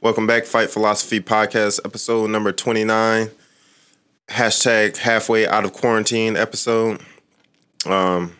Welcome 0.00 0.26
back, 0.28 0.44
Fight 0.44 0.70
Philosophy 0.70 1.18
Podcast, 1.20 1.80
episode 1.84 2.30
number 2.30 2.52
29. 2.52 3.30
Hashtag 4.28 4.96
halfway 4.96 5.46
out 5.46 5.64
of 5.64 5.72
quarantine 5.72 6.36
episode. 6.36 7.00
Um, 7.84 8.36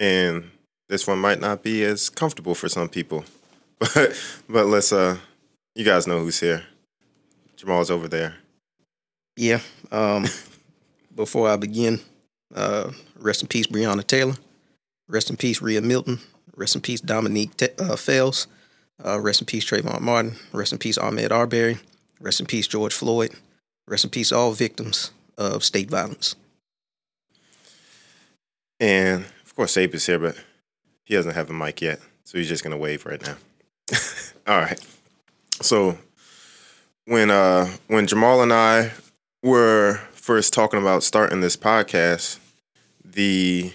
and 0.00 0.50
this 0.88 1.06
one 1.06 1.18
might 1.20 1.40
not 1.40 1.62
be 1.62 1.84
as 1.84 2.10
comfortable 2.10 2.54
for 2.54 2.68
some 2.68 2.88
people. 2.88 3.24
But 3.94 4.18
but 4.48 4.66
let's 4.66 4.92
uh 4.92 5.18
you 5.74 5.84
guys 5.84 6.06
know 6.06 6.20
who's 6.20 6.40
here. 6.40 6.64
Jamal's 7.56 7.90
over 7.90 8.08
there. 8.08 8.36
Yeah. 9.36 9.60
Um, 9.92 10.26
before 11.14 11.48
I 11.50 11.56
begin, 11.56 12.00
uh, 12.54 12.92
rest 13.18 13.42
in 13.42 13.48
peace, 13.48 13.66
Breonna 13.66 14.06
Taylor. 14.06 14.34
Rest 15.08 15.28
in 15.28 15.36
peace, 15.36 15.60
Riah 15.60 15.82
Milton. 15.82 16.20
Rest 16.56 16.76
in 16.76 16.80
peace, 16.80 17.00
Dominique 17.00 17.56
Te- 17.56 17.74
uh, 17.78 17.96
Fells. 17.96 18.46
Uh, 19.04 19.18
rest 19.20 19.40
in 19.40 19.46
peace, 19.46 19.64
Trayvon 19.64 20.00
Martin. 20.00 20.36
Rest 20.52 20.72
in 20.72 20.78
peace, 20.78 20.98
Ahmaud 20.98 21.30
Arbery. 21.30 21.78
Rest 22.20 22.40
in 22.40 22.46
peace, 22.46 22.66
George 22.66 22.94
Floyd. 22.94 23.32
Rest 23.86 24.04
in 24.04 24.10
peace, 24.10 24.32
all 24.32 24.52
victims 24.52 25.10
of 25.36 25.64
state 25.64 25.90
violence. 25.90 26.36
And 28.80 29.24
of 29.44 29.54
course 29.54 29.76
Abe 29.76 29.94
is 29.94 30.06
here, 30.06 30.18
but 30.18 30.36
he 31.04 31.14
doesn't 31.14 31.34
have 31.34 31.50
a 31.50 31.52
mic 31.52 31.80
yet. 31.80 32.00
So 32.24 32.38
he's 32.38 32.48
just 32.48 32.64
gonna 32.64 32.76
wave 32.76 33.06
right 33.06 33.22
now. 33.22 33.36
All 34.46 34.58
right. 34.58 34.80
So 35.60 35.98
when 37.06 37.30
uh 37.30 37.66
when 37.86 38.06
Jamal 38.06 38.42
and 38.42 38.52
I 38.52 38.92
were 39.42 40.00
first 40.12 40.52
talking 40.52 40.80
about 40.80 41.02
starting 41.02 41.40
this 41.40 41.56
podcast, 41.56 42.38
the 43.04 43.72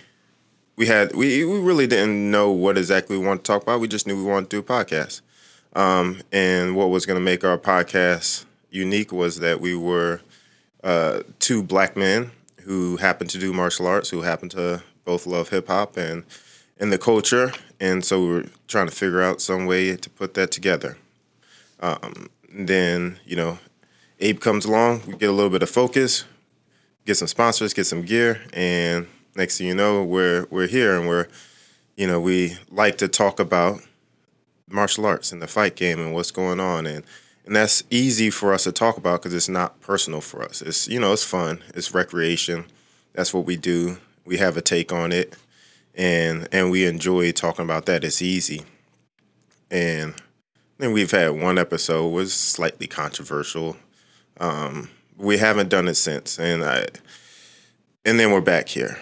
we 0.80 0.86
had 0.88 1.14
we 1.14 1.44
we 1.44 1.60
really 1.60 1.88
didn't 1.88 2.32
know 2.32 2.52
what 2.52 2.78
exactly 2.78 3.18
we 3.18 3.26
wanted 3.26 3.44
to 3.44 3.52
talk 3.52 3.62
about. 3.62 3.82
We 3.82 3.90
just 3.90 4.08
knew 4.08 4.16
we 4.16 4.24
wanted 4.24 4.50
to 4.50 4.56
do 4.56 4.60
a 4.62 4.64
podcast. 4.64 5.20
Um, 5.74 6.22
and 6.32 6.74
what 6.76 6.90
was 6.90 7.06
going 7.06 7.20
to 7.20 7.24
make 7.24 7.44
our 7.44 7.58
podcast 7.58 8.46
unique 8.72 9.12
was 9.12 9.40
that 9.40 9.60
we 9.60 9.76
were 9.76 10.22
uh, 10.84 11.20
two 11.40 11.62
black 11.62 11.98
men 11.98 12.32
who 12.62 12.96
happened 12.96 13.30
to 13.32 13.38
do 13.38 13.52
martial 13.52 13.88
arts, 13.88 14.10
who 14.10 14.22
happened 14.22 14.52
to 14.52 14.82
both 15.04 15.28
love 15.28 15.50
hip 15.50 15.68
hop 15.68 15.98
and 15.98 16.24
and 16.80 16.94
the 16.94 16.98
culture, 16.98 17.52
and 17.82 18.06
so 18.06 18.22
we 18.22 18.28
were 18.30 18.46
trying 18.70 18.88
to 18.88 18.96
figure 18.96 19.22
out 19.22 19.42
some 19.42 19.66
way 19.66 19.98
to 19.98 20.10
put 20.10 20.34
that 20.36 20.50
together. 20.50 20.98
Um, 21.82 22.30
then 22.54 23.20
you 23.26 23.36
know, 23.36 23.60
Abe 24.22 24.40
comes 24.40 24.64
along, 24.64 25.02
we 25.08 25.18
get 25.18 25.30
a 25.30 25.34
little 25.34 25.50
bit 25.50 25.62
of 25.62 25.70
focus, 25.70 26.24
get 27.06 27.16
some 27.16 27.28
sponsors, 27.28 27.74
get 27.74 27.84
some 27.84 28.04
gear, 28.04 28.42
and 28.54 29.08
next 29.40 29.58
thing 29.58 29.68
you 29.68 29.76
know, 29.76 30.04
we're 30.04 30.46
we're 30.52 30.68
here 30.68 30.96
and 30.98 31.08
we're, 31.08 31.28
you 31.96 32.06
know, 32.06 32.20
we 32.20 32.58
like 32.70 32.98
to 32.98 33.08
talk 33.08 33.40
about 33.40 33.82
martial 34.70 35.06
arts 35.06 35.32
and 35.32 35.42
the 35.42 35.48
fight 35.48 35.76
game 35.76 36.00
and 36.00 36.14
what's 36.14 36.32
going 36.32 36.60
on 36.60 36.86
and 36.86 37.04
and 37.46 37.56
that's 37.56 37.84
easy 37.90 38.30
for 38.30 38.54
us 38.54 38.66
to 38.66 38.72
talk 38.72 38.98
about 38.98 39.24
because 39.24 39.34
it's 39.34 39.50
not 39.50 39.82
personal 39.82 40.22
for 40.22 40.44
us. 40.44 40.62
It's 40.62 40.88
you 40.88 41.00
know 41.00 41.14
it's 41.14 41.24
fun, 41.24 41.64
it's 41.74 41.96
recreation. 41.96 42.66
That's 43.14 43.34
what 43.34 43.46
we 43.46 43.58
do. 43.58 43.98
We 44.24 44.38
have 44.38 44.56
a 44.56 44.62
take 44.62 44.94
on 44.94 45.12
it, 45.12 45.36
and 45.96 46.48
and 46.52 46.70
we 46.70 46.86
enjoy 46.86 47.32
talking 47.32 47.66
about 47.66 47.88
that. 47.88 48.04
It's 48.04 48.22
easy, 48.22 48.62
and 49.72 50.14
then 50.78 50.92
we've 50.94 51.10
had 51.10 51.30
one 51.30 51.58
episode 51.58 52.10
was 52.10 52.36
slightly 52.36 52.86
controversial. 52.86 53.78
Um, 54.40 54.92
we 55.18 55.40
haven't 55.40 55.70
done 55.70 55.88
it 55.88 55.96
since, 55.96 56.38
and 56.38 56.64
I, 56.64 56.86
and 58.06 58.20
then 58.20 58.32
we're 58.32 58.42
back 58.42 58.70
here, 58.70 59.00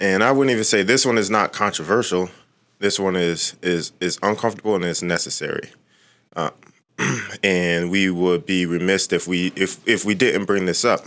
and 0.00 0.24
I 0.24 0.32
wouldn't 0.32 0.50
even 0.50 0.64
say 0.64 0.82
this 0.82 1.04
one 1.04 1.18
is 1.18 1.30
not 1.30 1.52
controversial. 1.52 2.30
This 2.78 2.98
one 2.98 3.14
is 3.14 3.54
is 3.62 3.92
is 4.00 4.18
uncomfortable 4.22 4.74
and 4.74 4.84
it's 4.84 5.02
necessary, 5.02 5.70
uh, 6.34 6.50
and 7.42 7.90
we 7.90 8.10
would 8.10 8.46
be 8.46 8.64
remiss 8.64 9.12
if 9.12 9.28
we 9.28 9.52
if 9.54 9.86
if 9.86 10.04
we 10.04 10.14
didn't 10.14 10.46
bring 10.46 10.64
this 10.64 10.84
up, 10.84 11.04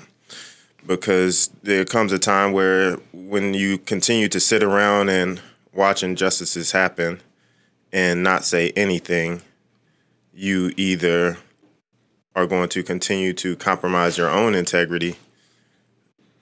because 0.86 1.50
there 1.64 1.84
comes 1.84 2.12
a 2.12 2.20
time 2.20 2.52
where 2.52 2.98
when 3.12 3.56
you 3.56 3.80
continue 3.80 4.30
to 4.30 4.40
sit 4.40 4.62
around 4.62 5.10
and 5.10 5.42
watch 5.74 6.04
injustices 6.04 6.72
happen, 6.72 7.20
and 7.92 8.22
not 8.22 8.46
say 8.46 8.72
anything, 8.76 9.42
you 10.32 10.72
either 10.78 11.38
are 12.36 12.46
going 12.46 12.70
to 12.70 12.84
continue 12.84 13.34
to 13.34 13.56
compromise 13.56 14.18
your 14.18 14.30
own 14.30 14.54
integrity 14.54 15.16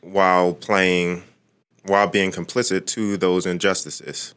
while 0.01 0.53
playing 0.53 1.23
while 1.83 2.07
being 2.07 2.31
complicit 2.31 2.85
to 2.87 3.17
those 3.17 3.45
injustices. 3.45 4.35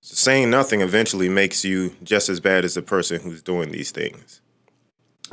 So 0.00 0.14
saying 0.14 0.50
nothing 0.50 0.80
eventually 0.80 1.28
makes 1.28 1.64
you 1.64 1.94
just 2.02 2.28
as 2.28 2.40
bad 2.40 2.64
as 2.64 2.74
the 2.74 2.82
person 2.82 3.20
who's 3.20 3.42
doing 3.42 3.72
these 3.72 3.90
things. 3.90 4.40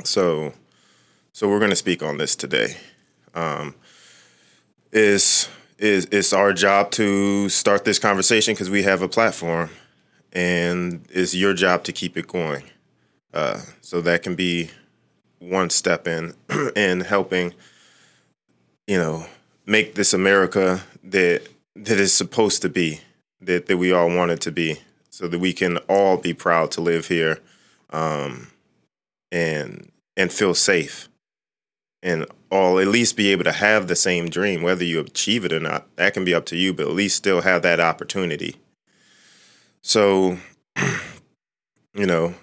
So 0.04 0.52
so 1.36 1.48
we're 1.48 1.58
going 1.58 1.68
to 1.68 1.76
speak 1.76 2.02
on 2.02 2.16
this 2.16 2.34
today. 2.34 2.78
Um, 3.34 3.74
is 4.90 5.50
is 5.76 6.08
it's 6.10 6.32
our 6.32 6.54
job 6.54 6.90
to 6.92 7.50
start 7.50 7.84
this 7.84 7.98
conversation 7.98 8.54
because 8.54 8.70
we 8.70 8.84
have 8.84 9.02
a 9.02 9.08
platform, 9.08 9.68
and 10.32 11.04
it's 11.10 11.34
your 11.34 11.52
job 11.52 11.84
to 11.84 11.92
keep 11.92 12.16
it 12.16 12.26
going. 12.26 12.64
Uh, 13.34 13.60
so 13.82 14.00
that 14.00 14.22
can 14.22 14.34
be 14.34 14.70
one 15.38 15.68
step 15.68 16.08
in 16.08 16.32
in 16.76 17.02
helping, 17.02 17.52
you 18.86 18.96
know, 18.96 19.26
make 19.66 19.94
this 19.94 20.14
America 20.14 20.82
that 21.10 21.42
that 21.74 21.98
is 21.98 22.12
supposed 22.12 22.62
to 22.62 22.68
be, 22.68 23.00
that 23.40 23.66
that 23.66 23.78
we 23.78 23.92
all 23.92 24.08
want 24.08 24.30
it 24.30 24.40
to 24.42 24.52
be, 24.52 24.80
so 25.10 25.28
that 25.28 25.38
we 25.38 25.52
can 25.52 25.78
all 25.88 26.16
be 26.16 26.34
proud 26.34 26.70
to 26.72 26.80
live 26.80 27.08
here, 27.08 27.40
um, 27.90 28.48
and 29.32 29.90
and 30.16 30.32
feel 30.32 30.54
safe, 30.54 31.08
and 32.02 32.26
all 32.50 32.78
at 32.78 32.88
least 32.88 33.16
be 33.16 33.30
able 33.32 33.44
to 33.44 33.52
have 33.52 33.88
the 33.88 33.96
same 33.96 34.28
dream, 34.28 34.62
whether 34.62 34.84
you 34.84 35.00
achieve 35.00 35.44
it 35.44 35.52
or 35.52 35.60
not. 35.60 35.86
That 35.96 36.14
can 36.14 36.24
be 36.24 36.34
up 36.34 36.46
to 36.46 36.56
you, 36.56 36.72
but 36.72 36.86
at 36.86 36.94
least 36.94 37.16
still 37.16 37.42
have 37.42 37.62
that 37.62 37.80
opportunity. 37.80 38.56
So, 39.82 40.38
you 41.94 42.06
know, 42.06 42.34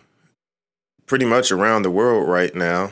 pretty 1.05 1.25
much 1.25 1.51
around 1.51 1.83
the 1.83 1.91
world 1.91 2.27
right 2.27 2.53
now 2.55 2.91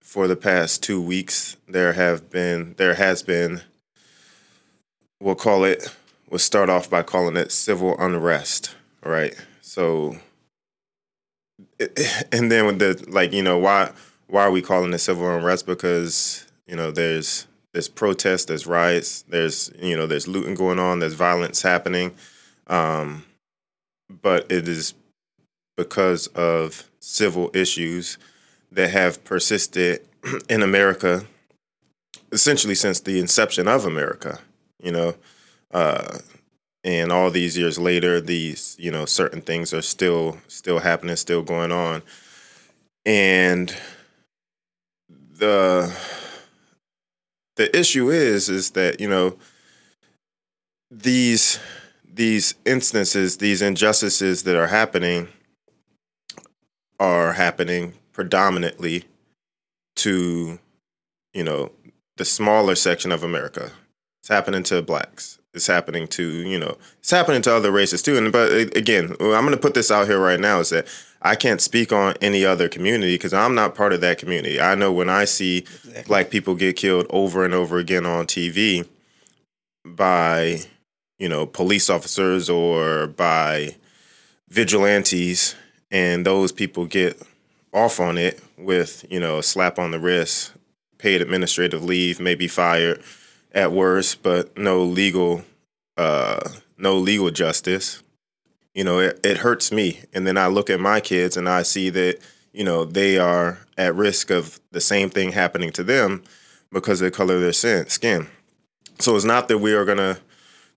for 0.00 0.28
the 0.28 0.36
past 0.36 0.82
two 0.82 1.00
weeks 1.00 1.56
there 1.66 1.94
have 1.94 2.28
been 2.28 2.74
there 2.76 2.94
has 2.94 3.22
been 3.22 3.62
we'll 5.22 5.34
call 5.34 5.64
it 5.64 5.94
we'll 6.28 6.38
start 6.38 6.68
off 6.68 6.90
by 6.90 7.02
calling 7.02 7.36
it 7.36 7.52
civil 7.52 7.96
unrest 7.98 8.74
right? 9.04 9.34
So 9.60 10.16
and 12.32 12.50
then 12.50 12.66
with 12.66 12.78
the 12.78 13.04
like 13.08 13.32
you 13.32 13.42
know 13.42 13.58
why 13.58 13.90
why 14.28 14.42
are 14.42 14.50
we 14.50 14.62
calling 14.62 14.92
it 14.92 14.98
civil 14.98 15.28
unrest? 15.34 15.66
Because 15.66 16.46
you 16.66 16.76
know 16.76 16.90
there's 16.90 17.46
there's 17.72 17.88
protests 17.88 18.46
there's 18.46 18.66
riots 18.66 19.22
there's 19.22 19.72
you 19.80 19.96
know 19.96 20.06
there's 20.06 20.28
looting 20.28 20.54
going 20.54 20.78
on 20.78 21.00
there's 21.00 21.14
violence 21.14 21.62
happening. 21.62 22.14
Um, 22.68 23.24
but 24.08 24.50
it 24.50 24.68
is 24.68 24.94
because 25.76 26.28
of 26.28 26.88
civil 27.00 27.50
issues 27.54 28.18
that 28.70 28.90
have 28.90 29.24
persisted 29.24 30.06
in 30.48 30.62
America 30.62 31.24
essentially 32.30 32.74
since 32.74 33.00
the 33.00 33.20
inception 33.20 33.68
of 33.68 33.84
America, 33.84 34.38
you 34.82 34.92
know. 34.92 35.14
Uh, 35.72 36.18
and 36.84 37.12
all 37.12 37.30
these 37.30 37.56
years 37.56 37.78
later, 37.78 38.20
these 38.20 38.76
you 38.78 38.90
know 38.90 39.04
certain 39.06 39.40
things 39.40 39.72
are 39.72 39.82
still 39.82 40.38
still 40.48 40.80
happening, 40.80 41.16
still 41.16 41.42
going 41.42 41.72
on, 41.72 42.02
and 43.06 43.74
the 45.08 45.94
the 47.56 47.76
issue 47.78 48.10
is 48.10 48.48
is 48.48 48.70
that 48.72 49.00
you 49.00 49.08
know 49.08 49.36
these 50.90 51.58
these 52.14 52.54
instances, 52.66 53.38
these 53.38 53.62
injustices 53.62 54.42
that 54.42 54.56
are 54.56 54.66
happening 54.66 55.28
are 57.00 57.32
happening 57.32 57.94
predominantly 58.12 59.04
to, 59.96 60.58
you 61.32 61.42
know, 61.42 61.72
the 62.16 62.24
smaller 62.24 62.74
section 62.74 63.10
of 63.10 63.24
America. 63.24 63.72
It's 64.22 64.28
happening 64.28 64.62
to 64.64 64.80
blacks. 64.82 65.40
It's 65.52 65.66
happening 65.66 66.06
to, 66.08 66.22
you 66.22 66.56
know, 66.56 66.78
it's 67.00 67.10
happening 67.10 67.42
to 67.42 67.52
other 67.52 67.72
races 67.72 68.02
too. 68.02 68.16
And 68.16 68.30
but 68.30 68.52
again, 68.76 69.16
I'm 69.18 69.44
going 69.44 69.50
to 69.50 69.56
put 69.56 69.74
this 69.74 69.90
out 69.90 70.06
here 70.06 70.20
right 70.20 70.38
now 70.38 70.60
is 70.60 70.70
that 70.70 70.86
I 71.22 71.34
can't 71.34 71.60
speak 71.60 71.92
on 71.92 72.14
any 72.20 72.44
other 72.44 72.68
community 72.68 73.16
because 73.16 73.34
I'm 73.34 73.56
not 73.56 73.74
part 73.74 73.92
of 73.92 74.00
that 74.02 74.18
community. 74.18 74.60
I 74.60 74.76
know 74.76 74.92
when 74.92 75.10
I 75.10 75.24
see 75.24 75.58
exactly. 75.58 76.04
black 76.04 76.30
people 76.30 76.54
get 76.54 76.76
killed 76.76 77.06
over 77.10 77.44
and 77.44 77.52
over 77.52 77.78
again 77.78 78.06
on 78.06 78.26
TV 78.26 78.86
by, 79.84 80.60
you 81.18 81.28
know, 81.28 81.44
police 81.44 81.90
officers 81.90 82.48
or 82.48 83.08
by 83.08 83.74
vigilantes, 84.50 85.56
and 85.90 86.24
those 86.24 86.52
people 86.52 86.86
get 86.86 87.20
off 87.72 87.98
on 87.98 88.18
it 88.18 88.40
with 88.56 89.04
you 89.10 89.18
know 89.18 89.38
a 89.38 89.42
slap 89.42 89.80
on 89.80 89.90
the 89.90 89.98
wrist, 89.98 90.52
paid 90.98 91.20
administrative 91.20 91.82
leave, 91.82 92.20
maybe 92.20 92.46
fired 92.46 93.02
at 93.54 93.72
worst, 93.72 94.22
but 94.22 94.56
no 94.56 94.82
legal 94.82 95.44
uh, 95.96 96.40
no 96.78 96.96
legal 96.98 97.30
justice. 97.30 98.02
You 98.74 98.84
know, 98.84 98.98
it, 98.98 99.20
it 99.22 99.38
hurts 99.38 99.70
me. 99.70 100.00
And 100.14 100.26
then 100.26 100.38
I 100.38 100.46
look 100.46 100.70
at 100.70 100.80
my 100.80 101.00
kids 101.00 101.36
and 101.36 101.48
I 101.48 101.62
see 101.62 101.90
that 101.90 102.18
you 102.52 102.64
know, 102.64 102.84
they 102.84 103.18
are 103.18 103.58
at 103.78 103.94
risk 103.94 104.30
of 104.30 104.60
the 104.70 104.80
same 104.80 105.10
thing 105.10 105.32
happening 105.32 105.72
to 105.72 105.82
them 105.82 106.22
because 106.70 107.00
of 107.00 107.06
the 107.06 107.10
color 107.10 107.36
of 107.36 107.40
their 107.40 107.52
skin. 107.52 108.28
So 108.98 109.16
it's 109.16 109.24
not 109.24 109.48
that 109.48 109.58
we 109.58 109.72
are 109.72 109.84
gonna 109.84 110.18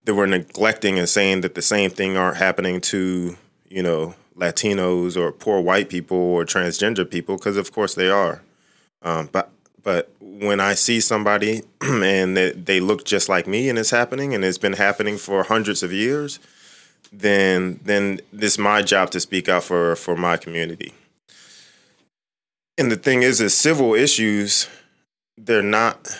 that 0.05 0.15
we're 0.15 0.25
neglecting 0.25 0.99
and 0.99 1.09
saying 1.09 1.41
that 1.41 1.55
the 1.55 1.61
same 1.61 1.89
thing 1.89 2.15
aren't 2.15 2.37
happening 2.37 2.79
to 2.79 3.37
you 3.69 3.83
know 3.83 4.15
Latinos 4.37 5.17
or 5.17 5.31
poor 5.31 5.61
white 5.61 5.89
people 5.89 6.17
or 6.17 6.45
transgender 6.45 7.09
people 7.09 7.37
because 7.37 7.57
of 7.57 7.71
course 7.71 7.95
they 7.95 8.09
are. 8.09 8.41
Um, 9.01 9.29
but 9.31 9.51
but 9.85 10.11
when 10.19 10.59
I 10.59 10.73
see 10.73 10.99
somebody 10.99 11.61
and 11.81 12.35
they, 12.35 12.51
they 12.51 12.79
look 12.81 13.05
just 13.05 13.29
like 13.29 13.47
me 13.47 13.69
and 13.69 13.77
it's 13.77 13.91
happening 13.91 14.33
and 14.33 14.43
it's 14.43 14.57
been 14.57 14.73
happening 14.73 15.17
for 15.17 15.43
hundreds 15.43 15.83
of 15.83 15.93
years, 15.93 16.39
then 17.13 17.79
then 17.83 18.19
it's 18.33 18.57
my 18.57 18.81
job 18.81 19.11
to 19.11 19.19
speak 19.19 19.47
out 19.47 19.63
for 19.63 19.95
for 19.95 20.17
my 20.17 20.37
community. 20.37 20.93
And 22.77 22.91
the 22.91 22.97
thing 22.97 23.21
is, 23.21 23.39
is 23.39 23.53
civil 23.53 23.93
issues, 23.93 24.67
they're 25.37 25.61
not. 25.61 26.17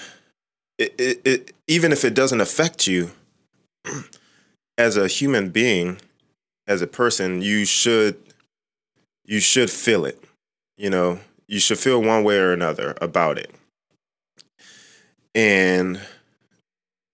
It, 0.78 0.94
it, 0.98 1.22
it, 1.26 1.52
even 1.68 1.92
if 1.92 2.06
it 2.06 2.14
doesn't 2.14 2.42
affect 2.42 2.86
you, 2.86 3.12
as 4.78 4.96
a 4.96 5.08
human 5.08 5.50
being, 5.50 5.98
as 6.68 6.82
a 6.82 6.88
person, 6.88 7.42
you 7.42 7.66
should 7.66 8.16
you 9.26 9.40
should 9.40 9.72
feel 9.72 10.06
it. 10.06 10.24
You 10.78 10.92
know, 10.92 11.20
you 11.48 11.60
should 11.60 11.80
feel 11.80 12.02
one 12.02 12.24
way 12.24 12.38
or 12.38 12.52
another 12.52 12.96
about 13.02 13.38
it. 13.38 13.52
And 15.34 16.00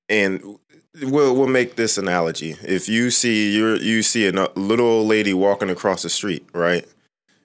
and 0.10 0.60
we'll 1.02 1.36
we'll 1.36 1.48
make 1.48 1.76
this 1.76 1.98
analogy. 1.98 2.56
If 2.62 2.88
you 2.88 3.10
see 3.12 3.56
you 3.56 3.76
you 3.76 4.04
see 4.04 4.28
a 4.28 4.32
little 4.32 4.86
old 4.86 5.08
lady 5.08 5.34
walking 5.34 5.70
across 5.70 6.04
the 6.04 6.10
street, 6.10 6.46
right? 6.54 6.86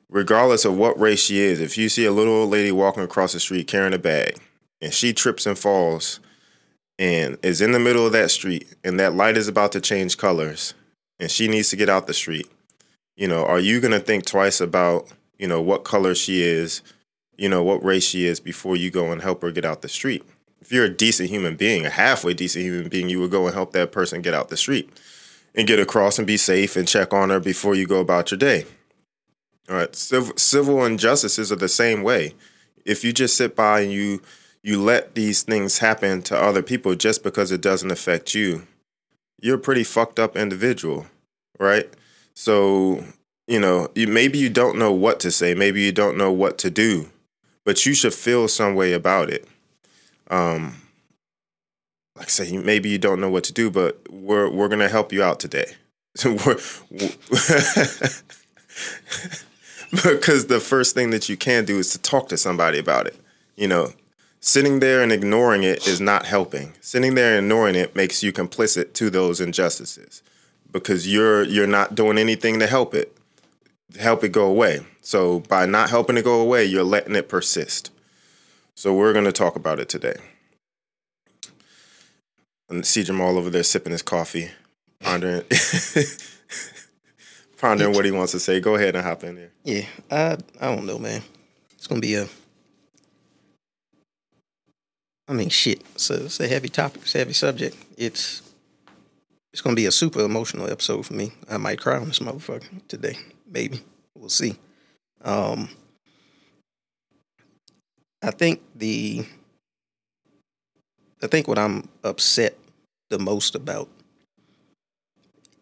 Regardless 0.09 0.65
of 0.65 0.77
what 0.77 0.99
race 1.01 1.21
she 1.21 1.41
is, 1.41 1.61
if 1.61 1.77
you 1.77 1.89
see 1.89 2.05
a 2.05 2.13
little 2.13 2.35
old 2.35 2.51
lady 2.51 2.71
walking 2.71 3.03
across 3.03 3.33
the 3.33 3.41
street 3.41 3.67
carrying 3.67 3.95
a 3.95 3.99
bag, 3.99 4.37
and 4.81 4.93
she 4.93 5.13
trips 5.13 5.47
and 5.47 5.59
falls, 5.59 6.21
and 6.99 7.39
is 7.43 7.61
in 7.61 7.73
the 7.73 7.81
middle 7.81 8.07
of 8.07 8.13
that 8.13 8.31
street, 8.31 8.73
and 8.85 9.01
that 9.01 9.15
light 9.15 9.37
is 9.37 9.49
about 9.49 9.73
to 9.73 9.81
change 9.81 10.17
colors, 10.17 10.75
and 11.19 11.31
she 11.31 11.49
needs 11.49 11.71
to 11.71 11.77
get 11.77 11.89
out 11.89 12.07
the 12.07 12.15
street, 12.15 12.49
you 13.17 13.27
know, 13.27 13.45
are 13.45 13.59
you 13.59 13.81
gonna 13.81 13.99
think 13.99 14.27
twice 14.27 14.61
about 14.61 15.09
you 15.39 15.47
know 15.47 15.61
what 15.61 15.85
color 15.85 16.15
she 16.15 16.43
is, 16.43 16.83
you 17.37 17.49
know 17.49 17.63
what 17.63 17.85
race 17.85 18.05
she 18.05 18.27
is 18.27 18.41
before 18.41 18.77
you 18.77 18.91
go 18.91 19.13
and 19.13 19.23
help 19.23 19.43
her 19.43 19.51
get 19.51 19.65
out 19.65 19.83
the 19.83 19.89
street? 19.89 20.25
if 20.67 20.73
you're 20.73 20.85
a 20.85 20.91
decent 20.91 21.29
human 21.29 21.55
being, 21.55 21.87
a 21.87 21.91
halfway 21.91 22.35
decent 22.35 22.65
human 22.65 22.89
being, 22.89 23.09
you 23.09 23.21
would 23.21 23.31
go 23.31 23.47
and 23.47 23.55
help 23.55 23.71
that 23.73 23.93
person 23.93 24.21
get 24.21 24.35
out 24.35 24.49
the 24.49 24.57
street 24.57 24.91
and 25.55 25.69
get 25.69 25.79
across 25.79 26.19
and 26.19 26.27
be 26.27 26.37
safe 26.37 26.75
and 26.75 26.89
check 26.89 27.13
on 27.15 27.31
her 27.31 27.39
before 27.39 27.77
you 27.77 27.87
go 27.87 28.01
about 28.01 28.33
your 28.33 28.39
day. 28.39 28.65
All 29.69 29.77
right, 29.77 29.95
civil, 29.95 30.37
civil 30.37 30.85
injustices 30.85 31.53
are 31.53 31.57
the 31.57 31.69
same 31.69 32.03
way. 32.03 32.35
If 32.85 33.05
you 33.05 33.13
just 33.13 33.37
sit 33.37 33.55
by 33.55 33.81
and 33.81 33.93
you 33.93 34.23
you 34.63 34.83
let 34.83 35.15
these 35.15 35.45
things 35.45 35.79
happen 35.79 36.23
to 36.23 36.37
other 36.37 36.63
people 36.63 36.97
just 36.97 37.23
because 37.23 37.53
it 37.53 37.61
doesn't 37.61 37.93
affect 37.93 38.35
you, 38.35 38.67
you're 39.41 39.57
a 39.57 39.61
pretty 39.61 39.85
fucked 39.85 40.19
up 40.19 40.37
individual, 40.37 41.07
right? 41.61 41.89
So, 42.35 43.05
you 43.47 43.61
know, 43.61 43.89
you, 43.95 44.07
maybe 44.07 44.39
you 44.39 44.51
don't 44.51 44.79
know 44.79 44.93
what 44.93 45.21
to 45.21 45.31
say, 45.31 45.55
maybe 45.55 45.83
you 45.83 45.93
don't 45.93 46.17
know 46.17 46.33
what 46.33 46.59
to 46.59 46.71
do, 46.71 47.11
but 47.65 47.87
you 47.87 47.95
should 47.95 48.15
feel 48.15 48.49
some 48.49 48.75
way 48.75 48.93
about 48.93 49.31
it 49.31 49.47
um, 50.31 50.75
like 52.17 52.27
I 52.27 52.31
say, 52.31 52.57
maybe 52.57 52.89
you 52.89 52.99
don't 52.99 53.21
know 53.21 53.31
what 53.31 53.45
to 53.45 53.53
do, 53.53 53.71
but 53.71 54.01
we're 54.11 54.51
we're 54.51 54.69
gonna 54.69 54.89
help 54.89 55.13
you 55.13 55.23
out 55.23 55.39
today. 55.41 55.67
because 59.91 60.47
the 60.47 60.61
first 60.61 60.95
thing 60.95 61.11
that 61.11 61.29
you 61.29 61.37
can 61.37 61.65
do 61.65 61.79
is 61.79 61.93
to 61.93 61.99
talk 61.99 62.29
to 62.31 62.37
somebody 62.37 62.79
about 62.79 63.07
it. 63.07 63.17
You 63.57 63.69
know, 63.69 63.93
sitting 64.41 64.81
there 64.81 65.03
and 65.03 65.13
ignoring 65.13 65.63
it 65.63 65.87
is 65.87 66.01
not 66.01 66.27
helping. 66.27 66.73
Sitting 66.81 67.15
there 67.15 67.37
and 67.37 67.45
ignoring 67.47 67.75
it 67.75 67.95
makes 67.95 68.23
you 68.23 68.33
complicit 68.33 68.95
to 68.95 69.11
those 69.11 69.41
injustices 69.41 70.23
because 70.73 71.11
you're 71.11 71.45
you're 71.45 71.67
not 71.67 71.95
doing 71.95 72.19
anything 72.19 72.59
to 72.61 72.67
help 72.67 72.95
it, 72.95 73.16
help 73.99 74.25
it 74.25 74.33
go 74.33 74.47
away. 74.47 74.81
So 75.03 75.41
by 75.41 75.67
not 75.67 75.91
helping 75.91 76.17
it 76.17 76.25
go 76.25 76.41
away, 76.41 76.65
you're 76.65 76.85
letting 76.85 77.15
it 77.15 77.29
persist. 77.29 77.91
So 78.75 78.95
we're 78.95 79.13
going 79.13 79.25
to 79.25 79.33
talk 79.33 79.57
about 79.57 79.79
it 79.79 79.89
today. 79.89 80.17
And 82.69 82.85
see 82.85 83.05
Jamal 83.05 83.39
over 83.39 83.49
there 83.49 83.63
sipping 83.63 83.93
his 83.93 84.03
coffee, 84.03 84.51
pondering, 85.01 85.43
pondering 87.59 87.95
what 87.95 88.05
he 88.05 88.11
wants 88.11 88.33
to 88.33 88.41
say. 88.41 88.59
Go 88.59 88.75
ahead 88.75 88.97
and 88.97 89.07
hop 89.07 89.23
in 89.23 89.37
there. 89.37 89.51
Yeah, 89.63 89.85
I 90.11 90.37
I 90.61 90.75
don't 90.75 90.85
know, 90.85 90.99
man. 90.99 91.23
It's 91.77 91.87
gonna 91.87 92.01
be 92.01 92.17
a. 92.17 92.27
I 95.29 95.33
mean, 95.33 95.49
shit. 95.49 95.83
So 95.97 96.15
it's 96.15 96.41
a 96.41 96.49
heavy 96.49 96.69
topic. 96.69 97.03
It's 97.03 97.15
a 97.15 97.19
heavy 97.19 97.35
subject. 97.35 97.77
It's 97.97 98.43
it's 99.53 99.63
gonna 99.63 99.77
be 99.77 99.87
a 99.87 99.93
super 99.93 100.25
emotional 100.25 100.69
episode 100.69 101.07
for 101.07 101.15
me. 101.15 101.31
I 101.49 101.59
might 101.59 101.79
cry 101.79 101.99
on 101.99 102.09
this 102.09 102.19
motherfucker 102.19 102.85
today. 102.89 103.17
Maybe 103.49 103.81
we'll 104.15 104.29
see. 104.29 104.57
Um, 105.23 105.69
I 108.23 108.31
think 108.31 108.61
the 108.75 109.25
I 111.23 111.27
think 111.29 111.49
what 111.49 111.59
I'm 111.59 111.89
upset 112.05 112.57
the 113.09 113.19
most 113.19 113.55
about 113.55 113.89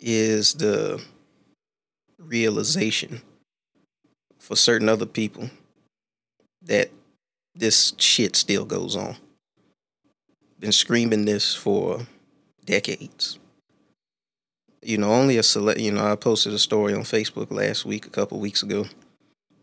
is 0.00 0.54
the 0.54 1.02
realization 2.18 3.22
for 4.38 4.56
certain 4.56 4.88
other 4.88 5.06
people 5.06 5.50
that 6.62 6.90
this 7.54 7.94
shit 7.98 8.36
still 8.36 8.64
goes 8.64 8.96
on. 8.96 9.16
Been 10.58 10.72
screaming 10.72 11.24
this 11.24 11.54
for 11.54 12.06
decades. 12.64 13.38
You 14.84 14.98
know, 14.98 15.12
only 15.12 15.38
a 15.38 15.42
select. 15.42 15.80
You 15.80 15.92
know, 15.92 16.04
I 16.04 16.14
posted 16.14 16.52
a 16.52 16.58
story 16.58 16.92
on 16.92 17.02
Facebook 17.02 17.50
last 17.50 17.86
week, 17.86 18.06
a 18.06 18.10
couple 18.10 18.38
weeks 18.38 18.62
ago, 18.62 18.84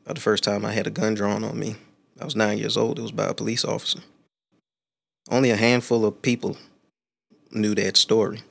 about 0.04 0.16
the 0.16 0.22
first 0.22 0.44
time 0.44 0.66
I 0.66 0.74
had 0.74 0.88
a 0.88 0.92
gun 0.92 1.14
drawn 1.14 1.44
on 1.44 1.60
me. 1.60 1.76
I 2.20 2.26
was 2.26 2.36
nine 2.36 2.58
years 2.58 2.76
old. 2.76 2.98
It 2.98 3.04
was 3.04 3.12
by 3.12 3.28
a 3.28 3.34
police 3.36 3.64
officer. 3.64 4.00
Only 5.30 5.52
a 5.52 5.56
handful 5.56 6.06
of 6.06 6.24
people 6.24 6.58
knew 7.52 7.76
that 7.76 7.98
story. 7.98 8.42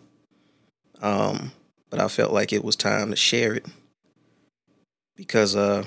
Um, 1.03 1.51
but 1.91 1.99
I 1.99 2.07
felt 2.07 2.33
like 2.33 2.53
it 2.53 2.65
was 2.65 2.77
time 2.77 3.11
to 3.11 3.17
share 3.17 3.55
it 3.55 3.67
because, 5.17 5.57
uh, 5.57 5.85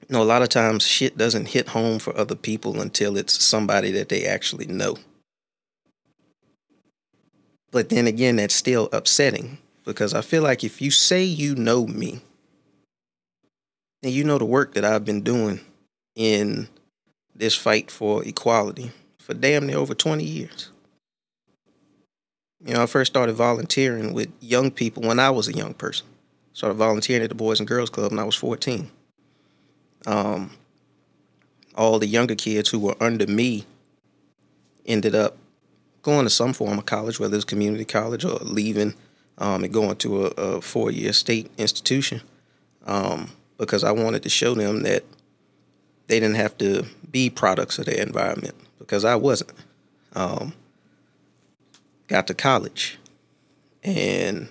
you 0.00 0.06
know, 0.14 0.22
a 0.22 0.24
lot 0.24 0.42
of 0.42 0.48
times 0.50 0.86
shit 0.86 1.18
doesn't 1.18 1.48
hit 1.48 1.68
home 1.68 1.98
for 1.98 2.16
other 2.16 2.36
people 2.36 2.80
until 2.80 3.16
it's 3.16 3.42
somebody 3.42 3.90
that 3.90 4.08
they 4.08 4.24
actually 4.24 4.66
know. 4.66 4.98
But 7.72 7.88
then 7.88 8.06
again, 8.06 8.36
that's 8.36 8.54
still 8.54 8.88
upsetting 8.92 9.58
because 9.86 10.12
I 10.12 10.20
feel 10.20 10.42
like 10.42 10.64
if 10.64 10.82
you 10.82 10.90
say 10.90 11.22
you 11.22 11.54
know 11.54 11.86
me 11.86 12.20
and 14.02 14.12
you 14.12 14.24
know 14.24 14.36
the 14.36 14.44
work 14.44 14.74
that 14.74 14.84
I've 14.84 15.04
been 15.04 15.22
doing 15.22 15.60
in 16.14 16.68
this 17.34 17.54
fight 17.54 17.90
for 17.90 18.24
equality 18.24 18.90
for 19.18 19.32
damn 19.32 19.66
near 19.66 19.78
over 19.78 19.94
20 19.94 20.24
years. 20.24 20.70
You 22.64 22.74
know, 22.74 22.82
I 22.82 22.86
first 22.86 23.12
started 23.12 23.34
volunteering 23.34 24.12
with 24.12 24.30
young 24.40 24.70
people 24.70 25.02
when 25.02 25.20
I 25.20 25.30
was 25.30 25.46
a 25.46 25.52
young 25.52 25.74
person. 25.74 26.06
Started 26.52 26.74
volunteering 26.74 27.22
at 27.22 27.28
the 27.28 27.34
Boys 27.34 27.60
and 27.60 27.68
Girls 27.68 27.90
Club 27.90 28.10
when 28.10 28.18
I 28.18 28.24
was 28.24 28.34
14. 28.34 28.90
Um, 30.06 30.52
all 31.74 31.98
the 31.98 32.06
younger 32.06 32.34
kids 32.34 32.70
who 32.70 32.78
were 32.78 32.96
under 33.00 33.26
me 33.26 33.66
ended 34.86 35.14
up 35.14 35.36
going 36.02 36.24
to 36.24 36.30
some 36.30 36.52
form 36.52 36.78
of 36.78 36.86
college, 36.86 37.20
whether 37.20 37.36
it's 37.36 37.44
community 37.44 37.84
college 37.84 38.24
or 38.24 38.38
leaving 38.40 38.94
um, 39.38 39.64
and 39.64 39.72
going 39.72 39.96
to 39.96 40.26
a, 40.26 40.28
a 40.30 40.60
four 40.60 40.90
year 40.90 41.12
state 41.12 41.50
institution, 41.58 42.22
um, 42.86 43.30
because 43.58 43.84
I 43.84 43.92
wanted 43.92 44.22
to 44.22 44.28
show 44.28 44.54
them 44.54 44.82
that 44.82 45.04
they 46.06 46.20
didn't 46.20 46.36
have 46.36 46.56
to 46.58 46.86
be 47.10 47.30
products 47.30 47.78
of 47.78 47.86
their 47.86 48.00
environment 48.00 48.54
because 48.78 49.04
I 49.04 49.16
wasn't. 49.16 49.52
Um, 50.14 50.54
got 52.08 52.26
to 52.28 52.34
college, 52.34 52.98
and 53.82 54.48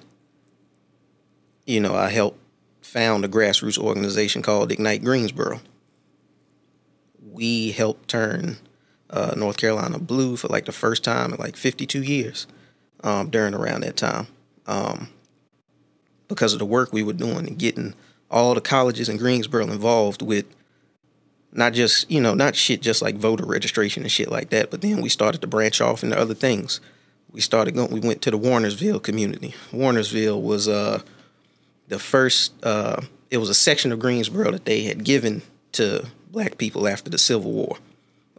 you 1.65 1.80
know 1.80 1.96
I 1.96 2.10
helped 2.10 2.39
found 2.82 3.25
a 3.25 3.27
grassroots 3.27 3.77
organization 3.77 4.42
called 4.42 4.72
Ignite 4.72 5.04
Greensboro. 5.04 5.62
We 7.32 7.72
helped 7.72 8.08
turn 8.08 8.58
uh, 9.10 9.34
North 9.36 9.58
Carolina 9.58 10.00
blue 10.00 10.38
for 10.38 10.48
like 10.48 10.65
the 10.65 10.72
first 10.72 11.04
time 11.04 11.34
in 11.34 11.39
like 11.39 11.58
52 11.58 12.04
years 12.04 12.48
um, 13.04 13.30
during 13.30 13.54
around 13.54 13.82
that 13.82 13.98
time 13.98 14.27
um, 14.67 15.10
because 16.27 16.53
of 16.53 16.60
the 16.60 16.65
work 16.65 16.91
we 16.91 17.03
were 17.03 17.13
doing 17.13 17.48
and 17.48 17.60
getting 17.60 17.93
all 18.31 18.53
the 18.53 18.62
colleges 18.62 19.10
in 19.10 19.17
Greensboro 19.17 19.63
involved 19.63 20.22
with 20.22 20.45
not 21.51 21.74
just 21.74 22.10
you 22.12 22.19
know 22.19 22.34
not 22.34 22.55
shit 22.55 22.81
just 22.81 23.01
like 23.01 23.15
voter 23.15 23.45
registration 23.45 24.03
and 24.03 24.12
shit 24.12 24.29
like 24.29 24.50
that 24.50 24.69
but 24.69 24.81
then 24.81 25.01
we 25.01 25.07
started 25.07 25.39
to 25.39 25.48
branch 25.48 25.79
off 25.79 26.03
into 26.03 26.19
other 26.19 26.34
things 26.34 26.81
we 27.31 27.39
started 27.39 27.74
going 27.74 27.89
we 27.91 28.00
went 28.01 28.22
to 28.22 28.29
the 28.29 28.38
warnersville 28.38 29.01
community 29.01 29.55
warnersville 29.72 30.41
was 30.41 30.67
uh 30.67 31.01
the 31.88 31.98
first 31.98 32.51
uh 32.65 33.00
it 33.31 33.38
was 33.38 33.48
a 33.48 33.53
section 33.53 33.93
of 33.93 34.00
greensboro 34.00 34.51
that 34.51 34.65
they 34.65 34.84
had 34.84 35.05
given 35.05 35.43
to 35.72 36.05
black 36.36 36.57
people 36.57 36.88
after 36.88 37.10
the 37.10 37.17
Civil 37.17 37.51
War, 37.51 37.77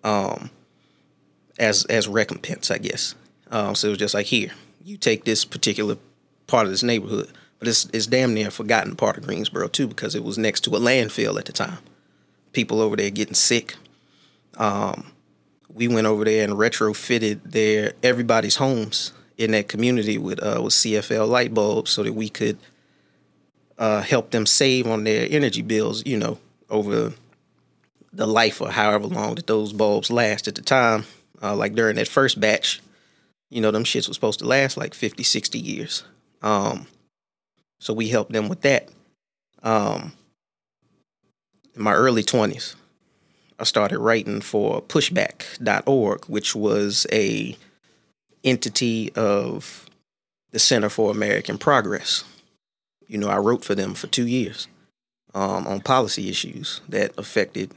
um, 0.04 0.50
as 1.59 1.85
as 1.87 2.06
recompense, 2.06 2.71
I 2.71 2.78
guess. 2.78 3.14
Um, 3.50 3.75
so 3.75 3.88
it 3.88 3.90
was 3.90 3.99
just 3.99 4.14
like 4.14 4.26
here, 4.26 4.52
you 4.85 4.97
take 4.97 5.25
this 5.25 5.45
particular 5.45 5.97
part 6.47 6.67
of 6.67 6.73
this 6.73 6.83
neighborhood, 6.83 7.31
but 7.59 7.69
it's 7.69 7.87
it's 7.93 8.07
damn 8.07 8.35
near 8.35 8.49
a 8.49 8.50
forgotten 8.50 8.97
part 8.97 9.17
of 9.17 9.25
Greensboro 9.26 9.69
too 9.69 9.87
because 9.87 10.15
it 10.15 10.25
was 10.25 10.38
next 10.38 10.61
to 10.62 10.76
a 10.76 10.81
landfill 10.81 11.38
at 11.38 11.47
the 11.47 11.53
time. 11.53 11.79
People 12.53 12.81
over 12.81 12.97
there 12.97 13.11
getting 13.11 13.35
sick. 13.35 13.76
Um, 14.57 15.12
we 15.73 15.88
went 15.88 16.07
over 16.07 16.25
there 16.25 16.45
and 16.45 16.55
retrofitted 16.55 17.41
their 17.45 17.93
everybody's 18.03 18.57
homes 18.57 19.12
in 19.37 19.50
that 19.50 19.69
community 19.69 20.19
with 20.19 20.43
uh, 20.43 20.61
with 20.62 20.73
CFL 20.73 21.29
light 21.29 21.53
bulbs 21.53 21.91
so 21.91 22.03
that 22.03 22.15
we 22.15 22.29
could 22.29 22.59
uh, 23.79 24.03
help 24.03 24.31
them 24.31 24.47
save 24.47 24.87
on 24.87 25.05
their 25.05 25.26
energy 25.31 25.62
bills. 25.62 26.03
You 26.07 26.17
know, 26.17 26.38
over 26.71 27.12
the 28.17 28.26
life 28.26 28.61
or 28.61 28.71
however 28.71 29.07
long 29.07 29.35
that 29.35 29.47
those 29.47 29.73
bulbs 29.73 30.11
last 30.11 30.49
at 30.49 30.55
the 30.55 30.62
time. 30.62 31.05
Uh, 31.43 31.55
like 31.55 31.75
during 31.75 31.97
that 31.97 32.09
first 32.09 32.41
batch, 32.41 32.81
you 33.50 33.61
know, 33.61 33.71
them 33.71 33.85
shits 33.85 34.09
was 34.09 34.17
supposed 34.17 34.38
to 34.38 34.47
last 34.47 34.76
like 34.76 34.95
50, 34.95 35.23
60 35.23 35.59
years. 35.59 36.03
Um, 36.43 36.87
so 37.78 37.93
we 37.93 38.09
helped 38.09 38.33
them 38.33 38.49
with 38.49 38.62
that. 38.62 38.88
Um, 39.62 40.12
in 41.75 41.83
my 41.83 41.93
early 41.93 42.23
20s, 42.23 42.75
I 43.59 43.64
started 43.64 43.99
writing 43.99 44.40
for 44.40 44.83
pushback.org, 44.83 46.25
which 46.26 46.55
was 46.55 47.07
a 47.12 47.57
entity 48.45 49.12
of 49.14 49.87
the 50.52 50.59
Center 50.59 50.88
for 50.88 51.11
American 51.11 51.59
Progress. 51.59 52.25
You 53.09 53.19
know, 53.19 53.28
I 53.28 53.38
wrote 53.38 53.64
for 53.64 53.75
them 53.75 53.95
for 53.95 54.07
two 54.07 54.26
years 54.26 54.69
um, 55.35 55.66
on 55.66 55.81
policy 55.81 56.28
issues 56.28 56.81
that 56.88 57.12
affected 57.19 57.73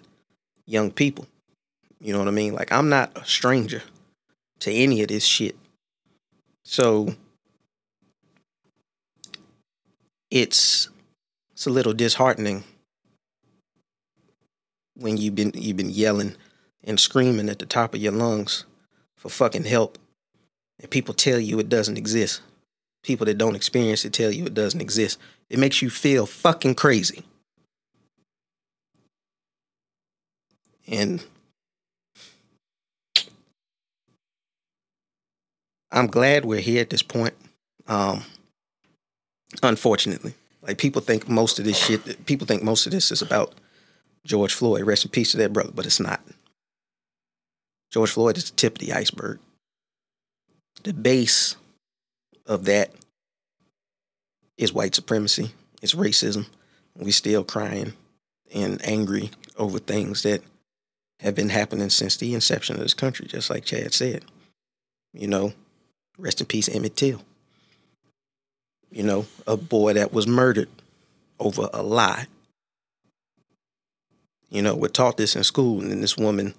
young 0.66 0.92
people. 0.92 1.28
You 2.00 2.14
know 2.14 2.20
what 2.20 2.28
I 2.28 2.32
mean? 2.32 2.54
Like, 2.54 2.72
I'm 2.72 2.90
not 2.90 3.12
a 3.18 3.26
stranger 3.26 3.84
to 4.60 4.72
any 4.72 5.02
of 5.02 5.10
this 5.10 5.26
shit. 5.26 5.58
So 6.64 7.16
it's 10.32 10.90
it's 11.52 11.66
a 11.66 11.70
little 11.70 11.94
disheartening 11.94 12.64
when 14.96 15.18
you've 15.18 15.36
been 15.36 15.52
you've 15.56 15.78
been 15.78 15.90
yelling 15.90 16.36
and 16.84 17.00
screaming 17.00 17.50
at 17.50 17.60
the 17.60 17.66
top 17.66 17.94
of 17.94 18.02
your 18.02 18.12
lungs 18.12 18.66
for 19.16 19.30
fucking 19.30 19.66
help 19.66 19.98
and 20.80 20.90
people 20.90 21.14
tell 21.14 21.40
you 21.40 21.60
it 21.60 21.70
doesn't 21.70 21.98
exist. 21.98 22.42
People 23.04 23.26
that 23.26 23.38
don't 23.38 23.56
experience 23.56 24.06
it 24.06 24.14
tell 24.14 24.32
you 24.32 24.46
it 24.46 24.54
doesn't 24.54 24.82
exist. 24.82 25.20
It 25.50 25.60
makes 25.60 25.82
you 25.82 25.90
feel 25.90 26.26
fucking 26.26 26.76
crazy. 26.76 27.24
And 30.88 31.24
I'm 35.92 36.08
glad 36.08 36.46
we're 36.46 36.60
here 36.60 36.82
at 36.82 36.90
this 36.90 37.04
point. 37.04 37.34
Um, 37.88 38.24
unfortunately, 39.64 40.34
like 40.62 40.78
people 40.78 41.02
think 41.02 41.28
most 41.28 41.60
of 41.60 41.66
this 41.66 41.78
shit, 41.78 42.26
people 42.26 42.48
think 42.48 42.64
most 42.64 42.86
of 42.86 42.92
this 42.92 43.12
is 43.12 43.22
about 43.22 43.54
George 44.26 44.54
Floyd. 44.54 44.84
Rest 44.84 45.06
in 45.06 45.12
peace 45.12 45.32
to 45.32 45.38
that 45.38 45.54
brother, 45.54 45.72
but 45.74 45.86
it's 45.86 46.00
not. 46.00 46.22
George 47.92 48.12
Floyd 48.12 48.38
is 48.38 48.50
the 48.50 48.56
tip 48.56 48.74
of 48.74 48.80
the 48.80 48.94
iceberg. 48.94 49.40
The 50.84 50.94
base 50.94 51.56
of 52.46 52.66
that 52.66 52.92
is 54.58 54.74
white 54.74 54.96
supremacy, 54.96 55.52
it's 55.82 55.96
racism. 55.96 56.48
We're 56.96 57.12
still 57.12 57.46
crying 57.46 57.94
and 58.54 58.84
angry 58.86 59.32
over 59.58 59.80
things 59.80 60.24
that 60.24 60.42
have 61.22 61.36
been 61.36 61.50
happening 61.50 61.90
since 61.90 62.18
the 62.18 62.34
inception 62.34 62.76
of 62.76 62.82
this 62.82 62.94
country, 62.94 63.28
just 63.28 63.50
like 63.50 63.64
Chad 63.64 63.94
said. 63.94 64.26
You 65.14 65.28
know, 65.28 65.54
rest 66.18 66.42
in 66.42 66.48
peace, 66.48 66.68
Emmett 66.68 66.96
Till. 66.96 67.22
You 68.92 69.04
know, 69.04 69.26
a 69.46 69.56
boy 69.56 69.94
that 69.94 70.12
was 70.12 70.28
murdered 70.28 70.70
over 71.40 71.70
a 71.74 71.84
lie. 71.84 72.28
You 74.50 74.62
know, 74.64 74.76
we're 74.76 74.88
taught 74.88 75.18
this 75.18 75.36
in 75.36 75.44
school, 75.44 75.80
and 75.80 75.92
then 75.92 76.02
this 76.02 76.18
woman 76.18 76.56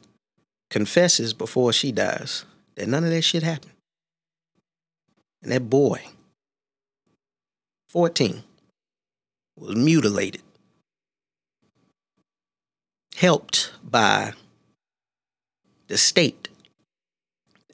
confesses 0.70 1.32
before 1.34 1.72
she 1.72 1.90
dies 1.90 2.44
that 2.76 2.88
none 2.88 3.04
of 3.04 3.10
that 3.10 3.22
shit 3.22 3.42
happened. 3.42 3.72
And 5.42 5.50
that 5.50 5.68
boy, 5.68 6.02
14, 7.88 8.44
was 9.56 9.74
mutilated, 9.74 10.42
helped 13.16 13.72
by 13.82 14.34
the 15.88 15.98
state, 15.98 16.48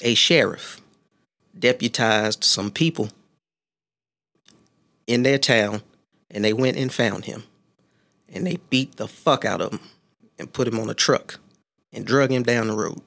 a 0.00 0.14
sheriff 0.14 0.80
deputized 1.58 2.44
some 2.44 2.70
people 2.70 3.10
in 5.06 5.22
their 5.22 5.38
town 5.38 5.82
and 6.30 6.44
they 6.44 6.52
went 6.52 6.76
and 6.76 6.92
found 6.92 7.24
him 7.24 7.44
and 8.28 8.46
they 8.46 8.58
beat 8.70 8.96
the 8.96 9.08
fuck 9.08 9.44
out 9.44 9.60
of 9.60 9.72
him 9.72 9.80
and 10.38 10.52
put 10.52 10.68
him 10.68 10.78
on 10.78 10.90
a 10.90 10.94
truck 10.94 11.38
and 11.92 12.04
drug 12.04 12.30
him 12.30 12.42
down 12.42 12.68
the 12.68 12.76
road. 12.76 13.00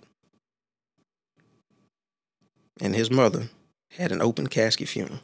And 2.82 2.96
his 2.96 3.12
mother 3.12 3.50
had 3.98 4.12
an 4.12 4.22
open 4.22 4.48
casket 4.48 4.88
funeral 4.88 5.20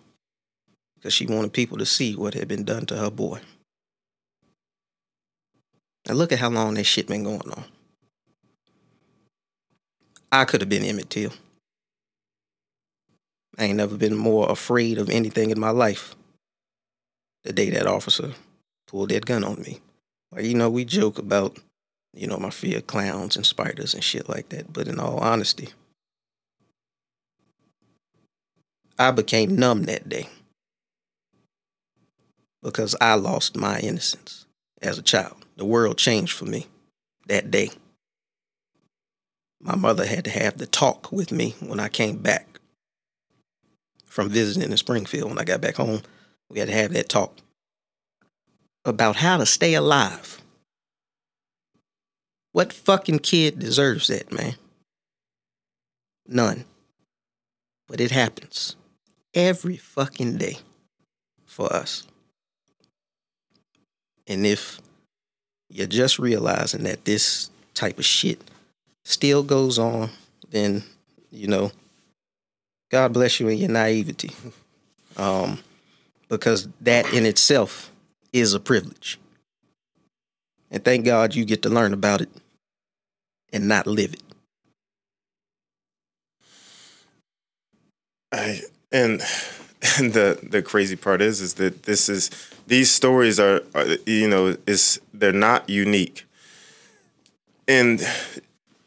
because 0.96 1.14
she 1.14 1.26
wanted 1.26 1.54
people 1.54 1.78
to 1.78 1.86
see 1.86 2.16
what 2.16 2.34
had 2.34 2.48
been 2.48 2.64
done 2.64 2.86
to 2.88 2.98
her 2.98 3.12
boy. 3.12 3.40
Now 6.08 6.14
look 6.14 6.32
at 6.32 6.40
how 6.40 6.50
long 6.50 6.76
that 6.76 6.84
shit 6.84 7.08
been 7.08 7.24
going 7.24 7.50
on. 7.52 7.64
I 10.32 10.46
could 10.46 10.62
have 10.62 10.70
been 10.70 10.84
Emmett 10.84 11.10
Till. 11.10 11.32
I 13.58 13.66
ain't 13.66 13.78
never 13.78 13.96
been 13.96 14.18
more 14.18 14.52
afraid 14.52 14.98
of 14.98 15.10
anything 15.10 15.50
in 15.50 15.60
my 15.60 15.70
life. 15.70 16.14
The 17.46 17.54
day 17.54 17.70
that 17.70 17.86
officer 17.86 18.34
pulled 18.88 19.10
that 19.10 19.28
gun 19.28 19.44
on 19.44 19.62
me. 19.62 19.80
Like, 20.32 20.46
you 20.46 20.56
know, 20.56 20.70
we 20.70 20.84
joke 20.84 21.20
about, 21.20 21.58
you 22.14 22.26
know, 22.26 22.38
my 22.38 22.50
fear 22.50 22.80
of 22.80 22.88
clowns 22.88 23.36
and 23.36 23.46
spiders 23.46 23.94
and 23.94 24.04
shit 24.04 24.28
like 24.28 24.50
that. 24.50 24.74
But 24.74 24.88
in 24.88 25.00
all 25.00 25.20
honesty, 25.20 25.70
I 28.98 29.12
became 29.12 29.56
numb 29.56 29.84
that 29.84 30.10
day 30.10 30.28
because 32.64 32.96
I 33.00 33.14
lost 33.14 33.56
my 33.56 33.80
innocence 33.80 34.48
as 34.82 34.98
a 34.98 35.04
child. 35.04 35.46
The 35.56 35.66
world 35.66 36.00
changed 36.00 36.34
for 36.34 36.46
me 36.46 36.66
that 37.28 37.52
day. 37.52 37.70
My 39.62 39.76
mother 39.76 40.08
had 40.08 40.26
to 40.26 40.32
have 40.32 40.58
the 40.58 40.66
talk 40.66 41.12
with 41.12 41.32
me 41.32 41.54
when 41.60 41.80
I 41.80 41.90
came 41.90 42.18
back 42.18 42.60
from 44.06 44.30
visiting 44.30 44.72
in 44.72 44.78
Springfield. 44.78 45.30
When 45.30 45.40
I 45.40 45.44
got 45.44 45.62
back 45.62 45.76
home, 45.76 46.02
we 46.50 46.60
had 46.60 46.68
to 46.68 46.74
have 46.74 46.94
that 46.94 47.10
talk 47.10 47.38
about 48.84 49.18
how 49.18 49.38
to 49.38 49.46
stay 49.46 49.74
alive. 49.74 50.42
What 52.52 52.72
fucking 52.72 53.20
kid 53.20 53.60
deserves 53.60 54.08
that, 54.08 54.32
man? 54.32 54.56
None. 56.28 56.66
But 57.88 58.00
it 58.00 58.12
happens 58.12 58.76
every 59.34 59.78
fucking 59.78 60.38
day 60.38 60.60
for 61.46 61.72
us. 61.72 62.04
And 64.28 64.46
if 64.46 64.80
you're 65.70 65.88
just 65.88 66.18
realizing 66.18 66.84
that 66.84 67.06
this 67.06 67.50
type 67.74 68.00
of 68.00 68.06
shit 68.06 68.40
still 69.04 69.44
goes 69.44 69.78
on, 69.78 70.10
then, 70.50 70.84
you 71.32 71.48
know, 71.48 71.72
God 72.90 73.14
bless 73.14 73.40
you 73.40 73.48
in 73.50 73.58
your 73.58 73.70
naivety. 73.70 74.32
Um, 75.18 75.60
because 76.30 76.68
that 76.82 77.12
in 77.14 77.26
itself 77.26 77.92
is 78.34 78.54
a 78.54 78.60
privilege. 78.60 79.20
And 80.72 80.84
thank 80.84 81.06
God 81.06 81.36
you 81.36 81.46
get 81.46 81.62
to 81.64 81.70
learn 81.70 81.94
about 81.94 82.22
it 82.22 82.30
and 83.54 83.68
not 83.68 83.88
live 83.88 84.14
it. 84.14 84.24
I 88.32 88.62
and 88.92 89.22
and 89.98 90.14
the 90.14 90.40
the 90.44 90.62
crazy 90.62 90.96
part 90.96 91.22
is 91.22 91.42
is 91.42 91.54
that 91.56 91.84
this 91.84 92.10
is 92.10 92.30
these 92.68 92.92
stories 92.92 93.40
are, 93.40 93.62
are 93.74 93.86
you 94.06 94.28
know 94.28 94.58
is 94.66 95.00
they're 95.14 95.32
not 95.32 95.70
unique. 95.70 96.26
And 97.68 98.02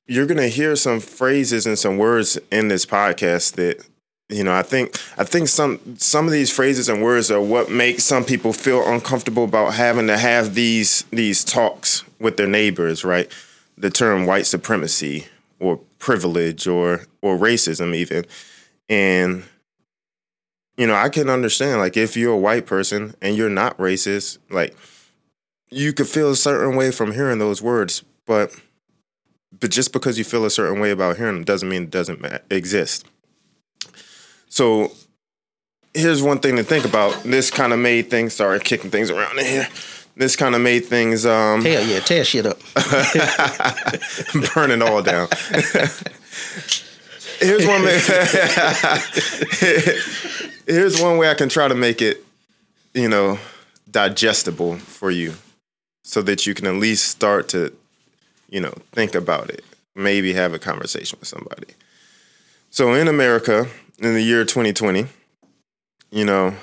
you're 0.07 0.26
going 0.26 0.38
to 0.38 0.49
hear 0.49 0.76
some 0.76 1.00
phrases 1.00 1.66
and 1.66 1.78
some 1.78 1.99
words 1.99 2.38
in 2.50 2.68
this 2.68 2.87
podcast 2.87 3.54
that 3.54 3.85
you 4.28 4.44
know 4.44 4.54
i 4.54 4.62
think 4.62 5.00
i 5.16 5.25
think 5.25 5.49
some 5.49 5.80
some 5.97 6.26
of 6.26 6.32
these 6.32 6.50
phrases 6.50 6.88
and 6.88 7.02
words 7.02 7.30
are 7.30 7.40
what 7.40 7.70
make 7.70 8.00
some 8.00 8.25
people 8.25 8.52
feel 8.52 8.87
uncomfortable 8.87 9.44
about 9.44 9.75
having 9.75 10.06
to 10.06 10.18
have 10.18 10.54
these 10.54 11.02
these 11.11 11.44
talks 11.44 12.04
with 12.18 12.37
their 12.37 12.47
neighbors 12.47 13.04
right 13.04 13.30
the 13.76 13.90
term 13.90 14.26
white 14.26 14.47
supremacy 14.47 15.26
or 15.61 15.78
privilege 15.99 16.66
or 16.66 17.06
or 17.23 17.37
racism 17.37 17.94
even 17.94 18.25
and 18.88 19.44
you 20.76 20.87
know 20.87 20.94
i 20.94 21.08
can 21.08 21.28
understand 21.28 21.80
like 21.80 21.97
if 21.97 22.16
you're 22.16 22.35
a 22.35 22.38
white 22.38 22.66
person 22.66 23.14
and 23.23 23.37
you're 23.37 23.49
not 23.49 23.76
racist 23.78 24.38
like 24.50 24.76
you 25.70 25.92
could 25.92 26.08
feel 26.08 26.30
a 26.30 26.37
certain 26.37 26.76
way 26.76 26.90
from 26.90 27.12
hearing 27.12 27.38
those 27.38 27.62
words, 27.62 28.04
but 28.26 28.54
but 29.58 29.70
just 29.70 29.92
because 29.92 30.18
you 30.18 30.25
feel 30.25 30.44
a 30.44 30.50
certain 30.50 30.80
way 30.80 30.90
about 30.90 31.16
hearing 31.16 31.37
them 31.37 31.44
doesn't 31.44 31.68
mean 31.68 31.85
it 31.85 31.90
doesn't 31.90 32.25
exist. 32.50 33.06
So 34.48 34.92
here's 35.94 36.22
one 36.22 36.38
thing 36.38 36.56
to 36.56 36.64
think 36.64 36.84
about. 36.84 37.22
This 37.22 37.50
kind 37.50 37.72
of 37.72 37.78
made 37.78 38.10
things. 38.10 38.34
Sorry, 38.34 38.60
kicking 38.60 38.90
things 38.90 39.10
around 39.10 39.38
in 39.38 39.46
here. 39.46 39.68
This 40.16 40.34
kind 40.34 40.56
of 40.56 40.60
made 40.60 40.86
things 40.86 41.24
um, 41.24 41.62
Hell 41.62 41.86
yeah, 41.86 42.00
tear 42.00 42.24
shit 42.24 42.44
up. 42.44 42.58
burn 44.54 44.72
it 44.72 44.82
all 44.82 45.00
down. 45.00 45.28
here's 47.38 47.64
one. 47.66 47.84
Way, 47.84 48.00
here's 50.66 51.00
one 51.00 51.18
way 51.18 51.30
I 51.30 51.34
can 51.34 51.48
try 51.48 51.68
to 51.68 51.76
make 51.76 52.02
it, 52.02 52.24
you 52.94 53.08
know, 53.08 53.38
digestible 53.88 54.78
for 54.78 55.12
you, 55.12 55.34
so 56.02 56.20
that 56.22 56.48
you 56.48 56.54
can 56.54 56.66
at 56.66 56.74
least 56.74 57.04
start 57.04 57.48
to, 57.50 57.72
you 58.50 58.60
know, 58.60 58.74
think 58.90 59.14
about 59.14 59.50
it. 59.50 59.64
Maybe 59.94 60.32
have 60.32 60.52
a 60.52 60.58
conversation 60.58 61.16
with 61.20 61.28
somebody. 61.28 61.74
So 62.70 62.92
in 62.94 63.06
America, 63.06 63.68
in 63.98 64.14
the 64.14 64.22
year 64.22 64.44
2020, 64.44 65.06
you 66.10 66.24
know, 66.24 66.54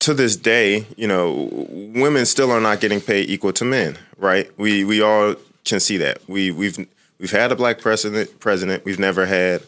to 0.00 0.12
this 0.12 0.36
day, 0.36 0.86
you 0.96 1.08
know, 1.08 1.48
women 1.94 2.26
still 2.26 2.50
are 2.50 2.60
not 2.60 2.80
getting 2.80 3.00
paid 3.00 3.30
equal 3.30 3.52
to 3.54 3.64
men, 3.64 3.96
right? 4.18 4.50
We 4.58 4.84
we 4.84 5.00
all 5.00 5.34
can 5.64 5.80
see 5.80 5.96
that. 5.98 6.18
We 6.28 6.50
we've 6.50 6.86
we've 7.18 7.30
had 7.30 7.52
a 7.52 7.56
black 7.56 7.78
president 7.78 8.38
president. 8.38 8.84
We've 8.84 8.98
never 8.98 9.24
had 9.24 9.62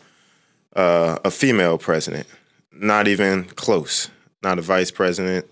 uh, 0.75 1.19
a 1.25 1.31
female 1.31 1.79
president, 1.79 2.27
not 2.71 3.09
even 3.09 3.45
close. 3.45 4.11
Not 4.43 4.59
a 4.59 4.63
vice 4.63 4.91
president. 4.91 5.47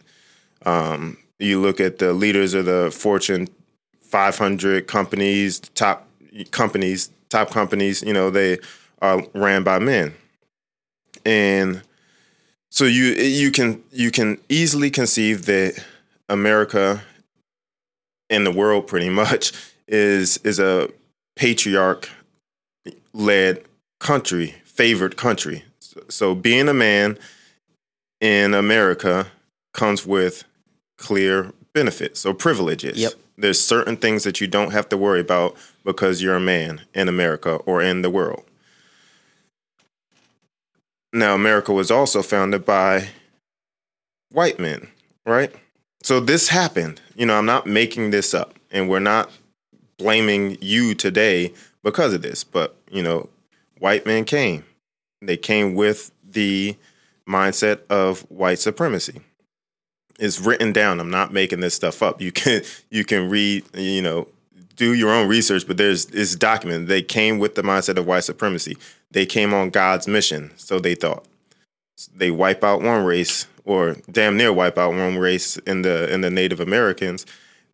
Um, 0.67 1.17
you 1.39 1.61
look 1.61 1.81
at 1.81 1.99
the 1.99 2.13
leaders 2.13 2.55
of 2.55 2.67
the 2.67 2.91
Fortune 2.91 3.49
500 4.03 4.87
companies, 4.87 5.61
top 5.61 6.07
companies, 6.51 7.11
top 7.31 7.51
companies. 7.51 8.03
You 8.03 8.13
know, 8.13 8.31
they 8.31 8.59
are 9.01 9.23
ran 9.35 9.63
by 9.63 9.79
men, 9.79 10.15
and 11.25 11.83
so 12.71 12.85
you 12.85 13.05
you 13.05 13.51
can 13.51 13.83
you 13.93 14.11
can 14.11 14.39
easily 14.49 14.91
conceive 14.91 15.47
that 15.47 15.83
America 16.29 17.03
and 18.31 18.47
the 18.47 18.51
world 18.51 18.87
pretty 18.87 19.11
much 19.11 19.53
is 19.87 20.39
is 20.39 20.59
a 20.59 20.89
patriarch 21.37 22.09
led 23.13 23.65
country, 24.01 24.55
favored 24.65 25.17
country. 25.17 25.65
So, 26.09 26.35
being 26.35 26.69
a 26.69 26.75
man 26.75 27.19
in 28.21 28.55
America 28.55 29.29
comes 29.73 30.07
with 30.07 30.45
clear 30.99 31.53
benefits 31.73 32.25
or 32.27 32.35
privileges. 32.35 32.99
Yep. 32.99 33.13
There's 33.37 33.61
certain 33.61 33.97
things 33.97 34.25
that 34.25 34.41
you 34.41 34.47
don't 34.47 34.73
have 34.73 34.89
to 34.91 34.97
worry 34.97 35.21
about 35.21 35.57
because 35.85 36.23
you're 36.23 36.37
a 36.37 36.41
man 36.41 36.83
in 36.95 37.09
America 37.09 37.57
or 37.67 37.83
in 37.83 38.03
the 38.03 38.11
world. 38.11 38.45
Now, 41.15 41.37
America 41.37 41.73
was 41.73 41.93
also 41.93 42.23
founded 42.23 42.65
by 42.65 43.11
white 44.33 44.59
men, 44.59 44.89
right? 45.25 45.55
So 46.03 46.19
this 46.19 46.49
happened. 46.49 47.01
You 47.15 47.25
know, 47.25 47.39
I'm 47.39 47.47
not 47.47 47.69
making 47.69 48.11
this 48.11 48.35
up, 48.35 48.59
and 48.73 48.89
we're 48.89 48.99
not 48.99 49.31
blaming 49.97 50.59
you 50.61 50.93
today 50.93 51.55
because 51.85 52.15
of 52.15 52.23
this, 52.23 52.43
but, 52.43 52.75
you 52.91 53.01
know, 53.01 53.29
white 53.79 54.05
men 54.07 54.25
came. 54.25 54.65
They 55.23 55.37
came 55.37 55.77
with 55.77 56.11
the 56.29 56.77
mindset 57.29 57.87
of 57.89 58.23
white 58.29 58.59
supremacy. 58.59 59.21
It's 60.19 60.41
written 60.41 60.73
down. 60.73 60.99
I'm 60.99 61.11
not 61.11 61.33
making 61.33 61.61
this 61.61 61.75
stuff 61.75 62.03
up. 62.03 62.21
You 62.21 62.33
can 62.33 62.63
you 62.91 63.05
can 63.05 63.31
read, 63.31 63.65
you 63.77 64.03
know, 64.03 64.27
do 64.77 64.95
your 64.95 65.11
own 65.11 65.29
research, 65.29 65.67
but 65.67 65.77
there's 65.77 66.07
it's 66.07 66.35
documented. 66.35 66.89
They 66.89 67.03
came 67.03 67.39
with 67.39 67.55
the 67.55 67.63
mindset 67.63 67.99
of 67.99 68.07
white 68.07 68.25
supremacy. 68.25 68.77
They 69.11 69.27
came 69.27 69.55
on 69.55 69.71
God's 69.71 70.09
mission, 70.09 70.51
so 70.57 70.79
they 70.79 70.95
thought. 70.95 71.25
They 72.15 72.31
wipe 72.31 72.65
out 72.65 72.83
one 72.83 73.05
race, 73.05 73.47
or 73.65 73.97
damn 74.11 74.37
near 74.37 74.53
wipe 74.53 74.79
out 74.79 74.91
one 74.91 75.19
race 75.19 75.57
in 75.59 75.83
the 75.83 76.13
in 76.13 76.23
the 76.23 76.31
Native 76.31 76.61
Americans. 76.61 77.25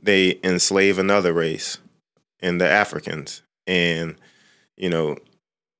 They 0.03 0.39
enslave 0.43 0.99
another 0.99 1.33
race, 1.33 1.79
in 2.43 2.59
the 2.59 2.69
Africans, 2.69 3.43
and 3.67 4.17
you 4.77 4.91
know, 4.91 5.17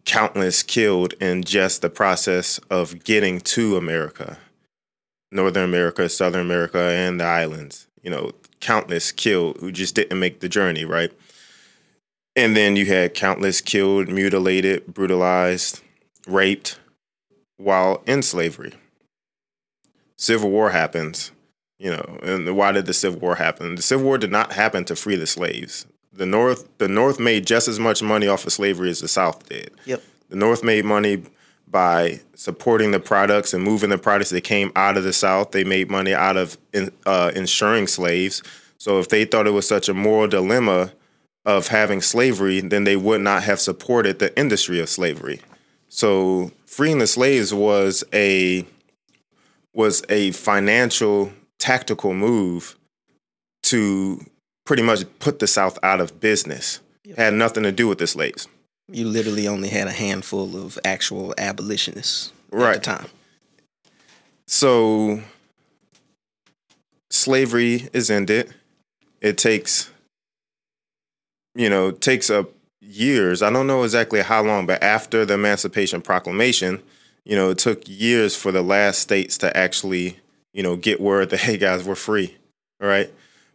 countless 0.05 0.63
killed 0.63 1.15
in 1.21 1.43
just 1.43 1.83
the 1.83 1.91
process 1.91 2.59
of 2.71 3.03
getting 3.05 3.41
to 3.41 3.77
America, 3.77 4.39
Northern 5.33 5.65
America, 5.65 6.09
Southern 6.09 6.43
America, 6.43 6.79
and 6.79 7.21
the 7.21 7.25
islands. 7.25 7.87
You 8.03 8.11
know, 8.11 8.33
countless 8.61 9.13
killed 9.13 9.59
who 9.59 9.73
just 9.73 9.95
didn't 9.95 10.19
make 10.19 10.41
the 10.41 10.49
journey, 10.49 10.85
right? 10.85 11.13
And 12.37 12.57
then 12.57 12.77
you 12.77 12.87
had 12.87 13.15
countless 13.15 13.61
killed, 13.61 14.09
mutilated, 14.09 14.87
brutalized, 14.87 15.81
raped 16.27 16.79
while 17.57 18.03
in 18.07 18.23
slavery. 18.23 18.73
Civil 20.17 20.51
War 20.51 20.71
happens, 20.71 21.33
you 21.79 21.91
know, 21.91 22.19
and 22.23 22.57
why 22.57 22.73
did 22.73 22.87
the 22.87 22.95
Civil 22.95 23.21
War 23.21 23.37
happen? 23.37 23.75
The 23.75 23.83
Civil 23.83 24.07
War 24.07 24.19
did 24.19 24.31
not 24.31 24.53
happen 24.53 24.85
to 24.85 24.97
free 24.97 25.17
the 25.17 25.27
slaves. 25.27 25.87
The 26.13 26.27
North 26.27 26.69
the 26.79 26.89
North 26.89 27.19
made 27.19 27.47
just 27.47 27.69
as 27.69 27.79
much 27.79 28.03
money 28.03 28.27
off 28.27 28.47
of 28.47 28.53
slavery 28.53 28.91
as 28.91 29.01
the 29.01 29.09
South 29.09 29.49
did. 29.49 29.71
Yep. 29.87 30.03
The 30.29 30.37
North 30.37 30.63
made 30.63 30.85
money 30.85 31.25
by 31.71 32.21
supporting 32.35 32.91
the 32.91 33.01
products 33.01 33.55
and 33.55 33.63
moving 33.63 33.91
the 33.91 33.99
products 33.99 34.31
that 34.31 34.43
came 34.43 34.73
out 34.77 34.97
of 34.97 35.05
the 35.05 35.13
South. 35.13 35.53
They 35.53 35.65
made 35.65 35.91
money 35.91 36.15
out 36.15 36.37
of 36.37 36.59
in, 36.73 36.91
uh, 37.07 37.33
insuring 37.35 37.87
slaves. 37.87 38.43
So 38.79 38.99
if 38.99 39.09
they 39.09 39.25
thought 39.25 39.47
it 39.47 39.51
was 39.51 39.69
such 39.69 39.89
a 39.89 39.95
moral 39.95 40.29
dilemma 40.29 40.93
of 41.45 41.69
having 41.69 42.01
slavery, 42.01 42.61
then 42.61 42.85
they 42.85 42.97
would 42.97 43.21
not 43.21 43.43
have 43.45 43.61
supported 43.61 44.19
the 44.19 44.37
industry 44.39 44.81
of 44.81 44.89
slavery. 44.89 45.41
So 45.89 46.53
freeing 46.67 46.99
the 46.99 47.07
slaves 47.07 47.53
was 47.53 48.05
a 48.13 48.67
was 49.73 50.03
a 50.09 50.33
financial 50.33 51.33
tactical 51.59 52.13
move 52.13 52.77
to 53.65 54.25
pretty 54.65 54.83
much 54.83 55.05
put 55.19 55.39
the 55.39 55.47
South 55.47 55.79
out 55.83 56.01
of 56.01 56.21
business. 56.21 56.81
Had 57.17 57.35
nothing 57.35 57.63
to 57.65 57.73
do 57.73 57.89
with 57.89 57.99
the 57.99 58.07
slaves. 58.07 58.49
You 58.93 59.07
literally 59.07 59.47
only 59.47 59.69
had 59.69 59.87
a 59.87 59.93
handful 59.93 60.57
of 60.57 60.79
actual 60.85 61.35
abolitionists 61.39 62.33
Right. 62.51 62.77
at 62.77 62.83
the 62.83 62.91
time. 62.91 63.07
So 64.47 65.23
slavery 67.11 67.89
is 67.93 68.11
ended. 68.11 68.53
It 69.21 69.39
takes, 69.39 69.91
you 71.55 71.69
know, 71.69 71.91
takes 71.91 72.31
up 72.31 72.51
years. 72.81 73.43
I 73.43 73.51
don't 73.51 73.67
know 73.67 73.85
exactly 73.85 74.23
how 74.23 74.43
long, 74.43 74.67
but 74.67 74.83
after 74.83 75.25
the 75.25 75.35
Emancipation 75.35 76.01
Proclamation, 76.01 76.83
you 77.25 77.37
know, 77.37 77.51
it 77.51 77.59
took 77.59 77.83
years 77.87 78.35
for 78.35 78.51
the 78.51 78.63
last 78.63 78.99
states 79.01 79.39
to 79.39 79.57
actually, 79.57 80.19
you 80.53 80.63
know, 80.63 80.77
get 80.77 81.01
word 81.01 81.31
that 81.31 81.41
hey 81.41 81.57
guys, 81.57 81.85
we're 81.85 81.95
free. 81.95 82.37
All 82.83 82.89
right. 82.89 83.13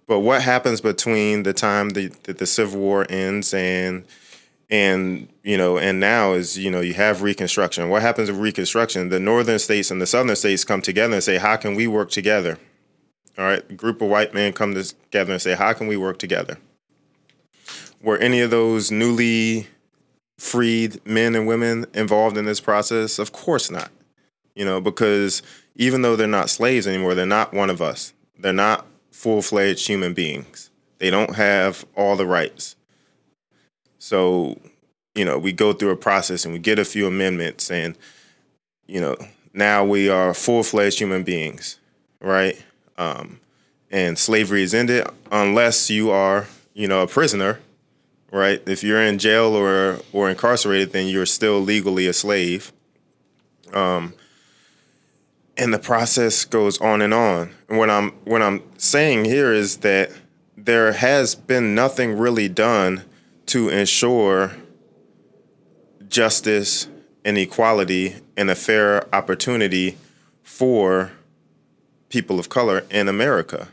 But 0.07 0.19
what 0.19 0.43
happens 0.43 0.81
between 0.81 1.43
the 1.43 1.53
time 1.53 1.89
the, 1.89 2.07
that 2.23 2.37
the 2.37 2.45
Civil 2.45 2.79
War 2.79 3.07
ends 3.09 3.53
and 3.55 4.05
and 4.69 5.27
you 5.43 5.57
know 5.57 5.77
and 5.77 5.99
now 5.99 6.33
is 6.33 6.57
you 6.57 6.71
know 6.71 6.81
you 6.81 6.93
have 6.93 7.21
reconstruction. 7.21 7.89
What 7.89 8.01
happens 8.01 8.29
with 8.29 8.39
reconstruction? 8.39 9.09
The 9.09 9.19
northern 9.19 9.59
states 9.59 9.91
and 9.91 10.01
the 10.01 10.07
southern 10.07 10.35
states 10.35 10.63
come 10.63 10.81
together 10.81 11.13
and 11.13 11.23
say 11.23 11.37
how 11.37 11.55
can 11.55 11.75
we 11.75 11.87
work 11.87 12.09
together? 12.09 12.57
All 13.37 13.45
right? 13.45 13.77
Group 13.77 14.01
of 14.01 14.09
white 14.09 14.33
men 14.33 14.53
come 14.53 14.73
together 14.73 15.33
and 15.33 15.41
say 15.41 15.55
how 15.55 15.73
can 15.73 15.87
we 15.87 15.97
work 15.97 16.17
together? 16.19 16.57
Were 18.01 18.17
any 18.17 18.41
of 18.41 18.51
those 18.51 18.91
newly 18.91 19.67
freed 20.37 21.05
men 21.05 21.35
and 21.35 21.47
women 21.47 21.85
involved 21.93 22.37
in 22.37 22.45
this 22.45 22.59
process? 22.59 23.19
Of 23.19 23.31
course 23.31 23.69
not. 23.69 23.91
You 24.55 24.65
know 24.65 24.81
because 24.81 25.41
even 25.75 26.01
though 26.01 26.15
they're 26.15 26.27
not 26.27 26.49
slaves 26.49 26.87
anymore 26.87 27.13
they're 27.13 27.25
not 27.25 27.53
one 27.53 27.69
of 27.69 27.81
us. 27.81 28.13
They're 28.37 28.53
not 28.53 28.85
full-fledged 29.11 29.87
human 29.87 30.13
beings. 30.13 30.69
They 30.97 31.09
don't 31.09 31.35
have 31.35 31.85
all 31.95 32.15
the 32.15 32.25
rights 32.25 32.74
so, 34.05 34.59
you 35.15 35.25
know, 35.25 35.39
we 35.39 35.51
go 35.51 35.73
through 35.73 35.89
a 35.89 35.95
process 35.95 36.45
and 36.45 36.53
we 36.53 36.59
get 36.59 36.77
a 36.77 36.85
few 36.85 37.07
amendments, 37.07 37.71
and, 37.71 37.97
you 38.85 39.01
know, 39.01 39.15
now 39.51 39.83
we 39.83 40.09
are 40.09 40.31
full 40.35 40.61
fledged 40.61 40.99
human 40.99 41.23
beings, 41.23 41.79
right? 42.21 42.63
Um, 42.99 43.39
and 43.89 44.15
slavery 44.15 44.61
is 44.61 44.75
ended 44.75 45.07
unless 45.31 45.89
you 45.89 46.11
are, 46.11 46.45
you 46.75 46.87
know, 46.87 47.01
a 47.01 47.07
prisoner, 47.07 47.61
right? 48.31 48.61
If 48.67 48.83
you're 48.83 49.01
in 49.01 49.17
jail 49.17 49.55
or 49.55 50.01
or 50.13 50.29
incarcerated, 50.29 50.91
then 50.91 51.07
you're 51.07 51.25
still 51.25 51.59
legally 51.59 52.05
a 52.05 52.13
slave. 52.13 52.71
Um, 53.73 54.13
and 55.57 55.73
the 55.73 55.79
process 55.79 56.45
goes 56.45 56.79
on 56.79 57.01
and 57.01 57.11
on. 57.11 57.55
And 57.67 57.79
what 57.79 57.89
I'm 57.89 58.11
what 58.23 58.43
I'm 58.43 58.61
saying 58.77 59.25
here 59.25 59.51
is 59.51 59.77
that 59.77 60.11
there 60.55 60.93
has 60.93 61.33
been 61.33 61.73
nothing 61.73 62.19
really 62.19 62.47
done 62.47 63.03
to 63.47 63.69
ensure 63.69 64.53
justice 66.07 66.87
and 67.23 67.37
equality 67.37 68.15
and 68.37 68.49
a 68.49 68.55
fair 68.55 69.13
opportunity 69.13 69.97
for 70.43 71.11
people 72.09 72.39
of 72.39 72.49
color 72.49 72.83
in 72.89 73.07
America. 73.07 73.67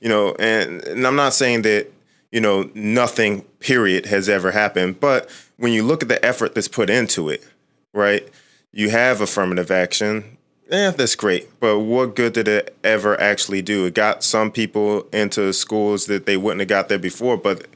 You 0.00 0.08
know, 0.08 0.34
and, 0.38 0.82
and 0.84 1.06
I'm 1.06 1.16
not 1.16 1.34
saying 1.34 1.62
that 1.62 1.88
you 2.30 2.40
know 2.40 2.70
nothing 2.74 3.42
period 3.60 4.06
has 4.06 4.28
ever 4.28 4.50
happened, 4.50 5.00
but 5.00 5.30
when 5.58 5.72
you 5.72 5.82
look 5.82 6.02
at 6.02 6.08
the 6.08 6.24
effort 6.24 6.54
that's 6.54 6.68
put 6.68 6.90
into 6.90 7.28
it, 7.28 7.46
right? 7.92 8.28
You 8.72 8.90
have 8.90 9.20
affirmative 9.20 9.70
action. 9.70 10.38
Yeah, 10.70 10.90
that's 10.90 11.14
great. 11.14 11.60
But 11.60 11.80
what 11.80 12.16
good 12.16 12.32
did 12.32 12.48
it 12.48 12.74
ever 12.82 13.20
actually 13.20 13.60
do? 13.60 13.84
It 13.84 13.94
got 13.94 14.24
some 14.24 14.50
people 14.50 15.06
into 15.12 15.52
schools 15.52 16.06
that 16.06 16.24
they 16.24 16.38
wouldn't 16.38 16.60
have 16.60 16.68
got 16.68 16.88
there 16.88 16.98
before, 16.98 17.36
but 17.36 17.66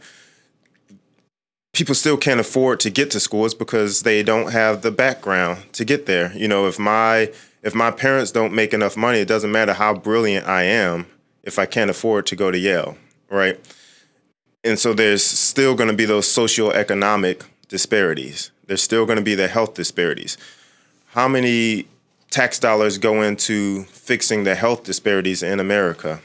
people 1.76 1.94
still 1.94 2.16
can't 2.16 2.40
afford 2.40 2.80
to 2.80 2.88
get 2.88 3.10
to 3.10 3.20
schools 3.20 3.54
because 3.54 4.02
they 4.02 4.22
don't 4.22 4.50
have 4.50 4.80
the 4.80 4.90
background 4.90 5.62
to 5.74 5.84
get 5.84 6.06
there. 6.06 6.32
You 6.34 6.48
know, 6.48 6.66
if 6.66 6.78
my 6.78 7.30
if 7.62 7.74
my 7.74 7.90
parents 7.90 8.32
don't 8.32 8.54
make 8.54 8.72
enough 8.72 8.96
money, 8.96 9.18
it 9.18 9.28
doesn't 9.28 9.52
matter 9.52 9.74
how 9.74 9.92
brilliant 9.92 10.48
I 10.48 10.62
am 10.62 11.06
if 11.42 11.58
I 11.58 11.66
can't 11.66 11.90
afford 11.90 12.26
to 12.26 12.36
go 12.36 12.50
to 12.50 12.58
Yale, 12.58 12.96
right? 13.28 13.60
And 14.64 14.78
so 14.78 14.94
there's 14.94 15.22
still 15.22 15.74
going 15.74 15.90
to 15.90 15.94
be 15.94 16.06
those 16.06 16.26
socioeconomic 16.26 17.42
disparities. 17.68 18.50
There's 18.66 18.82
still 18.82 19.04
going 19.04 19.18
to 19.18 19.24
be 19.24 19.34
the 19.34 19.46
health 19.46 19.74
disparities. 19.74 20.38
How 21.08 21.28
many 21.28 21.88
tax 22.30 22.58
dollars 22.58 22.96
go 22.96 23.20
into 23.20 23.84
fixing 23.84 24.44
the 24.44 24.54
health 24.54 24.84
disparities 24.84 25.42
in 25.42 25.60
America? 25.60 26.20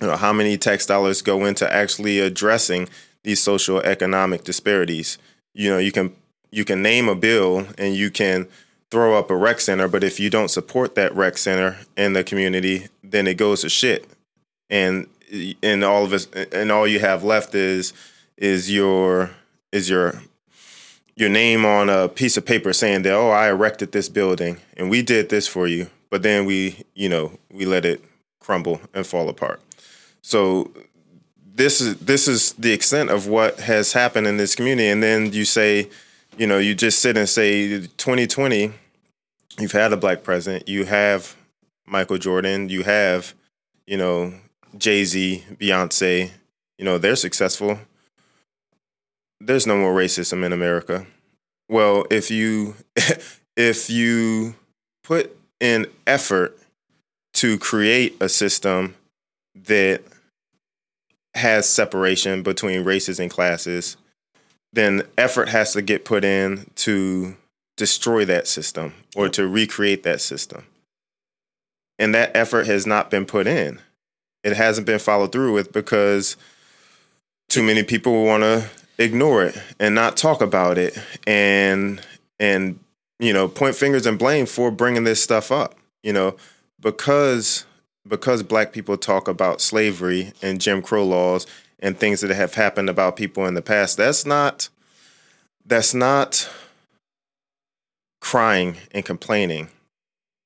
You 0.00 0.08
know, 0.08 0.16
how 0.16 0.32
many 0.32 0.58
tax 0.58 0.84
dollars 0.84 1.22
go 1.22 1.44
into 1.44 1.72
actually 1.72 2.18
addressing 2.18 2.88
these 3.24 3.42
social 3.42 3.80
economic 3.80 4.44
disparities. 4.44 5.18
You 5.52 5.70
know, 5.70 5.78
you 5.78 5.90
can 5.90 6.14
you 6.50 6.64
can 6.64 6.82
name 6.82 7.08
a 7.08 7.16
bill 7.16 7.66
and 7.76 7.96
you 7.96 8.10
can 8.10 8.46
throw 8.90 9.18
up 9.18 9.28
a 9.30 9.36
rec 9.36 9.60
center, 9.60 9.88
but 9.88 10.04
if 10.04 10.20
you 10.20 10.30
don't 10.30 10.50
support 10.50 10.94
that 10.94 11.12
rec 11.16 11.36
center 11.36 11.78
in 11.96 12.12
the 12.12 12.22
community, 12.22 12.86
then 13.02 13.26
it 13.26 13.34
goes 13.34 13.62
to 13.62 13.68
shit. 13.68 14.06
And 14.70 15.08
and 15.62 15.82
all 15.82 16.04
of 16.04 16.12
us 16.12 16.28
and 16.52 16.70
all 16.70 16.86
you 16.86 17.00
have 17.00 17.24
left 17.24 17.54
is 17.54 17.92
is 18.36 18.70
your 18.70 19.30
is 19.72 19.90
your 19.90 20.22
your 21.16 21.28
name 21.28 21.64
on 21.64 21.88
a 21.88 22.08
piece 22.08 22.36
of 22.36 22.44
paper 22.46 22.72
saying 22.72 23.02
that 23.02 23.14
oh 23.14 23.30
I 23.30 23.48
erected 23.48 23.92
this 23.92 24.08
building 24.08 24.58
and 24.76 24.90
we 24.90 25.02
did 25.02 25.28
this 25.28 25.48
for 25.48 25.66
you, 25.66 25.88
but 26.10 26.22
then 26.22 26.44
we 26.44 26.84
you 26.94 27.08
know 27.08 27.32
we 27.50 27.64
let 27.64 27.84
it 27.84 28.04
crumble 28.38 28.80
and 28.92 29.06
fall 29.06 29.28
apart. 29.28 29.60
So 30.22 30.70
this 31.54 31.80
is 31.80 31.96
this 31.98 32.26
is 32.26 32.52
the 32.54 32.72
extent 32.72 33.10
of 33.10 33.28
what 33.28 33.60
has 33.60 33.92
happened 33.92 34.26
in 34.26 34.36
this 34.36 34.54
community. 34.54 34.88
And 34.88 35.02
then 35.02 35.32
you 35.32 35.44
say, 35.44 35.88
you 36.36 36.46
know, 36.46 36.58
you 36.58 36.74
just 36.74 36.98
sit 36.98 37.16
and 37.16 37.28
say, 37.28 37.80
2020, 37.80 38.72
you've 39.60 39.72
had 39.72 39.92
a 39.92 39.96
black 39.96 40.24
president, 40.24 40.68
you 40.68 40.84
have 40.84 41.36
Michael 41.86 42.18
Jordan, 42.18 42.68
you 42.68 42.82
have, 42.82 43.34
you 43.86 43.96
know, 43.96 44.34
Jay 44.76 45.04
Z, 45.04 45.44
Beyonce, 45.52 46.30
you 46.76 46.84
know, 46.84 46.98
they're 46.98 47.16
successful. 47.16 47.78
There's 49.40 49.66
no 49.66 49.76
more 49.76 49.94
racism 49.94 50.44
in 50.44 50.52
America. 50.52 51.06
Well, 51.68 52.06
if 52.10 52.30
you 52.30 52.74
if 53.56 53.88
you 53.88 54.56
put 55.04 55.36
in 55.60 55.86
effort 56.06 56.58
to 57.34 57.58
create 57.58 58.16
a 58.20 58.28
system 58.28 58.96
that 59.54 60.02
has 61.34 61.68
separation 61.68 62.42
between 62.42 62.84
races 62.84 63.18
and 63.18 63.30
classes, 63.30 63.96
then 64.72 65.02
effort 65.18 65.48
has 65.48 65.72
to 65.72 65.82
get 65.82 66.04
put 66.04 66.24
in 66.24 66.66
to 66.76 67.36
destroy 67.76 68.24
that 68.24 68.46
system 68.46 68.94
or 69.16 69.28
to 69.28 69.46
recreate 69.46 70.02
that 70.04 70.20
system. 70.20 70.64
And 71.98 72.14
that 72.14 72.36
effort 72.36 72.66
has 72.66 72.86
not 72.86 73.10
been 73.10 73.26
put 73.26 73.46
in. 73.46 73.80
It 74.42 74.56
hasn't 74.56 74.86
been 74.86 74.98
followed 74.98 75.32
through 75.32 75.54
with 75.54 75.72
because 75.72 76.36
too 77.48 77.62
many 77.62 77.82
people 77.82 78.24
want 78.24 78.42
to 78.42 78.68
ignore 78.98 79.44
it 79.44 79.60
and 79.80 79.94
not 79.94 80.16
talk 80.16 80.40
about 80.40 80.78
it 80.78 80.96
and 81.26 82.00
and 82.38 82.78
you 83.18 83.32
know 83.32 83.48
point 83.48 83.74
fingers 83.74 84.06
and 84.06 84.18
blame 84.18 84.46
for 84.46 84.70
bringing 84.70 85.04
this 85.04 85.22
stuff 85.22 85.50
up 85.50 85.74
you 86.04 86.12
know 86.12 86.36
because 86.80 87.64
because 88.06 88.42
black 88.42 88.72
people 88.72 88.96
talk 88.96 89.28
about 89.28 89.60
slavery 89.60 90.32
and 90.42 90.60
Jim 90.60 90.82
Crow 90.82 91.04
laws 91.04 91.46
and 91.78 91.98
things 91.98 92.20
that 92.20 92.30
have 92.30 92.54
happened 92.54 92.88
about 92.90 93.16
people 93.16 93.46
in 93.46 93.54
the 93.54 93.62
past, 93.62 93.96
that's 93.96 94.26
not 94.26 94.68
that's 95.66 95.94
not 95.94 96.48
crying 98.20 98.76
and 98.92 99.04
complaining. 99.04 99.68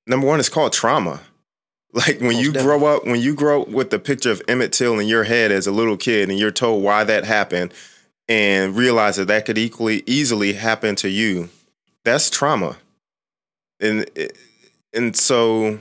Number 0.07 0.27
one, 0.27 0.41
it's 0.41 0.49
called 0.49 0.73
trauma. 0.73 1.21
Like 1.95 2.21
when 2.21 2.35
Most 2.35 2.43
you 2.45 2.53
definitely. 2.53 2.79
grow 2.81 2.97
up, 2.97 3.07
when 3.07 3.21
you 3.21 3.35
grow 3.35 3.63
up 3.63 3.69
with 3.69 3.89
the 3.89 3.99
picture 3.99 4.31
of 4.31 4.43
Emmett 4.47 4.75
Till 4.75 4.99
in 5.01 5.09
your 5.09 5.25
head 5.25 5.51
as 5.51 5.67
a 5.67 5.73
little 5.73 5.97
kid, 5.97 6.29
and 6.29 6.39
you're 6.39 6.51
told 6.51 6.85
why 6.85 7.03
that 7.03 7.25
happened, 7.25 7.73
and 8.29 8.77
realize 8.77 9.17
that 9.17 9.29
that 9.29 9.47
could 9.47 9.57
equally 9.57 10.03
easily 10.05 10.53
happen 10.53 10.97
to 10.97 11.09
you, 11.09 11.49
that's 12.05 12.29
trauma. 12.29 12.77
And 13.81 14.05
and 14.93 15.17
so 15.17 15.79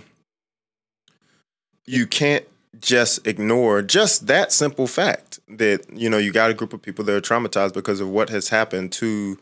you 1.88 2.06
can't 2.06 2.46
just 2.80 3.26
ignore 3.26 3.82
just 3.82 4.28
that 4.28 4.52
simple 4.52 4.86
fact 4.86 5.40
that 5.48 5.86
you 5.92 6.10
know 6.10 6.18
you 6.18 6.32
got 6.32 6.52
a 6.52 6.54
group 6.54 6.74
of 6.74 6.82
people 6.82 7.04
that 7.06 7.16
are 7.16 7.22
traumatized 7.22 7.74
because 7.74 8.00
of 8.00 8.10
what 8.10 8.30
has 8.30 8.50
happened 8.50 8.92
to 8.92 9.38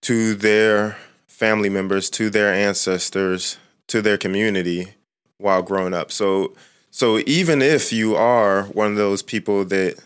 to 0.00 0.34
their 0.34 0.96
family 1.26 1.68
members 1.68 2.10
to 2.10 2.30
their 2.30 2.52
ancestors 2.52 3.58
to 3.86 4.02
their 4.02 4.18
community 4.18 4.94
while 5.38 5.62
growing 5.62 5.94
up. 5.94 6.10
So 6.10 6.54
so 6.90 7.18
even 7.26 7.60
if 7.62 7.92
you 7.92 8.16
are 8.16 8.64
one 8.64 8.90
of 8.90 8.96
those 8.96 9.22
people 9.22 9.64
that 9.66 10.02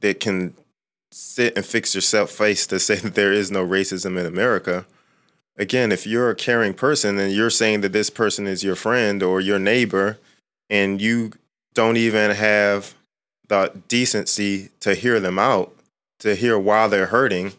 that 0.00 0.20
can 0.20 0.54
sit 1.10 1.56
and 1.56 1.66
fix 1.66 1.94
yourself 1.94 2.30
face 2.30 2.66
to 2.68 2.78
say 2.78 2.96
that 3.00 3.14
there 3.14 3.32
is 3.32 3.50
no 3.50 3.66
racism 3.66 4.18
in 4.18 4.26
America 4.26 4.86
again 5.58 5.92
if 5.92 6.06
you're 6.06 6.30
a 6.30 6.34
caring 6.34 6.72
person 6.72 7.18
and 7.18 7.32
you're 7.32 7.50
saying 7.50 7.82
that 7.82 7.92
this 7.92 8.08
person 8.08 8.46
is 8.46 8.64
your 8.64 8.76
friend 8.76 9.22
or 9.22 9.40
your 9.40 9.58
neighbor 9.58 10.18
and 10.70 11.00
you 11.00 11.32
don't 11.74 11.96
even 11.96 12.32
have 12.32 12.94
the 13.48 13.72
decency 13.88 14.70
to 14.80 14.94
hear 14.94 15.20
them 15.20 15.38
out, 15.38 15.74
to 16.20 16.34
hear 16.34 16.58
why 16.58 16.88
they're 16.88 17.06
hurting, 17.06 17.52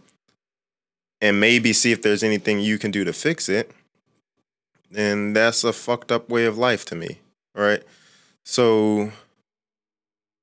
and 1.21 1.39
maybe 1.39 1.73
see 1.73 1.91
if 1.91 2.01
there's 2.01 2.23
anything 2.23 2.59
you 2.59 2.77
can 2.77 2.91
do 2.91 3.03
to 3.03 3.13
fix 3.13 3.49
it, 3.49 3.71
and 4.95 5.35
that's 5.35 5.63
a 5.63 5.73
fucked 5.73 6.11
up 6.11 6.29
way 6.29 6.45
of 6.45 6.57
life 6.57 6.85
to 6.85 6.95
me, 6.95 7.19
right? 7.55 7.83
So 8.43 9.11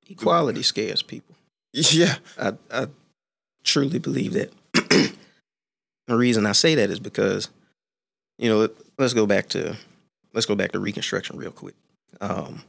equality 0.08 0.62
scares 0.62 1.02
people. 1.02 1.36
Yeah, 1.72 2.16
I, 2.38 2.54
I 2.70 2.86
truly 3.62 3.98
believe 3.98 4.32
that. 4.32 4.52
the 6.06 6.16
reason 6.16 6.46
I 6.46 6.52
say 6.52 6.74
that 6.74 6.90
is 6.90 6.98
because, 6.98 7.48
you 8.38 8.48
know, 8.48 8.68
let's 8.98 9.14
go 9.14 9.26
back 9.26 9.48
to 9.50 9.76
let's 10.32 10.46
go 10.46 10.54
back 10.54 10.72
to 10.72 10.80
Reconstruction 10.80 11.36
real 11.36 11.52
quick 11.52 11.74
um, 12.20 12.62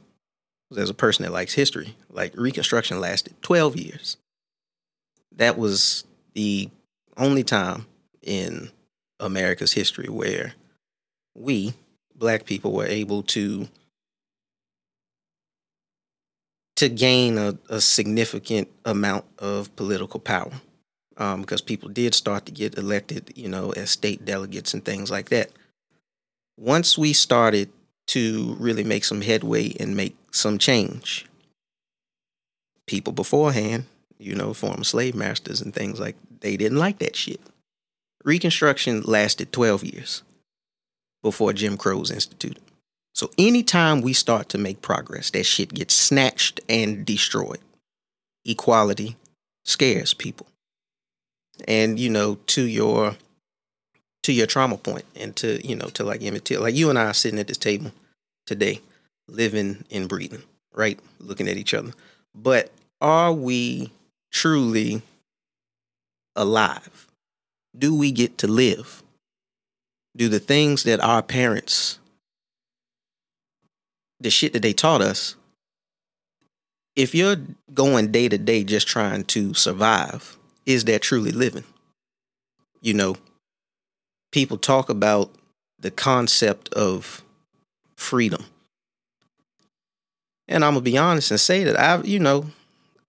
as 0.76 0.90
a 0.90 0.94
person 0.94 1.24
that 1.24 1.32
likes 1.32 1.54
history, 1.54 1.96
like 2.10 2.32
Reconstruction 2.36 3.00
lasted 3.00 3.34
12 3.42 3.76
years. 3.76 4.16
That 5.36 5.58
was 5.58 6.04
the 6.34 6.70
only 7.16 7.44
time 7.44 7.86
in 8.22 8.70
America's 9.20 9.72
history 9.72 10.08
where 10.08 10.54
we, 11.34 11.74
black 12.14 12.44
people, 12.44 12.72
were 12.72 12.86
able 12.86 13.22
to 13.24 13.68
to 16.76 16.88
gain 16.88 17.38
a, 17.38 17.56
a 17.68 17.80
significant 17.80 18.68
amount 18.84 19.24
of 19.38 19.74
political 19.76 20.18
power. 20.18 20.52
Um, 21.18 21.42
because 21.42 21.60
people 21.60 21.90
did 21.90 22.14
start 22.14 22.46
to 22.46 22.52
get 22.52 22.78
elected, 22.78 23.32
you 23.36 23.46
know, 23.46 23.70
as 23.72 23.90
state 23.90 24.24
delegates 24.24 24.72
and 24.72 24.82
things 24.82 25.10
like 25.10 25.28
that. 25.28 25.50
Once 26.58 26.96
we 26.96 27.12
started 27.12 27.70
to 28.08 28.56
really 28.58 28.84
make 28.84 29.04
some 29.04 29.20
headway 29.20 29.74
and 29.78 29.96
make 29.96 30.16
some 30.30 30.58
change. 30.58 31.26
People 32.86 33.12
beforehand, 33.12 33.84
you 34.18 34.34
know, 34.34 34.52
former 34.52 34.84
slave 34.84 35.14
masters 35.14 35.60
and 35.60 35.74
things 35.74 36.00
like 36.00 36.16
they 36.40 36.56
didn't 36.56 36.78
like 36.78 36.98
that 36.98 37.16
shit. 37.16 37.40
Reconstruction 38.24 39.02
lasted 39.02 39.52
12 39.52 39.84
years 39.84 40.22
before 41.22 41.52
Jim 41.52 41.76
Crow 41.76 41.98
was 41.98 42.10
instituted. 42.10 42.62
So 43.14 43.30
anytime 43.36 44.00
we 44.00 44.12
start 44.12 44.48
to 44.50 44.58
make 44.58 44.80
progress, 44.80 45.30
that 45.30 45.44
shit 45.44 45.74
gets 45.74 45.94
snatched 45.94 46.60
and 46.68 47.04
destroyed. 47.04 47.60
Equality 48.44 49.16
scares 49.64 50.14
people. 50.14 50.46
And 51.68 51.98
you 51.98 52.10
know, 52.10 52.36
to 52.46 52.62
your 52.62 53.16
to 54.22 54.32
your 54.32 54.46
trauma 54.46 54.76
point 54.76 55.04
and 55.16 55.34
to, 55.36 55.66
you 55.66 55.74
know, 55.74 55.88
to 55.88 56.04
like 56.04 56.20
Till. 56.20 56.62
Like 56.62 56.74
you 56.74 56.90
and 56.90 56.98
I 56.98 57.06
are 57.06 57.14
sitting 57.14 57.38
at 57.38 57.48
this 57.48 57.58
table 57.58 57.92
today, 58.46 58.80
living 59.28 59.84
and 59.90 60.08
breathing, 60.08 60.42
right? 60.74 60.98
Looking 61.18 61.48
at 61.48 61.56
each 61.56 61.74
other. 61.74 61.92
But 62.34 62.70
are 63.00 63.32
we 63.32 63.92
truly 64.30 65.02
alive? 66.36 67.08
Do 67.76 67.94
we 67.94 68.12
get 68.12 68.38
to 68.38 68.46
live? 68.46 69.02
Do 70.16 70.28
the 70.28 70.40
things 70.40 70.82
that 70.84 71.00
our 71.00 71.22
parents, 71.22 71.98
the 74.20 74.30
shit 74.30 74.52
that 74.52 74.62
they 74.62 74.72
taught 74.72 75.00
us, 75.00 75.36
if 76.94 77.14
you're 77.14 77.36
going 77.72 78.12
day 78.12 78.28
to 78.28 78.36
day 78.36 78.62
just 78.64 78.86
trying 78.86 79.24
to 79.24 79.54
survive, 79.54 80.36
is 80.66 80.84
that 80.84 81.02
truly 81.02 81.32
living? 81.32 81.64
You 82.82 82.94
know, 82.94 83.16
people 84.32 84.58
talk 84.58 84.88
about 84.88 85.30
the 85.78 85.90
concept 85.90 86.72
of 86.74 87.22
freedom. 87.96 88.44
And 90.48 90.64
I'm 90.64 90.72
gonna 90.72 90.82
be 90.82 90.98
honest 90.98 91.30
and 91.30 91.40
say 91.40 91.64
that 91.64 91.78
I've, 91.78 92.06
you 92.06 92.18
know, 92.18 92.46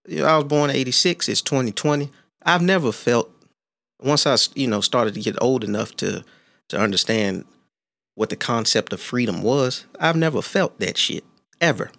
I 0.07 0.37
was 0.37 0.45
born 0.45 0.69
in 0.69 0.75
86, 0.75 1.27
it's 1.29 1.41
2020. 1.41 2.09
I've 2.45 2.61
never 2.61 2.91
felt 2.91 3.31
once 4.01 4.27
I, 4.27 4.35
you 4.53 4.67
know, 4.67 4.81
started 4.81 5.13
to 5.15 5.21
get 5.21 5.41
old 5.41 5.63
enough 5.63 5.95
to 5.97 6.23
to 6.69 6.79
understand 6.79 7.45
what 8.15 8.29
the 8.29 8.35
concept 8.35 8.93
of 8.93 9.01
freedom 9.01 9.41
was, 9.41 9.85
I've 9.99 10.15
never 10.15 10.41
felt 10.41 10.79
that 10.79 10.97
shit 10.97 11.23
ever. 11.59 11.91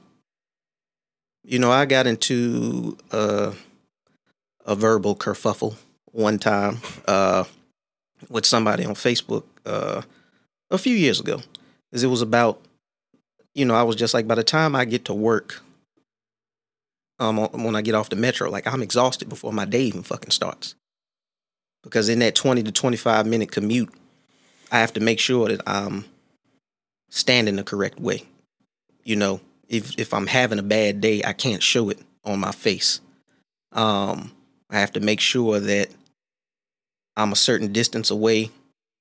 You 1.42 1.58
know, 1.58 1.70
I 1.70 1.84
got 1.86 2.06
into 2.06 2.96
uh, 3.10 3.52
a 4.64 4.74
verbal 4.74 5.16
kerfuffle 5.16 5.76
one 6.12 6.38
time 6.38 6.78
uh, 7.06 7.44
with 8.28 8.46
somebody 8.46 8.84
on 8.84 8.94
Facebook 8.94 9.44
uh, 9.66 10.02
a 10.70 10.78
few 10.78 10.96
years 10.96 11.20
ago. 11.20 11.40
Because 11.90 12.02
it 12.02 12.08
was 12.08 12.22
about, 12.22 12.60
you 13.54 13.64
know, 13.64 13.74
I 13.74 13.82
was 13.82 13.96
just 13.96 14.14
like, 14.14 14.26
by 14.26 14.34
the 14.34 14.44
time 14.44 14.74
I 14.74 14.84
get 14.84 15.04
to 15.06 15.14
work, 15.14 15.62
um, 17.18 17.38
when 17.38 17.76
I 17.76 17.82
get 17.82 17.94
off 17.94 18.10
the 18.10 18.16
metro, 18.16 18.50
like 18.50 18.66
I'm 18.66 18.82
exhausted 18.82 19.28
before 19.28 19.52
my 19.52 19.64
day 19.64 19.82
even 19.82 20.02
fucking 20.02 20.30
starts. 20.30 20.74
Because 21.82 22.08
in 22.08 22.18
that 22.20 22.34
20 22.34 22.62
to 22.64 22.72
25 22.72 23.26
minute 23.26 23.52
commute, 23.52 23.92
I 24.72 24.80
have 24.80 24.92
to 24.94 25.00
make 25.00 25.20
sure 25.20 25.48
that 25.48 25.60
I'm 25.66 26.06
standing 27.10 27.56
the 27.56 27.62
correct 27.62 28.00
way. 28.00 28.22
You 29.04 29.16
know, 29.16 29.40
if 29.68 29.98
if 29.98 30.12
I'm 30.12 30.26
having 30.26 30.58
a 30.58 30.62
bad 30.62 31.00
day, 31.00 31.22
I 31.24 31.32
can't 31.32 31.62
show 31.62 31.90
it 31.90 31.98
on 32.24 32.40
my 32.40 32.52
face. 32.52 33.00
Um, 33.72 34.32
I 34.70 34.80
have 34.80 34.92
to 34.92 35.00
make 35.00 35.20
sure 35.20 35.60
that 35.60 35.90
I'm 37.16 37.32
a 37.32 37.36
certain 37.36 37.72
distance 37.72 38.10
away 38.10 38.50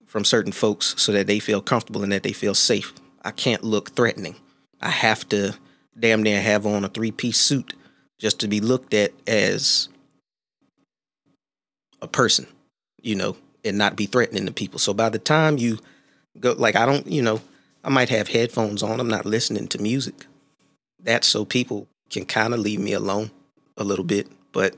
from 0.06 0.26
certain 0.26 0.52
folks 0.52 0.94
so 0.98 1.12
that 1.12 1.28
they 1.28 1.40
feel 1.40 1.62
comfortable 1.62 2.04
and 2.04 2.12
that 2.12 2.24
they 2.24 2.34
feel 2.34 2.54
safe. 2.54 2.94
I 3.24 3.32
can't 3.32 3.64
look 3.64 3.92
threatening. 3.92 4.36
I 4.82 4.90
have 4.90 5.28
to 5.30 5.56
damn 5.98 6.24
near 6.24 6.42
have 6.42 6.66
on 6.66 6.84
a 6.84 6.90
three 6.90 7.12
piece 7.12 7.40
suit 7.40 7.74
just 8.20 8.40
to 8.40 8.48
be 8.48 8.60
looked 8.60 8.94
at 8.94 9.12
as 9.28 9.90
a 12.02 12.08
person, 12.08 12.48
you 13.02 13.16
know, 13.16 13.38
and 13.66 13.78
not 13.78 13.96
be 13.96 14.06
threatening 14.06 14.46
to 14.46 14.52
people. 14.52 14.80
So 14.80 14.94
by 14.94 15.10
the 15.10 15.20
time 15.20 15.58
you 15.58 15.80
go, 16.40 16.54
like, 16.54 16.76
I 16.76 16.86
don't, 16.86 17.08
you 17.08 17.22
know, 17.22 17.42
I 17.84 17.90
might 17.90 18.10
have 18.10 18.28
headphones 18.28 18.84
on. 18.84 19.00
I'm 19.00 19.10
not 19.10 19.26
listening 19.26 19.68
to 19.70 19.82
music. 19.82 20.26
That's 21.02 21.28
so 21.28 21.46
people 21.46 21.88
can 22.10 22.26
kind 22.26 22.54
of 22.54 22.60
leave 22.60 22.80
me 22.80 22.94
alone 22.94 23.32
a 23.78 23.84
little 23.84 24.06
bit, 24.06 24.28
but 24.52 24.76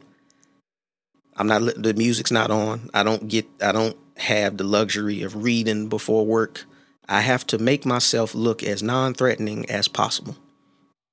I'm 1.36 1.48
not, 1.48 1.62
the 1.82 1.94
music's 1.94 2.32
not 2.32 2.52
on. 2.52 2.90
I 2.94 3.04
don't 3.04 3.28
get, 3.28 3.46
I 3.62 3.72
don't 3.72 3.98
have 4.18 4.58
the 4.58 4.64
luxury 4.64 5.22
of 5.24 5.44
reading 5.44 5.90
before 5.90 6.26
work. 6.26 6.66
I 7.08 7.22
have 7.22 7.46
to 7.48 7.58
make 7.58 7.86
myself 7.86 8.34
look 8.34 8.64
as 8.64 8.82
non 8.82 9.14
threatening 9.14 9.70
as 9.70 9.88
possible 9.88 10.38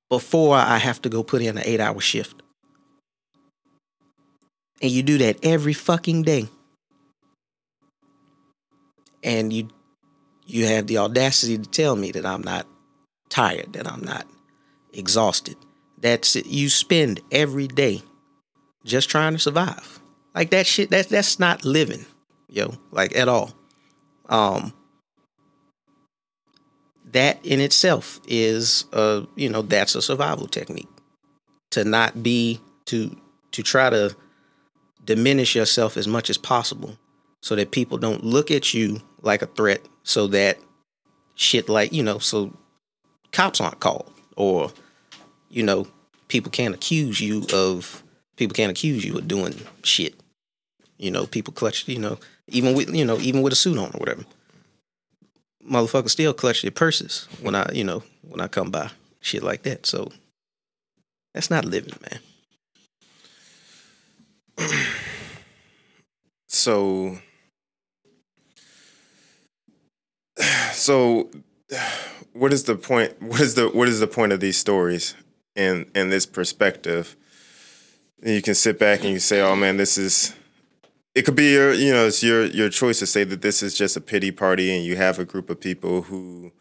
before 0.08 0.56
I 0.56 0.78
have 0.78 1.02
to 1.02 1.08
go 1.08 1.22
put 1.22 1.42
in 1.42 1.58
an 1.58 1.64
eight 1.66 1.80
hour 1.80 2.00
shift. 2.00 2.42
And 4.80 4.90
you 4.90 5.02
do 5.02 5.18
that 5.18 5.44
every 5.44 5.74
fucking 5.74 6.22
day 6.22 6.48
and 9.22 9.52
you 9.52 9.68
you 10.46 10.66
have 10.66 10.87
the 10.87 10.98
audacity 10.98 11.56
to 11.56 11.70
tell 11.70 11.96
me 11.96 12.11
that 12.12 12.26
I'm 12.26 12.42
not 12.42 12.66
tired, 13.28 13.72
that 13.74 13.87
I'm 13.90 14.02
not 14.02 14.26
exhausted. 14.92 15.56
That's 15.98 16.35
it. 16.37 16.46
You 16.46 16.68
spend 16.68 17.20
every 17.30 17.68
day 17.68 18.02
just 18.85 19.08
trying 19.08 19.35
to 19.35 19.38
survive. 19.38 20.01
Like 20.34 20.50
that 20.50 20.66
shit, 20.66 20.90
that's 20.90 21.08
that's 21.08 21.38
not 21.38 21.64
living, 21.64 22.04
yo, 22.48 22.74
like 22.90 23.16
at 23.16 23.28
all. 23.28 23.52
Um 24.28 24.72
that 27.12 27.44
in 27.44 27.60
itself 27.60 28.20
is 28.26 28.86
a 28.92 29.26
you 29.36 29.48
know, 29.48 29.62
that's 29.62 29.94
a 29.94 30.02
survival 30.02 30.46
technique. 30.46 30.88
To 31.72 31.84
not 31.84 32.22
be 32.22 32.60
to 32.86 33.16
to 33.52 33.62
try 33.62 33.90
to 33.90 34.16
diminish 35.04 35.54
yourself 35.54 35.96
as 35.96 36.08
much 36.08 36.30
as 36.30 36.38
possible 36.38 36.96
so 37.42 37.56
that 37.56 37.70
people 37.70 37.98
don't 37.98 38.24
look 38.24 38.50
at 38.50 38.72
you 38.72 39.00
like 39.20 39.42
a 39.42 39.46
threat 39.46 39.80
so 40.04 40.26
that 40.28 40.58
shit 41.34 41.68
like, 41.68 41.92
you 41.92 42.02
know, 42.02 42.18
so 42.18 42.56
cops 43.32 43.60
aren't 43.60 43.80
called 43.80 44.12
or, 44.36 44.70
you 45.48 45.62
know, 45.62 45.86
people 46.28 46.50
can't 46.50 46.74
accuse 46.74 47.20
you 47.20 47.44
of 47.52 48.02
people 48.36 48.54
can't 48.54 48.70
accuse 48.70 49.04
you 49.04 49.18
of 49.18 49.28
doing 49.28 49.54
shit. 49.82 50.14
You 51.02 51.10
know, 51.10 51.26
people 51.26 51.52
clutch, 51.52 51.88
you 51.88 51.98
know, 51.98 52.18
even 52.46 52.74
with 52.74 52.94
you 52.94 53.04
know, 53.04 53.18
even 53.18 53.42
with 53.42 53.52
a 53.52 53.56
suit 53.56 53.76
on 53.76 53.88
or 53.92 53.98
whatever. 53.98 54.24
Motherfuckers 55.68 56.10
still 56.10 56.32
clutch 56.32 56.62
their 56.62 56.70
purses 56.70 57.26
when 57.40 57.56
I, 57.56 57.68
you 57.72 57.82
know, 57.82 58.04
when 58.22 58.40
I 58.40 58.46
come 58.46 58.70
by. 58.70 58.90
Shit 59.20 59.42
like 59.42 59.62
that. 59.62 59.84
So 59.84 60.12
that's 61.34 61.50
not 61.50 61.64
living, 61.64 61.94
man. 64.58 64.68
so 66.46 67.18
so 70.72 71.30
what 72.32 72.52
is 72.52 72.62
the 72.62 72.76
point 72.76 73.20
what 73.20 73.40
is 73.40 73.56
the 73.56 73.68
what 73.70 73.88
is 73.88 73.98
the 73.98 74.06
point 74.06 74.32
of 74.32 74.38
these 74.38 74.56
stories 74.56 75.16
in 75.56 75.90
in 75.96 76.10
this 76.10 76.26
perspective 76.26 77.16
and 78.22 78.34
you 78.34 78.40
can 78.40 78.54
sit 78.54 78.78
back 78.78 79.00
and 79.00 79.10
you 79.10 79.18
say 79.18 79.40
oh 79.40 79.56
man 79.56 79.76
this 79.76 79.98
is 79.98 80.32
it 81.14 81.22
could 81.22 81.37
be 81.37 81.53
your 81.53 81.72
you 81.72 81.92
know 81.92 82.07
it's 82.07 82.22
your 82.22 82.46
your 82.46 82.68
choice 82.68 82.98
to 82.98 83.07
say 83.07 83.25
that 83.25 83.42
this 83.42 83.62
is 83.62 83.77
just 83.77 83.96
a 83.96 84.01
pity 84.01 84.31
party 84.31 84.75
and 84.75 84.85
you 84.85 84.96
have 84.96 85.18
a 85.18 85.25
group 85.25 85.51
of 85.51 85.61
people 85.61 86.03
who 86.03 86.53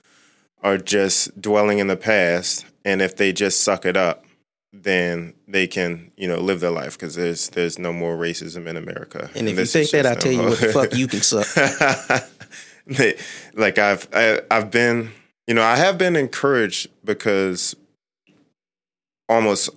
are 0.64 0.78
just 0.78 1.40
dwelling 1.42 1.80
in 1.80 1.88
the 1.88 1.98
past 1.98 2.66
and 2.86 3.02
if 3.02 3.16
they 3.16 3.32
just 3.32 3.62
suck 3.62 3.86
it 3.86 3.98
up 3.98 4.26
then 4.74 5.34
they 5.48 5.68
can 5.68 6.12
you 6.16 6.28
know 6.28 6.40
live 6.40 6.60
their 6.60 6.72
life 6.72 6.98
because 6.98 7.16
there's 7.16 7.50
there's 7.50 7.78
no 7.78 7.92
more 7.92 8.16
racism 8.16 8.68
in 8.68 8.78
america. 8.78 9.30
And 9.36 9.48
if 9.48 9.58
and 9.58 9.60
you 9.60 9.66
think 9.66 9.90
that 9.92 10.06
i 10.06 10.16
tell 10.16 10.32
you 10.32 10.44
what 10.44 10.60
the 10.60 10.68
fuck 10.68 10.94
you 10.96 11.08
can 11.08 11.22
suck. 11.22 11.48
Like 13.54 13.78
I've 13.78 14.08
I, 14.14 14.22
have 14.22 14.46
i 14.50 14.56
have 14.56 14.72
been 14.72 15.12
you 15.48 15.54
know 15.54 15.64
I 15.64 15.76
have 15.76 15.98
been 15.98 16.16
encouraged 16.16 16.88
because 17.06 17.76
almost 19.30 19.70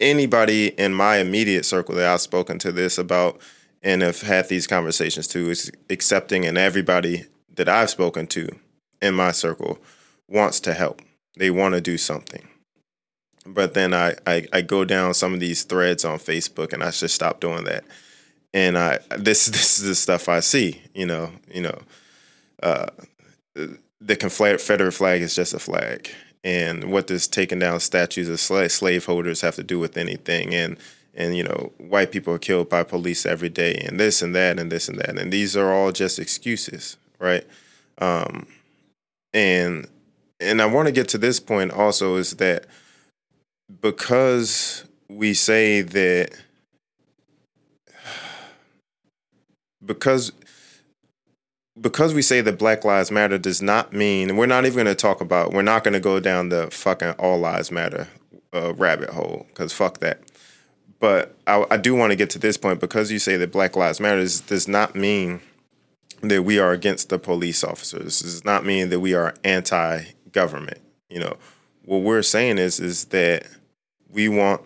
anybody 0.00 0.68
in 0.68 0.92
my 0.92 1.16
immediate 1.16 1.64
circle 1.64 1.94
that 1.94 2.06
I've 2.06 2.20
spoken 2.20 2.58
to 2.60 2.72
this 2.72 2.98
about 2.98 3.40
and 3.82 4.02
have 4.02 4.20
had 4.22 4.48
these 4.48 4.66
conversations 4.66 5.28
too 5.28 5.50
is 5.50 5.70
accepting 5.90 6.44
and 6.44 6.58
everybody 6.58 7.26
that 7.54 7.68
I've 7.68 7.90
spoken 7.90 8.26
to 8.28 8.48
in 9.00 9.14
my 9.14 9.32
circle 9.32 9.78
wants 10.28 10.60
to 10.60 10.74
help. 10.74 11.02
They 11.36 11.50
want 11.50 11.74
to 11.74 11.80
do 11.80 11.98
something. 11.98 12.46
But 13.46 13.74
then 13.74 13.94
I, 13.94 14.14
I, 14.26 14.46
I 14.52 14.60
go 14.60 14.84
down 14.84 15.14
some 15.14 15.32
of 15.32 15.40
these 15.40 15.62
threads 15.62 16.04
on 16.04 16.18
Facebook 16.18 16.72
and 16.72 16.82
I 16.82 16.90
just 16.90 17.14
stop 17.14 17.40
doing 17.40 17.64
that. 17.64 17.84
And 18.52 18.76
I 18.76 18.98
this 19.16 19.46
this 19.46 19.78
is 19.78 19.84
the 19.86 19.94
stuff 19.94 20.28
I 20.28 20.40
see, 20.40 20.82
you 20.94 21.06
know, 21.06 21.30
you 21.52 21.62
know, 21.62 21.78
uh, 22.62 22.86
the 24.00 24.16
Confederate 24.16 24.92
flag 24.92 25.22
is 25.22 25.34
just 25.34 25.54
a 25.54 25.58
flag. 25.58 26.10
And 26.44 26.92
what 26.92 27.08
does 27.08 27.26
taking 27.26 27.58
down 27.58 27.80
statues 27.80 28.28
of 28.28 28.70
slaveholders 28.70 29.40
have 29.40 29.56
to 29.56 29.62
do 29.62 29.78
with 29.78 29.96
anything? 29.96 30.54
And 30.54 30.78
and 31.14 31.36
you 31.36 31.42
know, 31.42 31.72
white 31.78 32.12
people 32.12 32.32
are 32.34 32.38
killed 32.38 32.68
by 32.68 32.82
police 32.82 33.26
every 33.26 33.48
day, 33.48 33.74
and 33.74 33.98
this 33.98 34.22
and 34.22 34.34
that, 34.34 34.58
and 34.58 34.70
this 34.70 34.88
and 34.88 34.98
that, 34.98 35.18
and 35.18 35.32
these 35.32 35.56
are 35.56 35.72
all 35.72 35.92
just 35.92 36.18
excuses, 36.18 36.96
right? 37.18 37.46
Um, 37.98 38.46
and 39.32 39.88
and 40.40 40.62
I 40.62 40.66
want 40.66 40.86
to 40.86 40.92
get 40.92 41.08
to 41.08 41.18
this 41.18 41.40
point 41.40 41.72
also 41.72 42.16
is 42.16 42.36
that 42.36 42.66
because 43.80 44.84
we 45.08 45.34
say 45.34 45.82
that 45.82 46.30
because 49.84 50.32
because 51.80 52.12
we 52.12 52.22
say 52.22 52.40
that 52.40 52.58
Black 52.58 52.84
Lives 52.84 53.10
Matter 53.10 53.38
does 53.38 53.62
not 53.62 53.92
mean 53.92 54.36
we're 54.36 54.46
not 54.46 54.64
even 54.64 54.84
going 54.84 54.86
to 54.86 54.94
talk 54.94 55.20
about 55.20 55.52
we're 55.52 55.62
not 55.62 55.84
going 55.84 55.94
to 55.94 56.00
go 56.00 56.20
down 56.20 56.48
the 56.48 56.70
fucking 56.70 57.10
All 57.12 57.38
Lives 57.38 57.70
Matter 57.70 58.08
uh, 58.54 58.74
rabbit 58.74 59.10
hole 59.10 59.46
because 59.48 59.72
fuck 59.72 59.98
that. 60.00 60.20
But 61.00 61.36
I, 61.46 61.64
I 61.70 61.76
do 61.76 61.94
want 61.94 62.10
to 62.10 62.16
get 62.16 62.30
to 62.30 62.38
this 62.38 62.56
point 62.56 62.80
because 62.80 63.10
you 63.10 63.18
say 63.18 63.36
that 63.36 63.52
Black 63.52 63.76
Lives 63.76 64.00
Matter 64.00 64.20
does 64.20 64.66
not 64.66 64.94
mean 64.94 65.40
that 66.22 66.42
we 66.42 66.58
are 66.58 66.72
against 66.72 67.08
the 67.08 67.18
police 67.18 67.62
officers. 67.62 68.20
This 68.20 68.22
does 68.22 68.44
not 68.44 68.64
mean 68.64 68.88
that 68.88 69.00
we 69.00 69.14
are 69.14 69.34
anti-government. 69.44 70.80
You 71.08 71.20
know, 71.20 71.36
what 71.84 71.98
we're 72.02 72.22
saying 72.22 72.58
is 72.58 72.80
is 72.80 73.06
that 73.06 73.46
we 74.10 74.28
want 74.28 74.62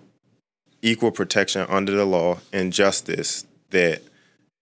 equal 0.81 1.11
protection 1.11 1.67
under 1.69 1.93
the 1.93 2.07
law 2.07 2.39
and 2.53 2.73
justice 2.73 3.47
that 3.71 4.03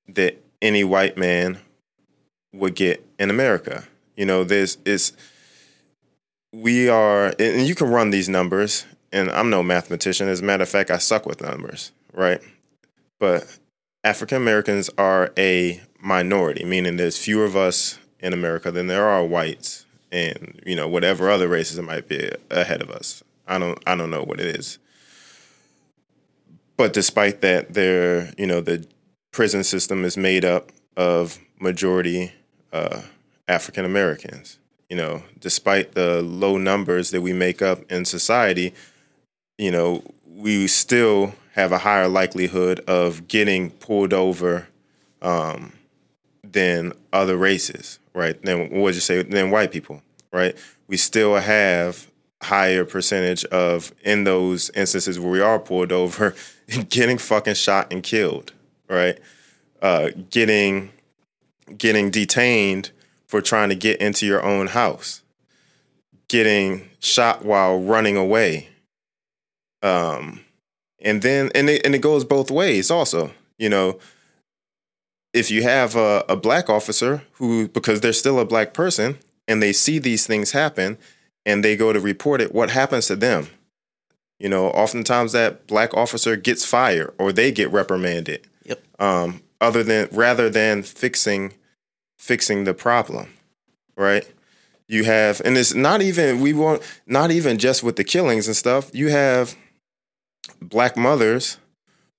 that 0.08 0.42
any 0.60 0.84
white 0.84 1.16
man 1.16 1.58
would 2.52 2.74
get 2.74 3.04
in 3.18 3.30
America. 3.30 3.84
You 4.16 4.26
know, 4.26 4.44
there's 4.44 4.76
is 4.84 5.12
we 6.52 6.88
are, 6.88 7.32
and 7.38 7.66
you 7.66 7.74
can 7.74 7.88
run 7.88 8.10
these 8.10 8.28
numbers. 8.28 8.84
And 9.12 9.30
I'm 9.30 9.50
no 9.50 9.62
mathematician. 9.62 10.28
As 10.28 10.40
a 10.40 10.44
matter 10.44 10.62
of 10.62 10.68
fact, 10.68 10.90
I 10.90 10.98
suck 10.98 11.26
with 11.26 11.42
numbers, 11.42 11.92
right? 12.12 12.40
But 13.18 13.58
African 14.04 14.36
Americans 14.36 14.90
are 14.96 15.32
a 15.36 15.80
minority, 16.00 16.64
meaning 16.64 16.96
there's 16.96 17.18
fewer 17.18 17.44
of 17.44 17.56
us 17.56 17.98
in 18.20 18.32
America 18.32 18.70
than 18.70 18.86
there 18.86 19.06
are 19.06 19.24
whites, 19.24 19.86
and 20.12 20.60
you 20.64 20.76
know 20.76 20.88
whatever 20.88 21.30
other 21.30 21.48
races 21.48 21.78
it 21.78 21.82
might 21.82 22.08
be 22.08 22.30
ahead 22.50 22.82
of 22.82 22.90
us. 22.90 23.22
I 23.46 23.58
don't 23.58 23.78
I 23.86 23.96
don't 23.96 24.10
know 24.10 24.22
what 24.22 24.40
it 24.40 24.46
is. 24.56 24.78
But 26.76 26.92
despite 26.92 27.42
that, 27.42 27.74
there 27.74 28.32
you 28.38 28.46
know 28.46 28.60
the 28.60 28.86
prison 29.32 29.64
system 29.64 30.04
is 30.04 30.16
made 30.16 30.44
up 30.44 30.70
of 30.96 31.38
majority 31.58 32.32
uh, 32.72 33.02
African 33.48 33.84
Americans. 33.84 34.58
You 34.88 34.96
know, 34.96 35.22
despite 35.38 35.92
the 35.92 36.20
low 36.22 36.56
numbers 36.56 37.10
that 37.12 37.20
we 37.20 37.32
make 37.32 37.62
up 37.62 37.90
in 37.92 38.04
society, 38.04 38.74
you 39.60 39.70
know, 39.70 40.02
we 40.24 40.66
still 40.66 41.34
have 41.52 41.70
a 41.70 41.78
higher 41.78 42.08
likelihood 42.08 42.80
of 42.88 43.28
getting 43.28 43.70
pulled 43.70 44.14
over 44.14 44.66
um, 45.20 45.74
than 46.42 46.94
other 47.12 47.36
races, 47.36 47.98
right? 48.14 48.40
Then 48.40 48.70
what 48.70 48.72
would 48.72 48.94
you 48.94 49.02
say? 49.02 49.22
Than 49.22 49.50
white 49.50 49.70
people, 49.70 50.02
right? 50.32 50.56
We 50.86 50.96
still 50.96 51.36
have 51.36 52.10
higher 52.42 52.86
percentage 52.86 53.44
of 53.46 53.92
in 54.02 54.24
those 54.24 54.70
instances 54.70 55.20
where 55.20 55.30
we 55.30 55.42
are 55.42 55.58
pulled 55.58 55.92
over, 55.92 56.34
getting 56.88 57.18
fucking 57.18 57.54
shot 57.54 57.92
and 57.92 58.02
killed, 58.02 58.54
right? 58.88 59.18
Uh, 59.82 60.08
getting 60.30 60.90
getting 61.76 62.10
detained 62.10 62.92
for 63.26 63.42
trying 63.42 63.68
to 63.68 63.74
get 63.74 64.00
into 64.00 64.24
your 64.24 64.42
own 64.42 64.68
house, 64.68 65.22
getting 66.28 66.88
shot 67.00 67.44
while 67.44 67.78
running 67.78 68.16
away. 68.16 68.69
Um, 69.82 70.44
and 71.00 71.22
then 71.22 71.50
and 71.54 71.70
it, 71.70 71.84
and 71.84 71.94
it 71.94 72.00
goes 72.00 72.24
both 72.24 72.50
ways 72.50 72.90
also. 72.90 73.32
You 73.58 73.68
know, 73.68 73.98
if 75.32 75.50
you 75.50 75.62
have 75.62 75.96
a, 75.96 76.24
a 76.28 76.36
black 76.36 76.68
officer 76.68 77.22
who 77.34 77.68
because 77.68 78.00
they're 78.00 78.12
still 78.12 78.38
a 78.38 78.44
black 78.44 78.74
person 78.74 79.18
and 79.48 79.62
they 79.62 79.72
see 79.72 79.98
these 79.98 80.26
things 80.26 80.52
happen 80.52 80.98
and 81.46 81.64
they 81.64 81.76
go 81.76 81.92
to 81.92 82.00
report 82.00 82.40
it, 82.40 82.54
what 82.54 82.70
happens 82.70 83.06
to 83.06 83.16
them? 83.16 83.48
You 84.38 84.48
know, 84.48 84.68
oftentimes 84.68 85.32
that 85.32 85.66
black 85.66 85.94
officer 85.94 86.36
gets 86.36 86.64
fired 86.64 87.14
or 87.18 87.32
they 87.32 87.52
get 87.52 87.70
reprimanded. 87.70 88.46
Yep. 88.64 88.82
Um, 88.98 89.42
other 89.60 89.82
than 89.82 90.08
rather 90.12 90.48
than 90.48 90.82
fixing 90.82 91.52
fixing 92.18 92.64
the 92.64 92.74
problem, 92.74 93.32
right? 93.96 94.26
You 94.88 95.04
have, 95.04 95.40
and 95.44 95.56
it's 95.56 95.74
not 95.74 96.02
even 96.02 96.40
we 96.40 96.52
want 96.52 96.82
not 97.06 97.30
even 97.30 97.58
just 97.58 97.82
with 97.82 97.96
the 97.96 98.04
killings 98.04 98.46
and 98.46 98.56
stuff. 98.56 98.90
You 98.94 99.08
have 99.08 99.56
black 100.60 100.96
mothers 100.96 101.58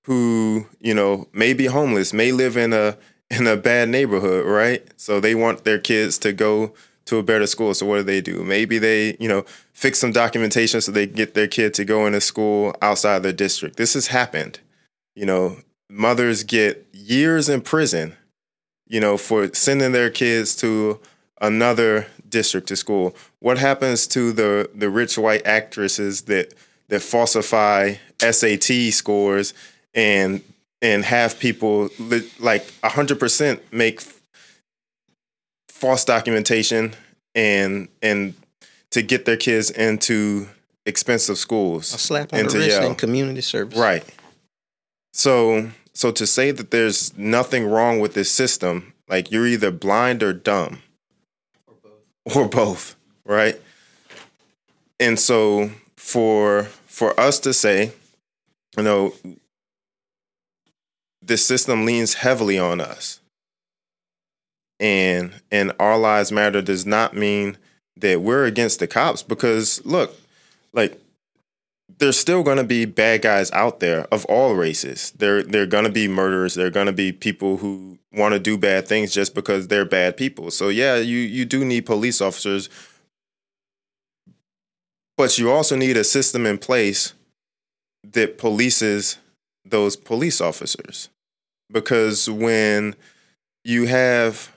who 0.04 0.67
you 0.80 0.93
know 0.93 1.27
may 1.34 1.54
be 1.54 1.65
homeless, 1.65 2.13
may 2.13 2.32
live 2.32 2.58
in 2.58 2.73
a 2.73 2.97
in 3.30 3.47
a 3.47 3.56
bad 3.56 3.89
neighborhood, 3.89 4.45
right? 4.45 4.86
So 4.97 5.19
they 5.19 5.36
want 5.36 5.63
their 5.63 5.80
kids 5.80 6.17
to 6.19 6.34
go 6.34 6.73
to 7.06 7.17
a 7.17 7.23
better 7.23 7.47
school. 7.47 7.73
So 7.73 7.86
what 7.86 7.97
do 7.97 8.04
they 8.04 8.21
do? 8.21 8.43
Maybe 8.43 8.77
they, 8.77 9.15
you 9.19 9.27
know, 9.27 9.45
fix 9.73 9.99
some 9.99 10.12
documentation 10.12 10.82
so 10.82 10.91
they 10.91 11.08
get 11.08 11.34
their 11.34 11.47
kid 11.47 11.73
to 11.75 11.86
go 11.86 12.06
into 12.06 12.21
school 12.21 12.75
outside 12.82 13.23
their 13.23 13.34
district. 13.34 13.77
This 13.77 13.93
has 13.93 14.08
happened. 14.08 14.60
You 15.15 15.25
know, 15.25 15.58
mothers 15.89 16.43
get 16.43 16.88
years 16.91 17.49
in 17.49 17.62
prison, 17.62 18.15
you 18.88 18.99
know, 18.99 19.17
for 19.17 19.54
sending 19.54 19.93
their 19.93 20.10
kids 20.10 20.56
to 20.58 20.99
another 21.39 22.08
district 22.27 22.67
to 22.67 22.75
school. 22.75 23.15
What 23.39 23.58
happens 23.58 24.08
to 24.08 24.32
the 24.32 24.69
the 24.75 24.89
rich 24.89 25.17
white 25.17 25.45
actresses 25.45 26.23
that 26.23 26.54
that 26.89 27.01
falsify 27.01 27.95
SAT 28.21 28.93
scores 28.93 29.53
and 29.93 30.41
and 30.81 31.05
have 31.05 31.39
people 31.39 31.89
like 32.39 32.65
100% 32.84 33.60
make 33.71 34.01
false 35.69 36.05
documentation 36.05 36.93
and 37.36 37.88
and 38.01 38.34
to 38.91 39.01
get 39.01 39.25
their 39.25 39.38
kids 39.38 39.69
into 39.69 40.47
expensive 40.86 41.38
schools 41.38 41.93
a 41.93 41.97
slap 41.97 42.34
on 42.34 42.47
the 42.47 42.57
wrist 42.57 42.81
and 42.81 42.97
community 42.97 43.41
service. 43.41 43.77
Right. 43.77 44.03
So 45.13 45.71
so 45.93 46.12
to 46.12 46.25
say 46.25 46.51
that 46.51 46.71
there's 46.71 47.15
nothing 47.17 47.67
wrong 47.67 47.99
with 47.99 48.13
this 48.13 48.31
system 48.31 48.93
like 49.07 49.31
you're 49.31 49.47
either 49.47 49.71
blind 49.71 50.23
or 50.23 50.34
dumb. 50.34 50.81
Or 51.67 51.75
both, 51.81 52.36
or 52.36 52.47
both 52.47 52.95
right? 53.25 53.60
And 54.99 55.19
so 55.19 55.71
for 55.95 56.63
for 56.86 57.19
us 57.19 57.39
to 57.39 57.53
say 57.53 57.93
you 58.77 58.84
know 58.84 59.13
this 61.21 61.45
system 61.45 61.86
leans 61.86 62.15
heavily 62.15 62.57
on 62.57 62.81
us. 62.81 63.19
And 64.79 65.34
and 65.51 65.71
our 65.79 65.97
lives 65.97 66.31
matter 66.31 66.62
does 66.62 66.86
not 66.86 67.15
mean 67.15 67.57
that 67.97 68.21
we're 68.21 68.45
against 68.45 68.79
the 68.79 68.88
cops 68.88 69.21
because 69.21 69.86
look, 69.86 70.15
like 70.73 70.99
there's 71.99 72.17
still 72.17 72.41
going 72.41 72.57
to 72.57 72.63
be 72.63 72.86
bad 72.86 73.21
guys 73.21 73.51
out 73.51 73.79
there 73.79 74.07
of 74.12 74.25
all 74.25 74.55
races. 74.55 75.12
There 75.12 75.43
there're 75.43 75.67
going 75.67 75.84
to 75.84 75.91
be 75.91 76.07
murderers, 76.07 76.55
there're 76.55 76.71
going 76.71 76.88
to 76.88 76.93
be 76.93 77.12
people 77.12 77.57
who 77.57 77.99
want 78.12 78.34
to 78.34 78.39
do 78.39 78.57
bad 78.57 78.88
things 78.88 79.13
just 79.13 79.36
because 79.36 79.67
they're 79.67 79.86
bad 79.86 80.17
people. 80.17 80.49
So 80.49 80.69
yeah, 80.69 80.95
you 80.95 81.19
you 81.19 81.45
do 81.45 81.63
need 81.63 81.86
police 81.86 82.19
officers 82.19 82.67
but 85.17 85.38
you 85.38 85.51
also 85.51 85.75
need 85.75 85.97
a 85.97 86.03
system 86.03 86.47
in 86.47 86.57
place 86.57 87.13
that 88.03 88.37
polices 88.37 89.17
those 89.65 89.95
police 89.95 90.41
officers. 90.41 91.09
Because 91.71 92.29
when 92.29 92.95
you 93.63 93.85
have 93.87 94.51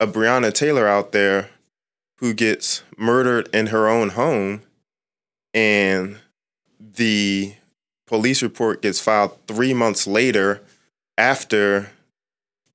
a 0.00 0.06
Breonna 0.06 0.52
Taylor 0.52 0.86
out 0.86 1.12
there 1.12 1.50
who 2.18 2.34
gets 2.34 2.82
murdered 2.98 3.48
in 3.54 3.68
her 3.68 3.88
own 3.88 4.10
home 4.10 4.62
and 5.52 6.18
the 6.78 7.54
police 8.06 8.42
report 8.42 8.82
gets 8.82 9.00
filed 9.00 9.38
three 9.46 9.72
months 9.72 10.06
later 10.06 10.62
after 11.16 11.90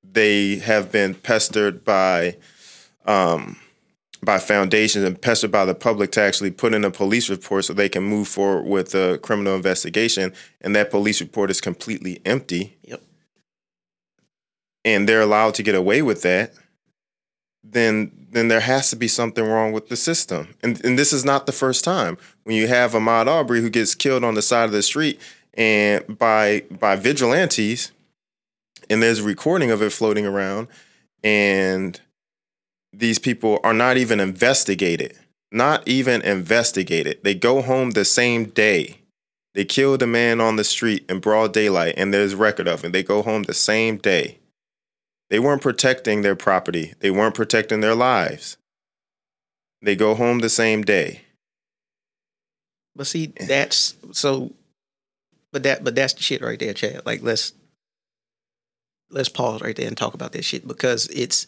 they 0.04 0.56
have 0.58 0.92
been 0.92 1.14
pestered 1.14 1.84
by 1.84 2.38
um, 3.06 3.58
by 4.22 4.38
foundations 4.38 5.06
and 5.06 5.22
pestered 5.22 5.52
by 5.52 5.66
the 5.66 5.76
public 5.76 6.12
to 6.12 6.22
actually 6.22 6.52
put 6.52 6.74
in 6.74 6.84
a 6.84 6.92
police 6.92 7.30
report 7.30 7.66
so 7.66 7.74
they 7.74 7.90
can 7.90 8.04
move 8.04 8.28
forward 8.28 8.64
with 8.64 8.94
a 8.94 9.18
criminal 9.20 9.56
investigation 9.56 10.34
and 10.62 10.76
that 10.76 10.92
police 10.92 11.22
report 11.22 11.50
is 11.50 11.62
completely 11.62 12.22
empty. 12.26 12.78
Yep. 12.84 13.02
And 14.86 15.08
they're 15.08 15.22
allowed 15.22 15.54
to 15.56 15.64
get 15.64 15.76
away 15.76 16.02
with 16.02 16.22
that 16.24 16.54
then 17.64 18.12
then 18.32 18.48
there 18.48 18.60
has 18.60 18.90
to 18.92 18.96
be 18.96 19.08
something 19.08 19.44
wrong 19.44 19.72
with 19.72 19.90
the 19.90 19.96
system. 19.96 20.56
And 20.62 20.84
and 20.86 20.98
this 20.98 21.14
is 21.14 21.26
not 21.26 21.46
the 21.46 21.52
first 21.52 21.84
time. 21.84 22.18
When 22.44 22.56
you 22.56 22.68
have 22.68 22.92
Ahmaud 22.92 23.28
Arbery 23.28 23.62
who 23.62 23.70
gets 23.70 23.96
killed 23.96 24.24
on 24.24 24.36
the 24.36 24.42
side 24.42 24.66
of 24.66 24.72
the 24.72 24.82
street 24.82 25.20
and 25.56 26.18
by 26.18 26.64
by 26.72 26.96
vigilantes 26.96 27.92
and 28.90 29.04
there's 29.04 29.20
a 29.20 29.24
recording 29.24 29.72
of 29.72 29.82
it 29.82 29.92
floating 29.92 30.26
around 30.26 30.68
and 31.24 32.00
these 32.94 33.20
people 33.20 33.60
are 33.64 33.74
not 33.74 33.98
even 33.98 34.20
investigated. 34.20 35.18
Not 35.52 35.88
even 35.88 36.22
investigated. 36.22 37.24
They 37.24 37.34
go 37.34 37.62
home 37.62 37.92
the 37.92 38.06
same 38.06 38.46
day. 38.46 39.02
They 39.56 39.66
killed 39.66 40.04
a 40.04 40.08
man 40.08 40.40
on 40.40 40.58
the 40.58 40.64
street 40.64 41.06
in 41.10 41.20
broad 41.20 41.54
daylight, 41.54 41.96
and 41.98 42.14
there's 42.14 42.36
record 42.36 42.68
of 42.68 42.86
it. 42.86 42.92
They 42.92 43.04
go 43.04 43.24
home 43.24 43.44
the 43.44 43.54
same 43.54 43.98
day. 43.98 44.40
They 45.30 45.40
weren't 45.40 45.62
protecting 45.62 46.22
their 46.22 46.36
property. 46.36 46.94
They 47.00 47.12
weren't 47.12 47.36
protecting 47.36 47.82
their 47.82 47.96
lives. 47.96 48.58
They 49.82 49.96
go 49.96 50.14
home 50.16 50.40
the 50.40 50.50
same 50.50 50.84
day. 50.84 51.22
But 52.96 53.08
see, 53.08 53.28
that's 53.28 53.96
so. 54.12 54.54
But 55.52 55.64
that, 55.64 55.84
but 55.84 55.96
that's 55.96 56.14
the 56.14 56.22
shit 56.22 56.42
right 56.42 56.60
there, 56.60 56.74
Chad. 56.74 57.06
Like 57.06 57.24
let's 57.24 57.54
let's 59.10 59.30
pause 59.30 59.62
right 59.62 59.76
there 59.76 59.88
and 59.88 59.98
talk 59.98 60.14
about 60.14 60.32
that 60.34 60.44
shit 60.44 60.68
because 60.68 61.08
it's 61.08 61.48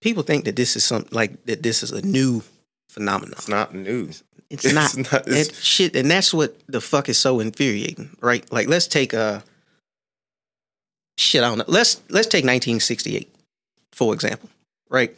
people 0.00 0.22
think 0.22 0.44
that 0.44 0.56
this 0.56 0.76
is 0.76 0.84
something 0.84 1.12
like 1.12 1.44
that. 1.46 1.62
This 1.62 1.82
is 1.82 1.92
a 1.92 2.02
new 2.02 2.42
phenomenon. 2.88 3.34
It's 3.36 3.48
not 3.48 3.74
news. 3.74 4.24
It's, 4.48 4.64
it's 4.64 4.74
not. 4.74 4.96
not 5.12 5.28
it's, 5.28 5.60
shit, 5.62 5.96
and 5.96 6.10
that's 6.10 6.34
what 6.34 6.56
the 6.66 6.80
fuck 6.80 7.08
is 7.08 7.18
so 7.18 7.40
infuriating, 7.40 8.16
right? 8.20 8.50
Like, 8.52 8.68
let's 8.68 8.86
take 8.86 9.12
a 9.12 9.44
shit. 11.16 11.42
I 11.42 11.48
don't 11.48 11.58
know. 11.58 11.64
Let's 11.68 12.00
let's 12.08 12.26
take 12.26 12.44
1968 12.44 13.30
for 14.00 14.14
example, 14.14 14.48
right? 14.88 15.16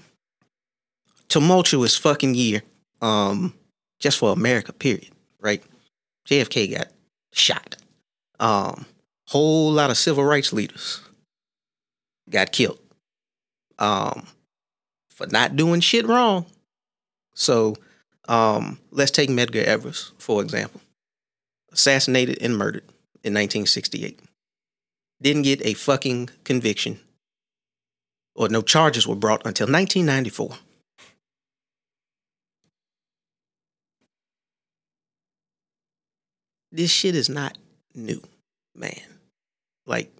Tumultuous 1.28 1.96
fucking 1.96 2.34
year, 2.34 2.62
um, 3.00 3.54
just 4.00 4.18
for 4.18 4.32
America. 4.32 4.72
Period. 4.72 5.10
Right? 5.40 5.62
JFK 6.28 6.76
got 6.76 6.88
shot. 7.32 7.76
Um, 8.40 8.86
whole 9.28 9.70
lot 9.70 9.90
of 9.90 9.96
civil 9.96 10.24
rights 10.24 10.52
leaders 10.52 11.00
got 12.28 12.50
killed. 12.50 12.80
Um, 13.78 14.26
for 15.22 15.32
not 15.32 15.56
doing 15.56 15.80
shit 15.80 16.06
wrong. 16.06 16.46
So 17.34 17.76
Um, 18.28 18.78
let's 18.92 19.10
take 19.10 19.30
Medgar 19.30 19.64
Evers, 19.64 20.12
for 20.18 20.42
example. 20.42 20.80
Assassinated 21.72 22.38
and 22.40 22.56
murdered 22.56 22.84
in 23.24 23.34
1968. 23.34 24.20
Didn't 25.20 25.42
get 25.42 25.64
a 25.66 25.74
fucking 25.74 26.30
conviction 26.44 27.00
or 28.34 28.48
no 28.48 28.62
charges 28.62 29.06
were 29.06 29.16
brought 29.16 29.44
until 29.44 29.66
1994. 29.66 30.56
This 36.70 36.90
shit 36.90 37.14
is 37.14 37.28
not 37.28 37.58
new, 37.94 38.22
man. 38.74 39.02
Like, 39.84 40.10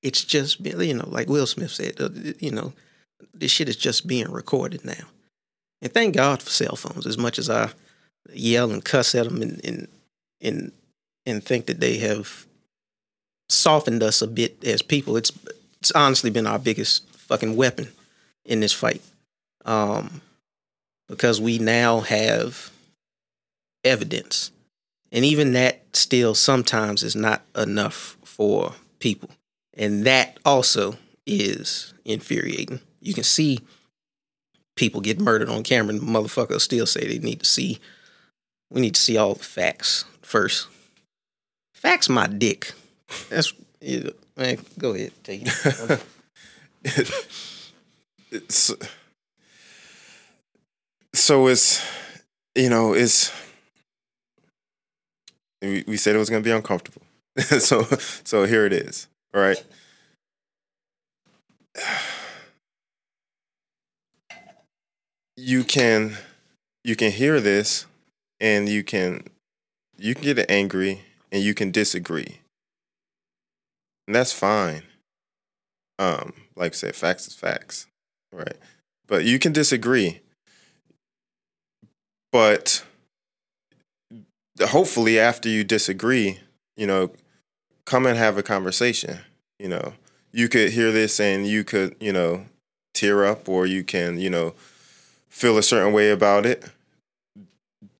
it's 0.00 0.24
just, 0.24 0.60
you 0.60 0.94
know, 0.94 1.08
like 1.08 1.28
Will 1.28 1.46
Smith 1.46 1.72
said, 1.72 2.00
uh, 2.00 2.08
you 2.38 2.52
know, 2.52 2.72
this 3.34 3.50
shit 3.50 3.68
is 3.68 3.76
just 3.76 4.06
being 4.06 4.30
recorded 4.30 4.84
now. 4.84 5.04
And 5.80 5.92
thank 5.92 6.14
God 6.14 6.42
for 6.42 6.50
cell 6.50 6.76
phones, 6.76 7.06
as 7.06 7.18
much 7.18 7.38
as 7.38 7.50
I 7.50 7.70
yell 8.32 8.70
and 8.70 8.84
cuss 8.84 9.14
at 9.14 9.24
them 9.24 9.42
and, 9.42 9.64
and, 9.64 9.88
and, 10.40 10.72
and 11.26 11.42
think 11.42 11.66
that 11.66 11.80
they 11.80 11.98
have 11.98 12.46
softened 13.48 14.02
us 14.02 14.22
a 14.22 14.26
bit 14.26 14.62
as 14.64 14.82
people. 14.82 15.16
It's, 15.16 15.32
it's 15.80 15.90
honestly 15.92 16.30
been 16.30 16.46
our 16.46 16.58
biggest 16.58 17.08
fucking 17.16 17.56
weapon 17.56 17.88
in 18.44 18.60
this 18.60 18.72
fight. 18.72 19.02
Um, 19.64 20.22
because 21.08 21.40
we 21.40 21.58
now 21.58 22.00
have 22.00 22.70
evidence. 23.84 24.50
And 25.10 25.24
even 25.24 25.52
that 25.52 25.82
still 25.94 26.34
sometimes 26.34 27.02
is 27.02 27.14
not 27.14 27.42
enough 27.54 28.16
for 28.24 28.74
people. 28.98 29.30
And 29.74 30.04
that 30.04 30.38
also 30.44 30.96
is 31.26 31.92
infuriating. 32.04 32.80
You 33.02 33.14
can 33.14 33.24
see 33.24 33.60
people 34.76 35.00
get 35.00 35.20
murdered 35.20 35.48
on 35.48 35.62
camera 35.62 35.94
and 35.94 36.02
motherfuckers 36.02 36.60
still 36.62 36.86
say 36.86 37.06
they 37.06 37.18
need 37.18 37.40
to 37.40 37.46
see 37.46 37.78
we 38.70 38.80
need 38.80 38.94
to 38.94 39.00
see 39.00 39.18
all 39.18 39.34
the 39.34 39.44
facts 39.44 40.06
first. 40.22 40.66
Facts 41.74 42.08
my 42.08 42.26
dick. 42.26 42.72
That's 43.28 43.52
yeah, 43.80 44.10
man, 44.36 44.58
go 44.78 44.94
ahead, 44.94 45.12
take 45.24 45.42
it. 45.44 46.02
it's 48.30 48.72
so 51.14 51.46
it's 51.46 51.84
you 52.54 52.70
know 52.70 52.94
it's 52.94 53.32
we, 55.60 55.84
we 55.86 55.96
said 55.96 56.16
it 56.16 56.18
was 56.18 56.30
going 56.30 56.42
to 56.42 56.46
be 56.46 56.52
uncomfortable 56.54 57.02
so 57.38 57.82
so 58.24 58.44
here 58.44 58.66
it 58.66 58.72
is 58.72 59.06
all 59.34 59.40
right 59.40 59.62
you 65.36 65.64
can 65.64 66.16
you 66.84 66.96
can 66.96 67.10
hear 67.10 67.40
this 67.40 67.86
and 68.40 68.68
you 68.68 68.82
can 68.82 69.24
you 69.96 70.14
can 70.14 70.24
get 70.24 70.50
angry 70.50 71.02
and 71.30 71.42
you 71.42 71.54
can 71.54 71.70
disagree. 71.70 72.40
And 74.06 74.14
that's 74.14 74.32
fine. 74.32 74.82
Um 75.98 76.34
like 76.56 76.72
I 76.72 76.74
said 76.74 76.96
facts 76.96 77.26
is 77.26 77.34
facts 77.34 77.86
right? 78.32 78.56
But 79.06 79.24
you 79.24 79.38
can 79.38 79.52
disagree. 79.52 80.20
But 82.30 82.84
hopefully 84.60 85.18
after 85.18 85.48
you 85.48 85.64
disagree 85.64 86.40
you 86.76 86.86
know 86.86 87.10
come 87.84 88.06
and 88.06 88.16
have 88.16 88.38
a 88.38 88.42
conversation 88.42 89.18
you 89.58 89.68
know. 89.68 89.94
You 90.34 90.48
could 90.48 90.70
hear 90.70 90.90
this 90.90 91.20
and 91.20 91.46
you 91.46 91.62
could 91.62 91.94
you 92.00 92.12
know 92.12 92.46
tear 92.94 93.24
up 93.24 93.48
or 93.48 93.66
you 93.66 93.84
can 93.84 94.18
you 94.18 94.30
know 94.30 94.54
feel 95.32 95.58
a 95.58 95.62
certain 95.62 95.92
way 95.92 96.10
about 96.10 96.46
it 96.46 96.64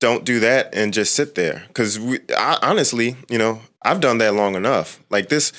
don't 0.03 0.25
do 0.25 0.41
that 0.41 0.75
and 0.75 0.93
just 0.93 1.15
sit 1.15 1.33
there. 1.35 1.63
Because 1.67 1.97
honestly 2.61 3.15
you 3.29 3.37
know 3.37 3.61
i've 3.83 4.01
done 4.01 4.17
that 4.17 4.33
long 4.33 4.55
enough. 4.55 4.99
Like 5.09 5.29
this 5.29 5.53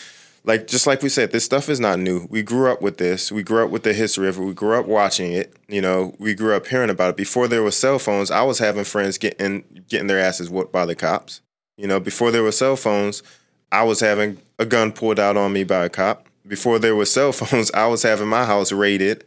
like 0.45 0.67
just 0.67 0.87
like 0.87 1.03
we 1.03 1.09
said 1.09 1.33
this 1.33 1.45
stuff 1.45 1.71
is 1.71 1.81
not 1.81 1.99
new. 1.99 2.27
We 2.31 2.43
grew 2.43 2.71
up 2.71 2.83
with 2.83 2.99
this. 2.99 3.33
We 3.33 3.43
grew 3.43 3.65
up 3.65 3.71
with 3.71 3.85
the 3.85 3.95
history 3.95 4.29
of 4.29 4.37
it. 4.37 4.43
We 4.43 4.53
grew 4.53 4.79
up 4.79 4.87
watching 4.87 5.33
it. 5.33 5.55
You 5.67 5.81
know 5.81 6.15
we 6.19 6.35
grew 6.35 6.55
up 6.55 6.67
hearing 6.67 6.91
about 6.91 7.11
it. 7.11 7.17
Before 7.17 7.49
there 7.49 7.63
were 7.63 7.71
cell 7.71 7.99
phones 7.99 8.31
i 8.31 8.43
was 8.43 8.59
having 8.59 8.85
friends 8.85 9.17
getting 9.17 9.65
getting 9.89 10.07
their 10.07 10.21
asses 10.21 10.51
whooped 10.51 10.73
by 10.73 10.85
the 10.85 10.95
cops. 10.95 11.41
You 11.79 11.87
know 11.87 11.99
before 11.99 12.31
there 12.31 12.43
were 12.43 12.53
cell 12.53 12.77
phones 12.77 13.23
i 13.73 13.83
was 13.83 14.01
having 14.01 14.39
a 14.59 14.67
gun 14.67 14.93
pulled 14.93 15.19
out 15.19 15.37
on 15.37 15.53
me 15.53 15.65
by 15.65 15.87
a 15.87 15.89
cop. 15.89 16.29
Before 16.47 16.79
there 16.79 16.95
were 16.95 17.07
cell 17.07 17.33
phones 17.41 17.71
i 17.73 17.87
was 17.87 18.03
having 18.03 18.29
my 18.29 18.45
house 18.45 18.73
raided 18.73 19.25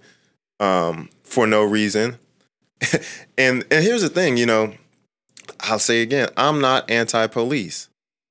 um, 0.59 1.09
for 1.23 1.47
no 1.47 1.63
reason 1.63 2.19
and 3.37 3.65
and 3.71 3.83
here's 3.83 4.01
the 4.01 4.09
thing, 4.09 4.37
you 4.37 4.45
know, 4.45 4.73
I'll 5.61 5.79
say 5.79 6.01
again, 6.01 6.29
I'm 6.37 6.61
not 6.61 6.89
anti-police. 6.89 7.89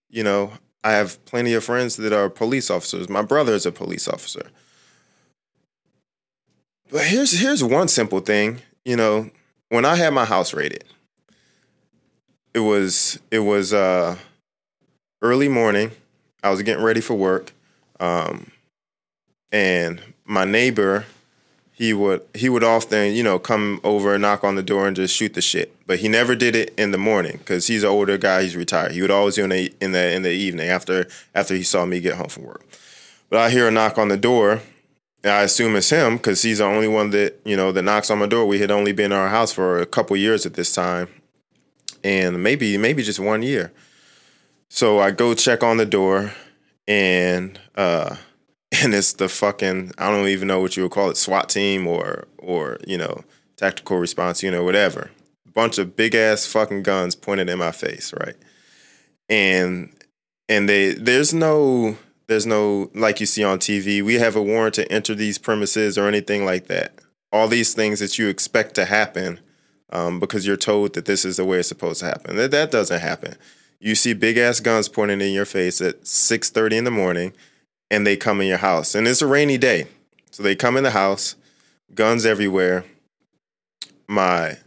You 0.08 0.22
know, 0.22 0.52
I 0.84 0.92
have 0.92 1.22
plenty 1.24 1.52
of 1.54 1.64
friends 1.64 1.96
that 1.96 2.12
are 2.12 2.30
police 2.30 2.70
officers. 2.70 3.08
My 3.08 3.22
brother 3.22 3.54
is 3.54 3.66
a 3.66 3.72
police 3.72 4.06
officer. 4.08 4.50
But 6.90 7.04
here's 7.04 7.38
here's 7.40 7.64
one 7.64 7.88
simple 7.88 8.20
thing, 8.20 8.60
you 8.84 8.96
know, 8.96 9.30
when 9.68 9.84
I 9.84 9.96
had 9.96 10.12
my 10.12 10.24
house 10.24 10.54
raided, 10.54 10.84
it 12.54 12.60
was 12.60 13.18
it 13.30 13.40
was 13.40 13.72
uh 13.72 14.16
early 15.22 15.48
morning. 15.48 15.90
I 16.42 16.50
was 16.50 16.62
getting 16.62 16.84
ready 16.84 17.00
for 17.00 17.14
work. 17.14 17.52
Um 17.98 18.52
and 19.50 20.00
my 20.24 20.44
neighbor 20.44 21.04
he 21.76 21.92
would 21.92 22.22
he 22.32 22.48
would 22.48 22.64
often 22.64 23.12
you 23.12 23.22
know 23.22 23.38
come 23.38 23.82
over 23.84 24.14
and 24.14 24.22
knock 24.22 24.42
on 24.44 24.54
the 24.54 24.62
door 24.62 24.86
and 24.86 24.96
just 24.96 25.14
shoot 25.14 25.34
the 25.34 25.42
shit. 25.42 25.76
But 25.86 25.98
he 25.98 26.08
never 26.08 26.34
did 26.34 26.56
it 26.56 26.72
in 26.78 26.90
the 26.90 26.98
morning 26.98 27.36
because 27.36 27.66
he's 27.66 27.82
an 27.82 27.90
older 27.90 28.16
guy 28.16 28.42
he's 28.42 28.56
retired. 28.56 28.92
He 28.92 29.02
would 29.02 29.10
always 29.10 29.34
do 29.34 29.42
it 29.42 29.44
in 29.44 29.50
the, 29.50 29.74
in 29.82 29.92
the 29.92 30.12
in 30.14 30.22
the 30.22 30.30
evening 30.30 30.70
after 30.70 31.06
after 31.34 31.54
he 31.54 31.62
saw 31.62 31.84
me 31.84 32.00
get 32.00 32.14
home 32.14 32.28
from 32.28 32.44
work. 32.44 32.64
But 33.28 33.40
i 33.40 33.50
hear 33.50 33.68
a 33.68 33.70
knock 33.70 33.98
on 33.98 34.08
the 34.08 34.16
door 34.16 34.62
and 35.22 35.32
i 35.32 35.42
assume 35.42 35.76
it's 35.76 35.90
him 35.90 36.16
because 36.16 36.40
he's 36.40 36.58
the 36.58 36.64
only 36.64 36.88
one 36.88 37.10
that 37.10 37.38
you 37.44 37.58
know 37.58 37.72
that 37.72 37.82
knocks 37.82 38.10
on 38.10 38.20
my 38.20 38.26
door. 38.26 38.46
We 38.46 38.58
had 38.58 38.70
only 38.70 38.92
been 38.92 39.12
in 39.12 39.18
our 39.18 39.28
house 39.28 39.52
for 39.52 39.78
a 39.78 39.86
couple 39.86 40.16
years 40.16 40.46
at 40.46 40.54
this 40.54 40.74
time 40.74 41.08
and 42.02 42.42
maybe 42.42 42.78
maybe 42.78 43.02
just 43.02 43.20
one 43.20 43.42
year. 43.42 43.70
So 44.70 44.98
i 44.98 45.10
go 45.10 45.34
check 45.34 45.62
on 45.62 45.76
the 45.76 45.86
door 45.86 46.32
and 46.88 47.60
uh 47.74 48.16
and 48.82 48.94
it's 48.94 49.14
the 49.14 49.28
fucking 49.28 49.92
I 49.98 50.10
don't 50.10 50.28
even 50.28 50.48
know 50.48 50.60
what 50.60 50.76
you 50.76 50.82
would 50.82 50.92
call 50.92 51.10
it 51.10 51.16
SWAT 51.16 51.48
team 51.48 51.86
or 51.86 52.26
or 52.38 52.78
you 52.86 52.98
know 52.98 53.24
tactical 53.56 53.98
response 53.98 54.42
you 54.42 54.50
know 54.50 54.64
whatever. 54.64 55.10
Bunch 55.54 55.78
of 55.78 55.96
big 55.96 56.14
ass 56.14 56.46
fucking 56.46 56.82
guns 56.82 57.14
pointed 57.14 57.48
in 57.48 57.58
my 57.58 57.72
face 57.72 58.12
right? 58.20 58.36
And 59.28 59.92
and 60.48 60.68
they 60.68 60.94
there's 60.94 61.32
no 61.32 61.96
there's 62.26 62.46
no 62.46 62.90
like 62.94 63.20
you 63.20 63.26
see 63.26 63.44
on 63.44 63.58
TV 63.58 64.02
we 64.02 64.14
have 64.14 64.36
a 64.36 64.42
warrant 64.42 64.74
to 64.74 64.90
enter 64.92 65.14
these 65.14 65.38
premises 65.38 65.96
or 65.96 66.08
anything 66.08 66.44
like 66.44 66.66
that. 66.66 66.94
All 67.32 67.48
these 67.48 67.74
things 67.74 68.00
that 68.00 68.18
you 68.18 68.28
expect 68.28 68.74
to 68.76 68.84
happen 68.84 69.40
um, 69.90 70.18
because 70.18 70.46
you're 70.46 70.56
told 70.56 70.94
that 70.94 71.04
this 71.04 71.24
is 71.24 71.36
the 71.36 71.44
way 71.44 71.58
it's 71.58 71.68
supposed 71.68 72.00
to 72.00 72.06
happen. 72.06 72.36
That 72.36 72.50
that 72.50 72.70
doesn't 72.70 73.00
happen. 73.00 73.36
You 73.78 73.94
see 73.94 74.14
big 74.14 74.38
ass 74.38 74.58
guns 74.60 74.88
pointing 74.88 75.20
in 75.20 75.32
your 75.32 75.44
face 75.44 75.80
at 75.80 76.02
6:30 76.02 76.78
in 76.78 76.84
the 76.84 76.90
morning 76.90 77.32
and 77.90 78.06
they 78.06 78.16
come 78.16 78.40
in 78.40 78.46
your 78.46 78.58
house. 78.58 78.94
And 78.94 79.06
it's 79.06 79.22
a 79.22 79.26
rainy 79.26 79.58
day. 79.58 79.86
So 80.30 80.42
they 80.42 80.54
come 80.54 80.76
in 80.76 80.84
the 80.84 80.90
house, 80.90 81.36
guns 81.94 82.26
everywhere. 82.26 82.84
My 84.08 84.58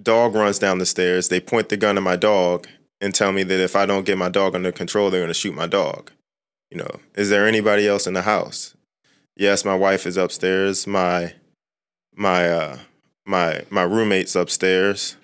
dog 0.00 0.34
runs 0.34 0.58
down 0.58 0.78
the 0.78 0.86
stairs. 0.86 1.28
They 1.28 1.40
point 1.40 1.68
the 1.68 1.76
gun 1.76 1.96
at 1.96 2.02
my 2.02 2.16
dog 2.16 2.68
and 3.00 3.14
tell 3.14 3.32
me 3.32 3.42
that 3.42 3.60
if 3.60 3.74
I 3.74 3.86
don't 3.86 4.06
get 4.06 4.18
my 4.18 4.28
dog 4.28 4.54
under 4.54 4.72
control, 4.72 5.10
they're 5.10 5.20
going 5.20 5.28
to 5.28 5.34
shoot 5.34 5.54
my 5.54 5.66
dog. 5.66 6.12
You 6.70 6.78
know, 6.78 7.00
is 7.14 7.28
there 7.28 7.46
anybody 7.46 7.86
else 7.86 8.06
in 8.06 8.14
the 8.14 8.22
house? 8.22 8.74
Yes, 9.36 9.64
my 9.64 9.74
wife 9.74 10.06
is 10.06 10.16
upstairs. 10.16 10.86
My 10.86 11.34
my 12.14 12.48
uh 12.48 12.78
my 13.26 13.64
my 13.70 13.82
roommate's 13.82 14.36
upstairs. 14.36 15.16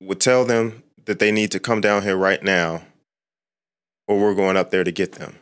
Would 0.00 0.20
tell 0.20 0.44
them 0.44 0.82
that 1.06 1.18
they 1.18 1.32
need 1.32 1.50
to 1.52 1.60
come 1.60 1.80
down 1.80 2.02
here 2.02 2.16
right 2.16 2.42
now 2.42 2.82
or 4.06 4.18
we're 4.18 4.34
going 4.34 4.56
up 4.56 4.70
there 4.70 4.84
to 4.84 4.92
get 4.92 5.12
them. 5.12 5.36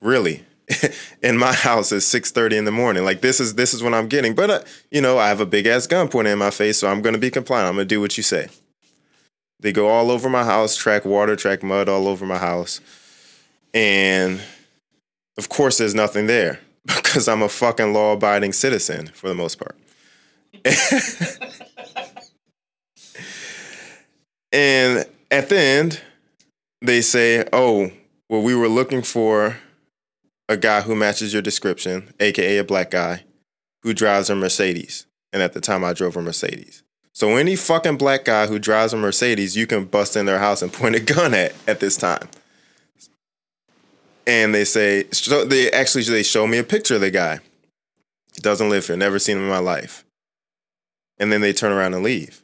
Really. 0.00 0.44
in 1.22 1.36
my 1.36 1.52
house 1.52 1.92
at 1.92 1.98
6:30 1.98 2.56
in 2.56 2.64
the 2.64 2.70
morning. 2.72 3.04
Like 3.04 3.20
this 3.20 3.40
is 3.40 3.54
this 3.54 3.74
is 3.74 3.82
what 3.82 3.92
I'm 3.94 4.08
getting. 4.08 4.34
But 4.34 4.50
uh, 4.50 4.60
you 4.90 5.00
know, 5.00 5.18
I 5.18 5.28
have 5.28 5.40
a 5.40 5.46
big 5.46 5.66
ass 5.66 5.86
gun 5.86 6.08
pointed 6.08 6.32
in 6.32 6.38
my 6.38 6.50
face, 6.50 6.78
so 6.78 6.88
I'm 6.88 7.02
going 7.02 7.12
to 7.12 7.18
be 7.18 7.30
compliant. 7.30 7.68
I'm 7.68 7.74
going 7.74 7.86
to 7.86 7.94
do 7.94 8.00
what 8.00 8.16
you 8.16 8.22
say. 8.22 8.48
They 9.60 9.72
go 9.72 9.88
all 9.88 10.10
over 10.10 10.28
my 10.28 10.44
house, 10.44 10.76
track 10.76 11.04
water, 11.04 11.36
track 11.36 11.62
mud 11.62 11.88
all 11.88 12.08
over 12.08 12.26
my 12.26 12.38
house. 12.38 12.80
And 13.72 14.40
of 15.36 15.48
course 15.48 15.78
there's 15.78 15.94
nothing 15.94 16.26
there 16.26 16.60
because 16.86 17.28
I'm 17.28 17.42
a 17.42 17.48
fucking 17.48 17.92
law-abiding 17.92 18.52
citizen 18.52 19.06
for 19.08 19.28
the 19.28 19.34
most 19.34 19.58
part. 19.58 19.76
and 24.52 25.04
at 25.30 25.48
the 25.48 25.58
end, 25.58 26.00
they 26.84 27.00
say, 27.00 27.46
"Oh, 27.52 27.90
well, 28.28 28.42
we 28.42 28.54
were 28.54 28.68
looking 28.68 29.02
for 29.02 29.56
a 30.48 30.56
guy 30.56 30.82
who 30.82 30.94
matches 30.94 31.32
your 31.32 31.42
description, 31.42 32.12
aka 32.20 32.58
a 32.58 32.64
black 32.64 32.90
guy, 32.90 33.24
who 33.82 33.94
drives 33.94 34.30
a 34.30 34.34
Mercedes." 34.34 35.06
And 35.32 35.42
at 35.42 35.52
the 35.52 35.60
time, 35.60 35.82
I 35.82 35.92
drove 35.92 36.16
a 36.16 36.22
Mercedes. 36.22 36.84
So 37.12 37.36
any 37.36 37.56
fucking 37.56 37.96
black 37.96 38.24
guy 38.24 38.46
who 38.46 38.58
drives 38.58 38.92
a 38.92 38.96
Mercedes, 38.96 39.56
you 39.56 39.66
can 39.66 39.84
bust 39.84 40.16
in 40.16 40.26
their 40.26 40.38
house 40.38 40.62
and 40.62 40.72
point 40.72 40.96
a 40.96 41.00
gun 41.00 41.32
at 41.34 41.54
at 41.66 41.80
this 41.80 41.96
time. 41.96 42.28
And 44.26 44.54
they 44.54 44.64
say 44.64 45.06
so 45.12 45.44
they 45.44 45.70
actually 45.70 46.04
they 46.04 46.22
show 46.22 46.46
me 46.46 46.58
a 46.58 46.64
picture 46.64 46.96
of 46.96 47.00
the 47.00 47.10
guy. 47.10 47.40
Doesn't 48.36 48.68
live 48.68 48.86
here, 48.86 48.96
never 48.96 49.18
seen 49.18 49.36
him 49.36 49.44
in 49.44 49.48
my 49.48 49.58
life. 49.58 50.04
And 51.18 51.32
then 51.32 51.40
they 51.40 51.52
turn 51.52 51.72
around 51.72 51.94
and 51.94 52.02
leave. 52.02 52.43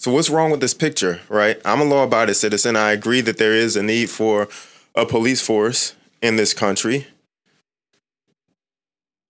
So 0.00 0.10
what's 0.10 0.30
wrong 0.30 0.50
with 0.50 0.60
this 0.60 0.72
picture, 0.72 1.20
right? 1.28 1.60
I'm 1.62 1.82
a 1.82 1.84
law-abiding 1.84 2.32
citizen. 2.32 2.74
I 2.74 2.92
agree 2.92 3.20
that 3.20 3.36
there 3.36 3.52
is 3.52 3.76
a 3.76 3.82
need 3.82 4.08
for 4.08 4.48
a 4.94 5.04
police 5.04 5.42
force 5.42 5.94
in 6.22 6.36
this 6.36 6.54
country. 6.54 7.06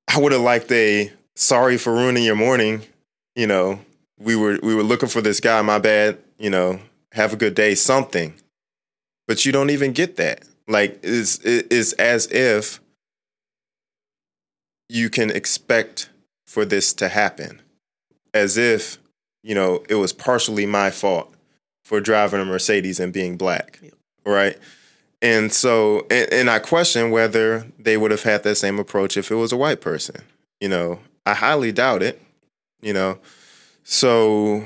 I 0.07 0.21
would 0.21 0.31
have 0.31 0.43
liked 0.43 0.71
a 0.71 1.12
sorry 1.35 1.77
for 1.77 1.93
ruining 1.93 2.23
your 2.23 2.37
morning, 2.37 2.83
you 3.35 3.49
know, 3.49 3.81
we 4.16 4.37
were 4.37 4.61
we 4.62 4.77
were 4.77 4.85
looking 4.85 5.09
for 5.09 5.21
this 5.21 5.41
guy, 5.41 5.61
my 5.61 5.81
bad, 5.81 6.18
you 6.39 6.51
know, 6.51 6.79
have 7.11 7.33
a 7.33 7.37
good 7.37 7.57
day, 7.57 7.75
something. 7.75 8.35
But 9.27 9.45
you 9.45 9.51
don't 9.51 9.71
even 9.71 9.91
get 9.91 10.14
that. 10.18 10.45
Like 10.68 11.01
it's 11.03 11.41
it's 11.43 11.95
as 11.95 12.29
if 12.29 12.79
you 14.89 15.11
can 15.11 15.33
expect 15.33 16.11
for 16.47 16.64
this 16.64 16.95
to 16.95 17.09
happen. 17.09 17.61
As 18.33 18.57
if, 18.57 19.00
you 19.43 19.55
know, 19.55 19.82
it 19.88 19.95
was 19.95 20.12
partially 20.12 20.66
my 20.66 20.91
fault 20.91 21.34
for 21.84 22.01
driving 22.01 22.41
a 22.41 22.45
Mercedes 22.45 23.01
and 23.01 23.12
being 23.12 23.36
black. 23.36 23.78
Yep. 23.82 23.95
Right? 24.26 24.59
And 25.22 25.53
so, 25.53 26.07
and, 26.11 26.32
and, 26.32 26.51
I 26.51 26.59
question 26.59 27.11
whether 27.11 27.66
they 27.78 27.97
would 27.97 28.11
have 28.11 28.22
had 28.22 28.43
that 28.45 28.55
same 28.55 28.78
approach 28.78 29.16
if 29.16 29.30
it 29.30 29.34
was 29.34 29.53
a 29.53 29.57
white 29.57 29.80
person. 29.80 30.22
You 30.61 30.68
know, 30.68 31.01
I 31.26 31.34
highly 31.34 31.72
doubt 31.72 32.03
it. 32.03 32.20
You 32.80 32.95
know, 32.95 33.18
so 33.84 34.64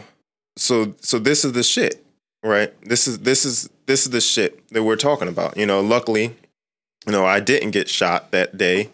so 0.56 0.94
so 1.00 1.18
this 1.18 1.44
is 1.44 1.52
the 1.52 1.64
shit, 1.64 2.04
right? 2.44 2.72
This 2.82 3.08
is 3.08 3.20
this 3.20 3.44
is 3.44 3.68
this 3.86 4.04
is 4.04 4.10
the 4.10 4.20
shit 4.20 4.66
that 4.68 4.84
we're 4.84 4.94
talking 4.94 5.26
about. 5.26 5.56
You 5.56 5.66
know, 5.66 5.80
luckily, 5.80 6.36
you 7.06 7.12
know, 7.12 7.26
I 7.26 7.40
didn't 7.40 7.72
get 7.72 7.88
shot 7.88 8.30
that 8.30 8.56
day. 8.56 8.90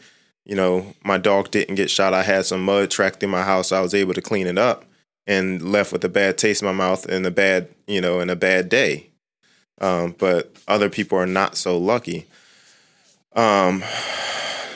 You 0.46 0.56
know, 0.56 0.94
my 1.04 1.18
dog 1.18 1.50
didn't 1.50 1.74
get 1.74 1.90
shot. 1.90 2.14
I 2.14 2.22
had 2.22 2.46
some 2.46 2.64
mud 2.64 2.90
tracked 2.90 3.22
in 3.22 3.28
my 3.28 3.42
house. 3.42 3.72
I 3.72 3.80
was 3.80 3.92
able 3.92 4.14
to 4.14 4.22
clean 4.22 4.46
it 4.46 4.56
up 4.56 4.86
and 5.26 5.62
left 5.72 5.92
with 5.92 6.04
a 6.04 6.08
bad 6.08 6.38
taste 6.38 6.62
in 6.62 6.66
my 6.66 6.72
mouth 6.72 7.06
and 7.06 7.24
a 7.26 7.30
bad, 7.30 7.68
you 7.86 8.00
know, 8.00 8.20
and 8.20 8.30
a 8.30 8.36
bad 8.36 8.68
day. 8.68 9.06
Um, 9.80 10.14
but 10.18 10.54
other 10.68 10.90
people 10.90 11.18
are 11.18 11.26
not 11.26 11.56
so 11.56 11.78
lucky. 11.78 12.26
Um, 13.34 13.82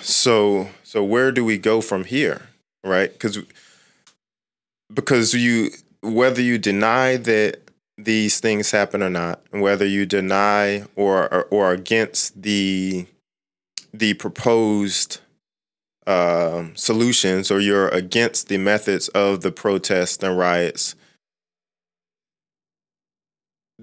so 0.01 0.69
so 0.83 1.03
where 1.03 1.33
do 1.33 1.45
we 1.45 1.59
go 1.59 1.81
from 1.81 2.05
here, 2.05 2.43
right? 2.83 3.13
Because 3.13 3.39
because 4.93 5.35
you 5.35 5.71
whether 6.03 6.41
you 6.41 6.59
deny 6.59 7.17
that 7.17 7.61
these 7.97 8.41
things 8.41 8.71
happen 8.71 9.03
or 9.03 9.11
not, 9.11 9.41
and 9.53 9.61
whether 9.63 9.87
you 9.87 10.07
deny 10.07 10.85
or 10.97 11.33
or, 11.33 11.45
or 11.45 11.73
against 11.73 12.43
the 12.43 13.07
the 13.93 14.15
proposed 14.15 15.21
uh, 16.07 16.65
solutions, 16.75 17.51
or 17.51 17.61
you're 17.61 17.89
against 17.89 18.49
the 18.49 18.59
methods 18.59 19.09
of 19.09 19.41
the 19.41 19.53
protests 19.53 20.23
and 20.23 20.37
riots, 20.37 20.95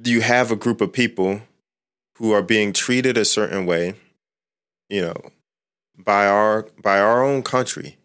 you 0.04 0.22
have 0.22 0.52
a 0.52 0.56
group 0.56 0.82
of 0.82 0.94
people 0.94 1.42
who 2.18 2.32
are 2.32 2.44
being 2.44 2.74
treated 2.74 3.18
a 3.18 3.26
certain 3.26 3.66
way, 3.66 3.96
you 4.90 5.02
know, 5.02 5.16
by 5.98 6.28
our 6.28 6.68
by 6.82 7.00
our 7.00 7.24
own 7.24 7.44
country. 7.44 7.98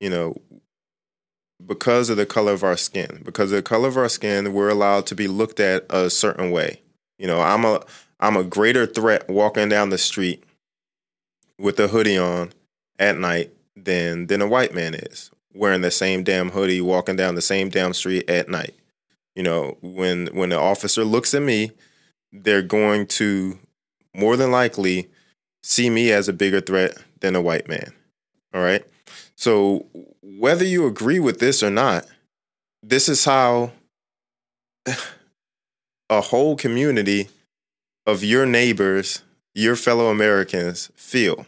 You 0.00 0.10
know, 0.10 0.36
because 1.66 2.10
of 2.10 2.16
the 2.16 2.26
color 2.26 2.52
of 2.52 2.64
our 2.64 2.76
skin. 2.76 3.20
Because 3.24 3.52
of 3.52 3.56
the 3.56 3.62
color 3.62 3.88
of 3.88 3.96
our 3.96 4.08
skin, 4.08 4.52
we're 4.52 4.70
allowed 4.70 5.06
to 5.06 5.14
be 5.14 5.28
looked 5.28 5.60
at 5.60 5.84
a 5.90 6.10
certain 6.10 6.50
way. 6.50 6.80
You 7.18 7.26
know, 7.26 7.40
I'm 7.40 7.64
a 7.64 7.82
I'm 8.18 8.36
a 8.36 8.44
greater 8.44 8.86
threat 8.86 9.28
walking 9.28 9.68
down 9.68 9.90
the 9.90 9.98
street 9.98 10.44
with 11.58 11.78
a 11.78 11.88
hoodie 11.88 12.18
on 12.18 12.52
at 12.98 13.18
night 13.18 13.52
than 13.84 14.26
than 14.26 14.42
a 14.42 14.48
white 14.48 14.74
man 14.74 14.94
is 14.94 15.30
wearing 15.54 15.80
the 15.80 15.90
same 15.90 16.22
damn 16.22 16.50
hoodie 16.50 16.80
walking 16.80 17.16
down 17.16 17.34
the 17.34 17.42
same 17.42 17.68
damn 17.68 17.92
street 17.92 18.28
at 18.28 18.48
night. 18.48 18.74
You 19.34 19.42
know, 19.42 19.76
when 19.80 20.28
when 20.28 20.50
the 20.50 20.58
officer 20.58 21.04
looks 21.04 21.34
at 21.34 21.42
me, 21.42 21.72
they're 22.32 22.62
going 22.62 23.06
to 23.06 23.58
more 24.14 24.36
than 24.36 24.50
likely 24.50 25.08
see 25.62 25.90
me 25.90 26.10
as 26.12 26.28
a 26.28 26.32
bigger 26.32 26.60
threat 26.60 26.96
than 27.20 27.36
a 27.36 27.42
white 27.42 27.68
man. 27.68 27.92
All 28.54 28.62
right? 28.62 28.84
So 29.36 29.86
whether 30.22 30.64
you 30.64 30.86
agree 30.86 31.20
with 31.20 31.38
this 31.38 31.62
or 31.62 31.70
not, 31.70 32.06
this 32.82 33.08
is 33.08 33.24
how 33.24 33.72
a 36.10 36.20
whole 36.20 36.56
community 36.56 37.28
of 38.06 38.24
your 38.24 38.46
neighbors, 38.46 39.22
your 39.54 39.76
fellow 39.76 40.08
Americans 40.08 40.90
feel 40.96 41.46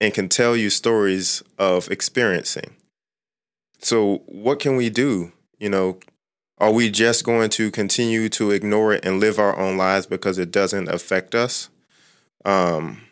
and 0.00 0.12
can 0.12 0.28
tell 0.28 0.56
you 0.56 0.70
stories 0.70 1.42
of 1.58 1.90
experiencing. 1.90 2.74
So, 3.80 4.22
what 4.26 4.60
can 4.60 4.76
we 4.76 4.90
do? 4.90 5.32
You 5.58 5.70
know, 5.70 5.98
are 6.58 6.72
we 6.72 6.90
just 6.90 7.24
going 7.24 7.50
to 7.50 7.70
continue 7.70 8.28
to 8.30 8.50
ignore 8.50 8.94
it 8.94 9.04
and 9.04 9.20
live 9.20 9.38
our 9.38 9.58
own 9.58 9.76
lives 9.76 10.06
because 10.06 10.38
it 10.38 10.50
doesn't 10.50 10.88
affect 10.88 11.34
us? 11.34 11.68
Um, 12.44 13.02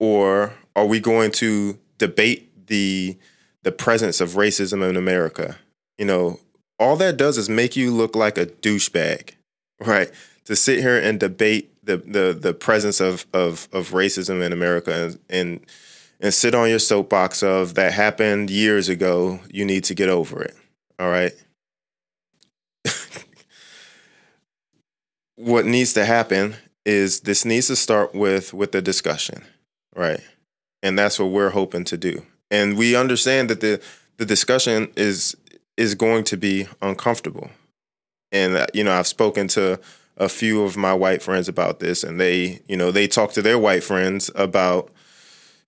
or 0.00 0.54
are 0.76 0.86
we 0.86 1.00
going 1.00 1.32
to 1.32 1.78
debate 1.98 2.66
the 2.68 3.16
the 3.62 3.72
presence 3.72 4.20
of 4.20 4.30
racism 4.30 4.88
in 4.88 4.96
America. 4.96 5.58
You 5.98 6.06
know, 6.06 6.40
all 6.78 6.96
that 6.96 7.16
does 7.16 7.36
is 7.36 7.48
make 7.48 7.76
you 7.76 7.90
look 7.92 8.14
like 8.14 8.38
a 8.38 8.46
douchebag, 8.46 9.32
right? 9.80 10.10
To 10.48 10.56
sit 10.56 10.80
here 10.80 10.98
and 10.98 11.20
debate 11.20 11.72
the 11.84 11.98
the 11.98 12.36
the 12.38 12.52
presence 12.52 13.00
of 13.00 13.26
of 13.32 13.68
of 13.72 13.90
racism 13.90 14.44
in 14.44 14.52
America 14.52 14.92
and 14.92 15.18
and, 15.30 15.60
and 16.20 16.34
sit 16.34 16.54
on 16.54 16.68
your 16.68 16.78
soapbox 16.78 17.42
of 17.42 17.74
that 17.74 17.92
happened 17.92 18.50
years 18.50 18.88
ago. 18.88 19.40
You 19.50 19.64
need 19.64 19.84
to 19.84 19.94
get 19.94 20.08
over 20.08 20.42
it. 20.42 20.56
All 20.98 21.08
right. 21.10 21.32
what 25.36 25.64
needs 25.64 25.92
to 25.94 26.04
happen 26.04 26.56
is 26.84 27.20
this 27.20 27.44
needs 27.44 27.68
to 27.68 27.76
start 27.76 28.14
with 28.14 28.52
with 28.52 28.72
the 28.72 28.82
discussion, 28.82 29.44
right? 29.94 30.20
And 30.82 30.98
that's 30.98 31.18
what 31.18 31.30
we're 31.30 31.50
hoping 31.50 31.84
to 31.84 31.96
do 31.96 32.24
and 32.50 32.76
we 32.76 32.96
understand 32.96 33.50
that 33.50 33.60
the 33.60 33.80
the 34.16 34.26
discussion 34.26 34.90
is 34.96 35.36
is 35.76 35.94
going 35.94 36.24
to 36.24 36.36
be 36.36 36.66
uncomfortable. 36.82 37.50
And 38.32 38.56
uh, 38.56 38.66
you 38.74 38.84
know, 38.84 38.92
I've 38.92 39.06
spoken 39.06 39.48
to 39.48 39.80
a 40.18 40.28
few 40.28 40.62
of 40.62 40.76
my 40.76 40.92
white 40.92 41.22
friends 41.22 41.48
about 41.48 41.78
this, 41.80 42.04
and 42.04 42.20
they, 42.20 42.60
you 42.66 42.76
know, 42.76 42.90
they 42.90 43.06
talk 43.06 43.32
to 43.32 43.42
their 43.42 43.58
white 43.58 43.84
friends 43.84 44.30
about, 44.34 44.90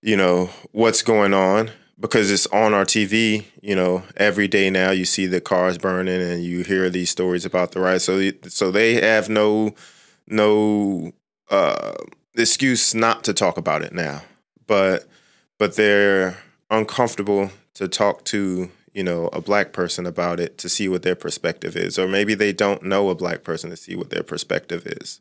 you 0.01 0.15
know, 0.15 0.49
what's 0.71 1.01
going 1.01 1.33
on 1.33 1.71
because 1.99 2.29
it's 2.29 2.47
on 2.47 2.73
our 2.73 2.83
TV. 2.83 3.45
You 3.61 3.75
know, 3.75 4.03
every 4.17 4.47
day 4.47 4.69
now 4.69 4.91
you 4.91 5.05
see 5.05 5.25
the 5.25 5.41
cars 5.41 5.77
burning, 5.77 6.21
and 6.21 6.43
you 6.43 6.63
hear 6.63 6.89
these 6.89 7.09
stories 7.09 7.45
about 7.45 7.71
the 7.71 7.79
riots. 7.79 8.05
So, 8.05 8.31
so 8.47 8.71
they 8.71 8.95
have 8.95 9.29
no 9.29 9.73
no 10.27 11.13
uh, 11.49 11.93
excuse 12.35 12.93
not 12.93 13.23
to 13.23 13.33
talk 13.33 13.57
about 13.57 13.83
it 13.83 13.93
now. 13.93 14.21
But 14.67 15.05
but 15.57 15.75
they're 15.75 16.37
uncomfortable 16.69 17.51
to 17.75 17.87
talk 17.87 18.25
to 18.25 18.69
you 18.93 19.03
know 19.03 19.27
a 19.27 19.41
black 19.41 19.73
person 19.73 20.05
about 20.05 20.39
it 20.39 20.57
to 20.57 20.69
see 20.69 20.87
what 20.87 21.03
their 21.03 21.15
perspective 21.15 21.75
is 21.75 21.97
or 21.97 22.07
maybe 22.07 22.33
they 22.33 22.53
don't 22.53 22.83
know 22.83 23.09
a 23.09 23.15
black 23.15 23.43
person 23.43 23.69
to 23.69 23.77
see 23.77 23.95
what 23.95 24.09
their 24.09 24.23
perspective 24.23 24.85
is. 24.85 25.19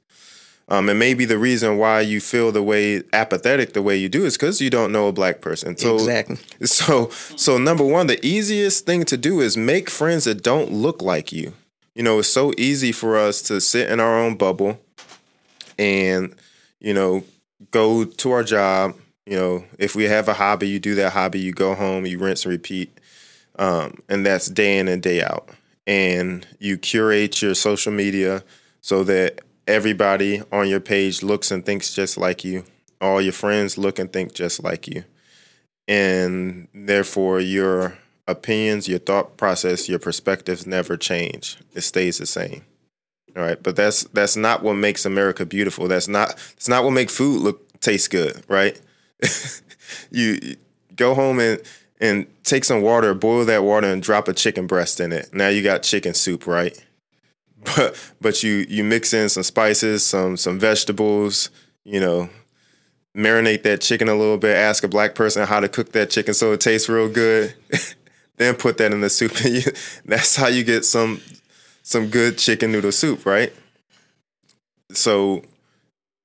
Um, 0.69 0.89
and 0.89 1.01
maybe 1.01 1.25
the 1.25 1.39
reason 1.39 1.79
why 1.79 2.01
you 2.01 2.21
feel 2.21 2.53
the 2.53 2.63
way 2.63 3.03
apathetic 3.13 3.73
the 3.73 3.83
way 3.83 3.97
you 3.97 4.09
do 4.09 4.25
is 4.25 4.37
because 4.37 4.61
you 4.61 4.71
don't 4.71 4.93
know 4.93 5.09
a 5.09 5.13
black 5.13 5.41
person. 5.41 5.77
So 5.77 5.95
exactly. 5.97 6.37
so 6.65 7.09
so 7.11 7.59
number 7.59 7.85
one 7.85 8.07
the 8.07 8.25
easiest 8.25 8.87
thing 8.87 9.05
to 9.07 9.17
do 9.17 9.41
is 9.41 9.57
make 9.57 9.91
friends 9.91 10.25
that 10.25 10.43
don't 10.43 10.71
look 10.71 11.03
like 11.03 11.33
you. 11.33 11.55
You 11.95 12.05
know 12.05 12.21
it's 12.21 12.29
so 12.29 12.53
easy 12.57 12.93
for 12.93 13.19
us 13.19 13.43
to 13.43 13.61
sit 13.61 13.91
in 13.91 13.99
our 13.99 14.17
own 14.17 14.37
bubble 14.37 14.81
and 15.77 16.35
you 16.79 16.95
know 16.95 17.25
go 17.71 18.05
to 18.05 18.31
our 18.31 18.45
job. 18.45 18.95
You 19.27 19.37
know, 19.37 19.65
if 19.79 19.95
we 19.95 20.05
have 20.05 20.29
a 20.29 20.35
hobby, 20.35 20.69
you 20.69 20.81
do 20.81 20.95
that 20.97 21.13
hobby, 21.13 21.39
you 21.39 21.53
go 21.53 21.75
home, 21.75 22.07
you 22.07 22.19
rinse 22.19 22.45
and 22.45 22.53
repeat. 22.53 22.97
Um, 23.59 23.99
and 24.09 24.25
that's 24.25 24.49
day 24.49 24.79
in 24.79 24.89
and 24.89 25.03
day 25.03 25.23
out. 25.23 25.51
And 25.87 26.47
you 26.59 26.79
curate 26.79 27.43
your 27.43 27.55
social 27.55 27.93
media 27.93 28.45
so 28.81 29.05
that 29.05 29.41
everybody 29.67 30.43
on 30.53 30.69
your 30.69 30.81
page 30.81 31.23
looks 31.23 31.51
and 31.51 31.65
thinks 31.65 31.93
just 31.95 32.17
like 32.17 32.45
you. 32.45 32.65
All 33.01 33.21
your 33.21 33.33
friends 33.33 33.79
look 33.79 33.99
and 33.99 34.13
think 34.13 34.35
just 34.35 34.63
like 34.63 34.87
you. 34.87 35.05
And 35.89 36.69
therefore, 36.75 37.41
your 37.41 37.99
opinions, 38.29 38.89
your 38.89 38.99
thought 38.99 39.37
process, 39.37 39.89
your 39.89 39.99
perspectives 39.99 40.67
never 40.67 40.97
change. 40.97 41.59
It 41.75 41.81
stays 41.81 42.19
the 42.19 42.27
same. 42.27 42.65
All 43.37 43.43
right, 43.43 43.63
but 43.63 43.77
that's 43.77 44.05
that's 44.05 44.37
not 44.37 44.63
what 44.63 44.75
makes 44.75 45.05
America 45.05 45.47
beautiful. 45.47 45.89
That's 45.89 46.09
not 46.09 46.35
it's 46.57 46.69
not 46.69 46.85
what 46.85 46.91
makes 46.91 47.17
food 47.17 47.43
look 47.43 47.81
taste 47.81 48.11
good, 48.11 48.43
right? 48.49 48.81
you 50.11 50.57
go 50.97 51.15
home 51.15 51.39
and 51.39 51.61
and 52.01 52.27
take 52.45 52.65
some 52.65 52.83
water, 52.83 53.13
boil 53.15 53.45
that 53.45 53.63
water, 53.63 53.87
and 53.87 54.03
drop 54.03 54.27
a 54.27 54.33
chicken 54.33 54.67
breast 54.67 55.01
in 55.01 55.13
it. 55.13 55.33
Now 55.33 55.49
you 55.49 55.63
got 55.63 55.83
chicken 55.83 56.15
soup, 56.15 56.47
right? 56.47 56.77
But 57.77 57.95
but 58.23 58.43
you 58.43 58.65
you 58.71 58.83
mix 58.85 59.13
in 59.13 59.29
some 59.29 59.43
spices, 59.43 60.03
some 60.03 60.39
some 60.39 60.59
vegetables, 60.59 61.51
you 61.85 62.01
know, 62.01 62.31
marinate 63.15 63.65
that 63.65 63.83
chicken 63.83 64.09
a 64.09 64.15
little 64.15 64.39
bit. 64.39 64.57
Ask 64.57 64.83
a 64.83 64.89
black 64.89 65.15
person 65.15 65.47
how 65.47 65.61
to 65.61 65.69
cook 65.69 65.93
that 65.93 66.09
chicken 66.09 66.33
so 66.33 66.53
it 66.53 66.61
tastes 66.63 66.89
real 66.89 67.11
good. 67.11 67.55
then 68.39 68.55
put 68.55 68.79
that 68.79 68.95
in 68.95 69.03
the 69.03 69.11
soup, 69.11 69.33
that's 70.07 70.37
how 70.37 70.47
you 70.47 70.65
get 70.65 70.87
some 70.87 71.21
some 71.83 72.09
good 72.09 72.39
chicken 72.39 72.73
noodle 72.73 72.93
soup, 72.93 73.27
right? 73.27 73.53
So 74.93 75.43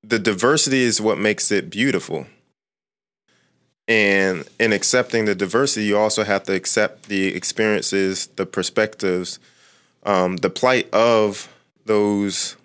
the 0.02 0.18
diversity 0.18 0.82
is 0.82 1.00
what 1.00 1.18
makes 1.18 1.50
it 1.50 1.68
beautiful. 1.68 2.26
And 3.88 4.48
in 4.58 4.72
accepting 4.72 5.26
the 5.26 5.34
diversity, 5.34 5.86
you 5.86 5.96
also 5.96 6.24
have 6.24 6.42
to 6.44 6.54
accept 6.54 7.04
the 7.04 7.34
experiences, 7.34 8.26
the 8.34 8.44
perspectives, 8.44 9.38
um, 10.04 10.38
the 10.38 10.50
plight 10.50 10.92
of 10.92 11.48
those 11.84 12.56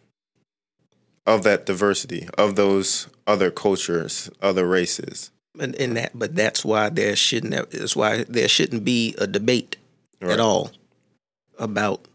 of 1.28 1.44
that 1.44 1.66
diversity, 1.66 2.28
of 2.38 2.56
those 2.56 3.08
other 3.28 3.52
cultures, 3.52 4.30
other 4.42 4.68
races. 4.68 5.32
And, 5.60 5.76
and 5.76 5.96
that, 5.98 6.12
but 6.16 6.36
that's 6.36 6.66
why 6.66 6.90
there 6.90 7.16
shouldn't. 7.16 7.54
That's 7.72 7.96
why 7.96 8.24
there 8.24 8.48
shouldn't 8.48 8.84
be 8.84 9.16
a 9.20 9.28
debate 9.28 9.78
right. 10.20 10.32
at 10.32 10.40
all 10.40 10.72
about 11.60 12.08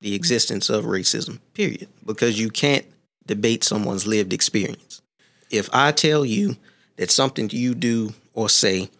the 0.00 0.14
existence 0.14 0.68
of 0.68 0.84
racism. 0.84 1.38
Period. 1.54 1.88
Because 2.04 2.38
you 2.38 2.50
can't 2.50 2.86
debate 3.26 3.64
someone's 3.64 4.06
lived 4.06 4.32
experience. 4.32 5.02
If 5.50 5.68
I 5.72 5.92
tell 5.92 6.24
you 6.24 6.56
that 6.96 7.10
something 7.10 7.48
you 7.50 7.74
do 7.74 8.12
or 8.32 8.48
say 8.48 8.90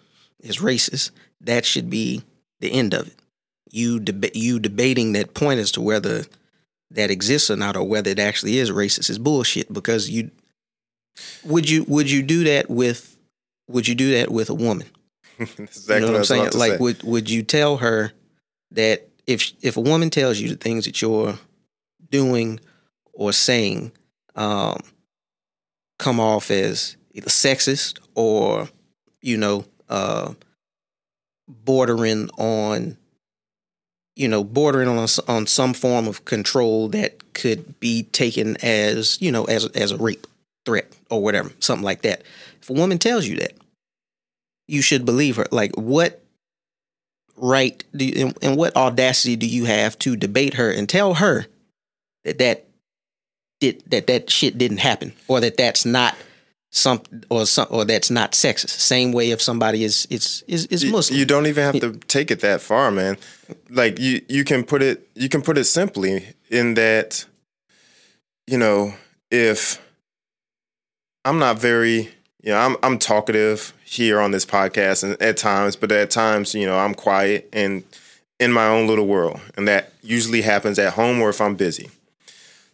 is 0.40 0.58
racist, 0.58 1.10
that 1.40 1.64
should 1.64 1.90
be 1.90 2.22
the 2.60 2.72
end 2.72 2.94
of 2.94 3.06
it. 3.06 3.16
You 3.70 4.00
deba- 4.00 4.34
you 4.34 4.58
debating 4.58 5.12
that 5.12 5.34
point 5.34 5.60
as 5.60 5.72
to 5.72 5.80
whether 5.80 6.24
that 6.90 7.10
exists 7.10 7.50
or 7.50 7.56
not, 7.56 7.76
or 7.76 7.84
whether 7.84 8.10
it 8.10 8.18
actually 8.18 8.58
is 8.58 8.70
racist, 8.70 9.10
is 9.10 9.18
bullshit. 9.18 9.72
Because 9.72 10.10
you 10.10 10.30
would 11.44 11.68
you 11.68 11.84
would 11.84 12.10
you 12.10 12.22
do 12.22 12.44
that 12.44 12.68
with 12.68 13.16
would 13.68 13.86
you 13.86 13.94
do 13.94 14.12
that 14.12 14.30
with 14.30 14.50
a 14.50 14.54
woman? 14.54 14.88
exactly 15.38 15.94
you 15.94 16.00
know 16.00 16.12
what 16.12 16.18
I'm 16.18 16.24
saying? 16.24 16.50
Like, 16.54 16.72
say. 16.72 16.78
would 16.78 17.02
would 17.02 17.30
you 17.30 17.42
tell 17.42 17.78
her 17.78 18.12
that 18.72 19.08
if 19.26 19.52
if 19.62 19.76
a 19.76 19.80
woman 19.80 20.10
tells 20.10 20.38
you 20.38 20.48
the 20.48 20.56
things 20.56 20.84
that 20.84 21.00
you're 21.00 21.38
doing 22.10 22.60
or 23.12 23.32
saying 23.32 23.92
um, 24.34 24.80
come 25.98 26.18
off 26.18 26.50
as 26.50 26.96
either 27.12 27.28
sexist 27.28 27.98
or 28.14 28.68
you 29.22 29.36
know, 29.36 29.64
uh, 29.88 30.34
bordering 31.48 32.30
on, 32.38 32.96
you 34.16 34.28
know, 34.28 34.44
bordering 34.44 34.88
on 34.88 35.06
on 35.28 35.46
some 35.46 35.74
form 35.74 36.06
of 36.06 36.24
control 36.24 36.88
that 36.88 37.32
could 37.34 37.78
be 37.80 38.04
taken 38.04 38.56
as, 38.62 39.20
you 39.20 39.32
know, 39.32 39.44
as 39.44 39.66
as 39.68 39.92
a 39.92 39.96
rape 39.96 40.26
threat 40.64 40.92
or 41.10 41.22
whatever, 41.22 41.50
something 41.58 41.84
like 41.84 42.02
that. 42.02 42.22
If 42.60 42.70
a 42.70 42.74
woman 42.74 42.98
tells 42.98 43.26
you 43.26 43.36
that, 43.36 43.52
you 44.68 44.82
should 44.82 45.04
believe 45.04 45.36
her. 45.36 45.46
Like, 45.50 45.76
what 45.76 46.22
right 47.36 47.82
do 47.96 48.04
you, 48.04 48.26
and, 48.26 48.38
and 48.42 48.56
what 48.56 48.76
audacity 48.76 49.36
do 49.36 49.46
you 49.46 49.64
have 49.64 49.98
to 50.00 50.16
debate 50.16 50.54
her 50.54 50.70
and 50.70 50.88
tell 50.88 51.14
her 51.14 51.46
that 52.24 52.38
that 52.38 52.66
did 53.60 53.82
that 53.86 54.06
that 54.06 54.30
shit 54.30 54.58
didn't 54.58 54.78
happen 54.78 55.12
or 55.28 55.40
that 55.40 55.56
that's 55.56 55.84
not 55.84 56.16
some 56.70 57.02
or 57.28 57.46
some 57.46 57.66
or 57.70 57.84
that's 57.84 58.10
not 58.10 58.32
sexist. 58.32 58.70
Same 58.70 59.12
way 59.12 59.30
if 59.30 59.42
somebody 59.42 59.84
is 59.84 60.06
it's 60.10 60.42
is, 60.42 60.66
is 60.66 60.84
Muslim. 60.84 61.14
You, 61.14 61.20
you 61.20 61.26
don't 61.26 61.46
even 61.46 61.64
have 61.64 61.80
to 61.80 61.92
take 62.06 62.30
it 62.30 62.40
that 62.40 62.60
far, 62.60 62.90
man. 62.90 63.16
Like 63.68 63.98
you 63.98 64.22
you 64.28 64.44
can 64.44 64.64
put 64.64 64.82
it 64.82 65.08
you 65.14 65.28
can 65.28 65.42
put 65.42 65.58
it 65.58 65.64
simply 65.64 66.24
in 66.48 66.74
that 66.74 67.24
you 68.46 68.58
know, 68.58 68.94
if 69.30 69.80
I'm 71.24 71.38
not 71.38 71.58
very 71.58 72.10
you 72.42 72.52
know, 72.52 72.58
I'm 72.58 72.76
I'm 72.82 72.98
talkative 72.98 73.72
here 73.84 74.20
on 74.20 74.30
this 74.30 74.46
podcast 74.46 75.02
and 75.02 75.20
at 75.20 75.36
times, 75.36 75.74
but 75.74 75.90
at 75.90 76.10
times, 76.10 76.54
you 76.54 76.66
know, 76.66 76.78
I'm 76.78 76.94
quiet 76.94 77.48
and 77.52 77.82
in 78.38 78.52
my 78.52 78.66
own 78.68 78.86
little 78.86 79.06
world. 79.06 79.40
And 79.56 79.68
that 79.68 79.92
usually 80.02 80.42
happens 80.42 80.78
at 80.78 80.94
home 80.94 81.20
or 81.20 81.28
if 81.28 81.40
I'm 81.40 81.56
busy. 81.56 81.90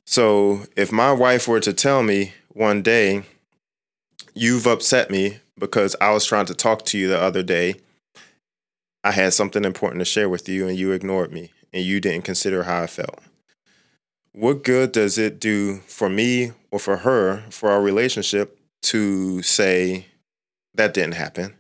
So 0.04 0.62
if 0.76 0.92
my 0.92 1.12
wife 1.12 1.48
were 1.48 1.60
to 1.60 1.72
tell 1.72 2.02
me 2.02 2.34
one 2.52 2.82
day, 2.82 3.24
you've 4.36 4.66
upset 4.66 5.10
me 5.10 5.38
because 5.58 5.96
I 6.00 6.12
was 6.12 6.26
trying 6.26 6.46
to 6.46 6.54
talk 6.54 6.84
to 6.86 6.98
you 6.98 7.08
the 7.08 7.18
other 7.18 7.42
day. 7.42 7.76
I 9.02 9.12
had 9.12 9.32
something 9.32 9.64
important 9.64 10.00
to 10.00 10.04
share 10.04 10.28
with 10.28 10.48
you 10.48 10.68
and 10.68 10.76
you 10.76 10.92
ignored 10.92 11.32
me 11.32 11.50
and 11.72 11.82
you 11.82 12.00
didn't 12.00 12.26
consider 12.26 12.64
how 12.64 12.82
I 12.82 12.86
felt. 12.86 13.18
What 14.32 14.62
good 14.62 14.92
does 14.92 15.16
it 15.16 15.40
do 15.40 15.78
for 15.86 16.10
me 16.10 16.52
or 16.70 16.78
for 16.78 16.98
her, 16.98 17.44
for 17.50 17.70
our 17.70 17.80
relationship, 17.80 18.58
to 18.82 19.40
say 19.42 20.06
that 20.74 20.92
didn't 20.92 21.14
happen? 21.14 21.54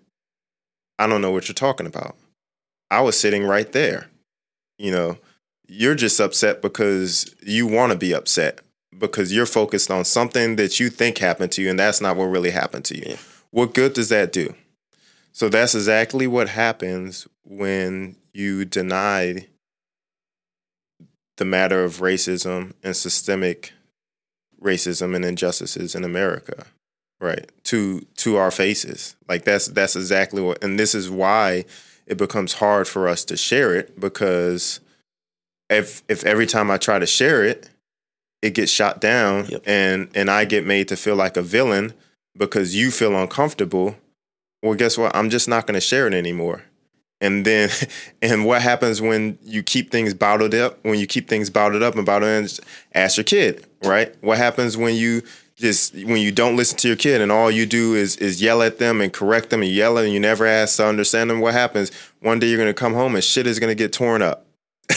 I 0.98 1.06
don't 1.06 1.22
know 1.22 1.30
what 1.30 1.48
you're 1.48 1.54
talking 1.54 1.86
about. 1.86 2.14
I 2.90 3.00
was 3.00 3.18
sitting 3.18 3.44
right 3.44 3.72
there. 3.72 4.08
You 4.78 4.90
know, 4.90 5.18
you're 5.66 5.94
just 5.94 6.20
upset 6.20 6.60
because 6.60 7.34
you 7.42 7.66
want 7.66 7.92
to 7.92 7.98
be 7.98 8.12
upset 8.12 8.60
because 8.98 9.32
you're 9.32 9.46
focused 9.46 9.90
on 9.90 10.04
something 10.04 10.56
that 10.56 10.80
you 10.80 10.90
think 10.90 11.18
happened 11.18 11.52
to 11.52 11.62
you 11.62 11.70
and 11.70 11.78
that's 11.78 12.00
not 12.00 12.16
what 12.16 12.24
really 12.24 12.50
happened 12.50 12.84
to 12.86 12.96
you. 12.96 13.04
Yeah. 13.10 13.16
What 13.50 13.74
good 13.74 13.94
does 13.94 14.08
that 14.10 14.32
do? 14.32 14.54
So 15.32 15.48
that's 15.48 15.74
exactly 15.74 16.26
what 16.26 16.48
happens 16.48 17.28
when 17.44 18.16
you 18.32 18.64
deny 18.64 19.46
the 21.36 21.44
matter 21.44 21.84
of 21.84 21.98
racism 21.98 22.72
and 22.82 22.96
systemic 22.96 23.72
racism 24.62 25.14
and 25.14 25.24
injustices 25.24 25.94
in 25.94 26.04
America, 26.04 26.66
right? 27.20 27.50
To 27.64 28.00
to 28.16 28.36
our 28.36 28.50
faces. 28.50 29.16
Like 29.28 29.44
that's 29.44 29.68
that's 29.68 29.96
exactly 29.96 30.42
what 30.42 30.62
and 30.64 30.78
this 30.78 30.94
is 30.94 31.10
why 31.10 31.64
it 32.06 32.16
becomes 32.16 32.54
hard 32.54 32.88
for 32.88 33.08
us 33.08 33.24
to 33.26 33.36
share 33.36 33.74
it 33.74 33.98
because 34.00 34.80
if 35.68 36.02
if 36.08 36.24
every 36.24 36.46
time 36.46 36.70
I 36.70 36.78
try 36.78 36.98
to 36.98 37.06
share 37.06 37.44
it, 37.44 37.68
it 38.42 38.54
gets 38.54 38.70
shot 38.70 39.00
down 39.00 39.46
yep. 39.46 39.62
and 39.66 40.08
and 40.14 40.30
I 40.30 40.44
get 40.44 40.66
made 40.66 40.88
to 40.88 40.96
feel 40.96 41.16
like 41.16 41.36
a 41.36 41.42
villain 41.42 41.94
because 42.36 42.74
you 42.74 42.90
feel 42.90 43.16
uncomfortable, 43.16 43.96
well 44.62 44.74
guess 44.74 44.98
what? 44.98 45.14
I'm 45.14 45.30
just 45.30 45.48
not 45.48 45.66
going 45.66 45.74
to 45.74 45.80
share 45.80 46.06
it 46.06 46.14
anymore. 46.14 46.62
And 47.20 47.44
then 47.44 47.70
and 48.22 48.44
what 48.44 48.62
happens 48.62 49.00
when 49.00 49.38
you 49.42 49.62
keep 49.62 49.90
things 49.90 50.14
bottled 50.14 50.54
up? 50.54 50.78
When 50.82 50.98
you 50.98 51.06
keep 51.06 51.28
things 51.28 51.50
bottled 51.50 51.82
up 51.82 51.96
and 51.96 52.06
bottled 52.06 52.30
in, 52.30 52.48
ask 52.94 53.16
your 53.16 53.24
kid, 53.24 53.66
right? 53.82 54.14
What 54.20 54.38
happens 54.38 54.76
when 54.76 54.94
you 54.94 55.22
just 55.56 55.94
when 55.94 56.18
you 56.18 56.30
don't 56.30 56.56
listen 56.56 56.76
to 56.78 56.88
your 56.88 56.96
kid 56.96 57.20
and 57.22 57.32
all 57.32 57.50
you 57.50 57.64
do 57.64 57.94
is 57.94 58.16
is 58.16 58.42
yell 58.42 58.62
at 58.62 58.78
them 58.78 59.00
and 59.00 59.12
correct 59.12 59.50
them 59.50 59.62
and 59.62 59.70
yell 59.70 59.96
and 59.96 60.12
you 60.12 60.20
never 60.20 60.46
ask 60.46 60.76
to 60.76 60.86
understand 60.86 61.30
them? 61.30 61.40
What 61.40 61.54
happens? 61.54 61.90
One 62.20 62.38
day 62.38 62.48
you're 62.48 62.58
going 62.58 62.68
to 62.68 62.74
come 62.74 62.94
home 62.94 63.14
and 63.14 63.24
shit 63.24 63.46
is 63.46 63.58
going 63.58 63.70
to 63.70 63.74
get 63.74 63.92
torn 63.92 64.20
up. 64.22 64.46
do 64.88 64.94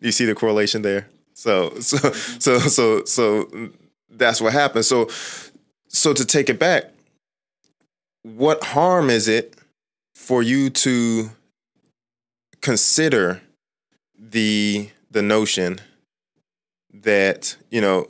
you 0.00 0.12
see 0.12 0.26
the 0.26 0.34
correlation 0.34 0.82
there? 0.82 1.08
So 1.42 1.70
so 1.80 1.98
so 2.38 2.58
so 2.60 3.04
so 3.04 3.70
that's 4.08 4.40
what 4.40 4.52
happened. 4.52 4.84
So 4.84 5.08
so 5.88 6.12
to 6.14 6.24
take 6.24 6.48
it 6.48 6.60
back, 6.60 6.84
what 8.22 8.62
harm 8.62 9.10
is 9.10 9.26
it 9.26 9.56
for 10.14 10.44
you 10.44 10.70
to 10.70 11.30
consider 12.60 13.42
the 14.16 14.88
the 15.10 15.20
notion 15.20 15.80
that 16.94 17.56
you 17.72 17.80
know 17.80 18.06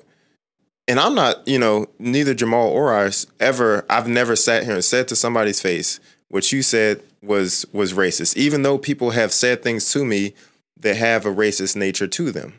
and 0.87 1.01
i'm 1.01 1.14
not 1.14 1.49
you 1.49 1.59
know 1.59 1.87
neither 1.99 2.35
jamal 2.35 2.68
or 2.68 2.95
i 2.95 3.11
ever 3.41 3.87
i've 3.89 4.09
never 4.09 4.37
sat 4.37 4.64
here 4.64 4.74
and 4.74 4.85
said 4.85 5.09
to 5.09 5.16
somebody's 5.16 5.62
face 5.62 6.01
what 6.28 6.53
you 6.53 6.61
said 6.61 7.03
was 7.22 7.64
was 7.72 7.95
racist 7.95 8.37
even 8.37 8.62
though 8.62 8.76
people 8.76 9.11
have 9.11 9.33
said 9.33 9.62
things 9.62 9.91
to 9.91 10.05
me 10.05 10.35
that 10.78 10.97
have 10.97 11.24
a 11.24 11.35
racist 11.35 11.76
nature 11.76 12.07
to 12.07 12.30
them 12.30 12.53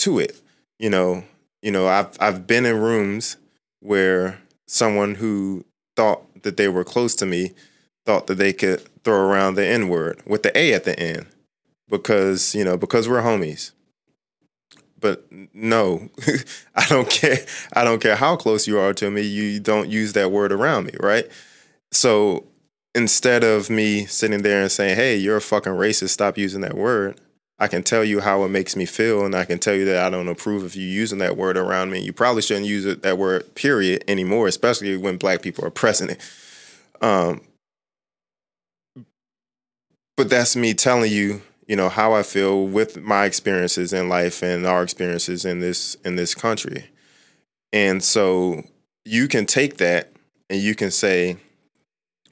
to 0.00 0.18
it. 0.18 0.40
You 0.78 0.90
know, 0.90 1.24
you 1.62 1.70
know, 1.70 1.88
I've 1.88 2.16
I've 2.20 2.46
been 2.46 2.66
in 2.66 2.78
rooms 2.80 3.36
where 3.80 4.40
someone 4.66 5.14
who 5.16 5.64
thought 5.96 6.42
that 6.42 6.56
they 6.56 6.68
were 6.68 6.84
close 6.84 7.14
to 7.16 7.26
me 7.26 7.52
thought 8.06 8.26
that 8.26 8.36
they 8.36 8.52
could 8.52 8.82
throw 9.04 9.28
around 9.28 9.54
the 9.54 9.66
N 9.66 9.88
word 9.88 10.22
with 10.26 10.42
the 10.42 10.56
A 10.56 10.72
at 10.72 10.84
the 10.84 10.98
end 10.98 11.26
because, 11.88 12.54
you 12.54 12.64
know, 12.64 12.76
because 12.76 13.08
we're 13.08 13.22
homies. 13.22 13.72
But 14.98 15.26
no, 15.54 16.08
I 16.74 16.86
don't 16.88 17.08
care. 17.08 17.38
I 17.72 17.84
don't 17.84 18.02
care 18.02 18.16
how 18.16 18.36
close 18.36 18.66
you 18.66 18.78
are 18.78 18.92
to 18.94 19.10
me. 19.10 19.22
You 19.22 19.60
don't 19.60 19.88
use 19.88 20.12
that 20.12 20.30
word 20.30 20.52
around 20.52 20.86
me, 20.86 20.92
right? 21.00 21.26
So 21.90 22.46
instead 22.94 23.42
of 23.42 23.70
me 23.70 24.04
sitting 24.06 24.42
there 24.42 24.60
and 24.62 24.70
saying, 24.70 24.96
"Hey, 24.96 25.16
you're 25.16 25.38
a 25.38 25.40
fucking 25.40 25.72
racist. 25.72 26.10
Stop 26.10 26.36
using 26.36 26.60
that 26.60 26.76
word," 26.76 27.18
I 27.60 27.68
can 27.68 27.82
tell 27.82 28.02
you 28.02 28.20
how 28.20 28.42
it 28.44 28.48
makes 28.48 28.74
me 28.74 28.86
feel, 28.86 29.26
and 29.26 29.34
I 29.34 29.44
can 29.44 29.58
tell 29.58 29.74
you 29.74 29.84
that 29.84 30.02
I 30.06 30.08
don't 30.08 30.28
approve 30.28 30.64
of 30.64 30.74
you 30.74 30.86
using 30.86 31.18
that 31.18 31.36
word 31.36 31.58
around 31.58 31.90
me. 31.90 32.00
You 32.00 32.12
probably 32.14 32.40
shouldn't 32.40 32.64
use 32.64 32.86
it, 32.86 33.02
that 33.02 33.18
word, 33.18 33.54
period, 33.54 34.02
anymore, 34.08 34.48
especially 34.48 34.96
when 34.96 35.18
black 35.18 35.42
people 35.42 35.66
are 35.66 35.70
pressing 35.70 36.08
it. 36.08 36.20
Um, 37.02 37.42
but 40.16 40.30
that's 40.30 40.56
me 40.56 40.72
telling 40.72 41.12
you, 41.12 41.42
you 41.66 41.76
know, 41.76 41.90
how 41.90 42.14
I 42.14 42.22
feel 42.22 42.66
with 42.66 43.00
my 43.02 43.26
experiences 43.26 43.92
in 43.92 44.08
life 44.08 44.42
and 44.42 44.66
our 44.66 44.82
experiences 44.82 45.44
in 45.44 45.60
this 45.60 45.96
in 46.04 46.16
this 46.16 46.34
country. 46.34 46.90
And 47.72 48.02
so 48.02 48.64
you 49.04 49.28
can 49.28 49.46
take 49.46 49.76
that 49.76 50.12
and 50.48 50.60
you 50.60 50.74
can 50.74 50.90
say, 50.90 51.36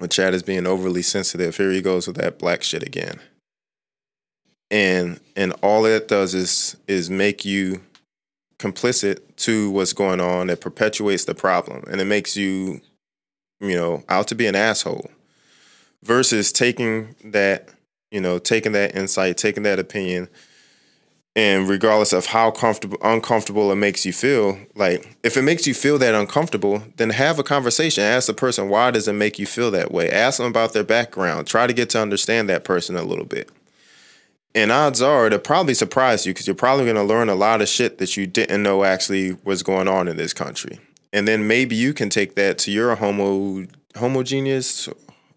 well, 0.00 0.08
Chad 0.08 0.34
is 0.34 0.42
being 0.42 0.66
overly 0.66 1.02
sensitive. 1.02 1.56
Here 1.56 1.70
he 1.70 1.80
goes 1.80 2.06
with 2.06 2.16
that 2.16 2.38
black 2.38 2.62
shit 2.62 2.82
again. 2.82 3.20
And 4.70 5.20
and 5.36 5.52
all 5.62 5.86
it 5.86 6.08
does 6.08 6.34
is 6.34 6.76
is 6.86 7.08
make 7.08 7.44
you 7.44 7.80
complicit 8.58 9.20
to 9.36 9.70
what's 9.70 9.92
going 9.92 10.20
on. 10.20 10.50
It 10.50 10.60
perpetuates 10.60 11.24
the 11.24 11.34
problem 11.34 11.84
and 11.90 12.00
it 12.00 12.06
makes 12.06 12.36
you, 12.36 12.80
you 13.60 13.74
know, 13.74 14.02
out 14.08 14.28
to 14.28 14.34
be 14.34 14.46
an 14.46 14.56
asshole. 14.56 15.10
Versus 16.04 16.52
taking 16.52 17.16
that, 17.24 17.70
you 18.10 18.20
know, 18.20 18.38
taking 18.38 18.72
that 18.72 18.94
insight, 18.94 19.36
taking 19.36 19.64
that 19.64 19.80
opinion, 19.80 20.28
and 21.38 21.68
regardless 21.68 22.12
of 22.12 22.26
how 22.26 22.50
comfortable 22.50 22.98
uncomfortable 23.00 23.70
it 23.70 23.76
makes 23.76 24.04
you 24.04 24.12
feel 24.12 24.58
like 24.74 25.16
if 25.22 25.36
it 25.36 25.42
makes 25.42 25.66
you 25.66 25.74
feel 25.74 25.96
that 25.98 26.14
uncomfortable 26.14 26.82
then 26.96 27.10
have 27.10 27.38
a 27.38 27.44
conversation 27.44 28.02
ask 28.02 28.26
the 28.26 28.34
person 28.34 28.68
why 28.68 28.90
does 28.90 29.06
it 29.06 29.12
make 29.12 29.38
you 29.38 29.46
feel 29.46 29.70
that 29.70 29.92
way 29.92 30.10
ask 30.10 30.38
them 30.38 30.46
about 30.46 30.72
their 30.72 30.84
background 30.84 31.46
try 31.46 31.66
to 31.66 31.72
get 31.72 31.88
to 31.88 32.00
understand 32.00 32.48
that 32.48 32.64
person 32.64 32.96
a 32.96 33.02
little 33.02 33.24
bit 33.24 33.50
and 34.58 34.72
odds 34.72 35.00
are 35.00 35.26
it'll 35.26 35.38
probably 35.38 35.74
surprise 35.74 36.26
you 36.26 36.32
because 36.32 36.46
you're 36.46 36.54
probably 36.54 36.84
going 36.84 36.96
to 36.96 37.02
learn 37.02 37.28
a 37.28 37.34
lot 37.34 37.62
of 37.62 37.68
shit 37.68 37.98
that 37.98 38.16
you 38.16 38.26
didn't 38.26 38.62
know 38.62 38.84
actually 38.84 39.36
was 39.44 39.62
going 39.62 39.88
on 39.88 40.08
in 40.08 40.16
this 40.16 40.32
country 40.32 40.78
and 41.12 41.26
then 41.26 41.46
maybe 41.46 41.74
you 41.74 41.92
can 41.94 42.10
take 42.10 42.34
that 42.34 42.58
to 42.58 42.70
your 42.70 42.94
homo 42.96 43.66
homogeneous 43.96 44.88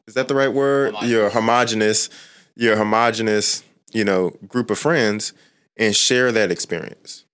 is 0.08 0.14
that 0.14 0.28
the 0.28 0.36
right 0.36 0.54
word 0.54 0.94
homogenous. 0.94 1.12
your 1.12 1.30
homogenous 1.30 2.10
your 2.56 2.76
homogenous 2.76 3.64
you 3.94 4.04
know 4.04 4.32
group 4.48 4.70
of 4.70 4.78
friends 4.78 5.34
and 5.78 5.96
share 5.96 6.32
that 6.32 6.52
experience. 6.52 7.26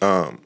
Um, 0.00 0.40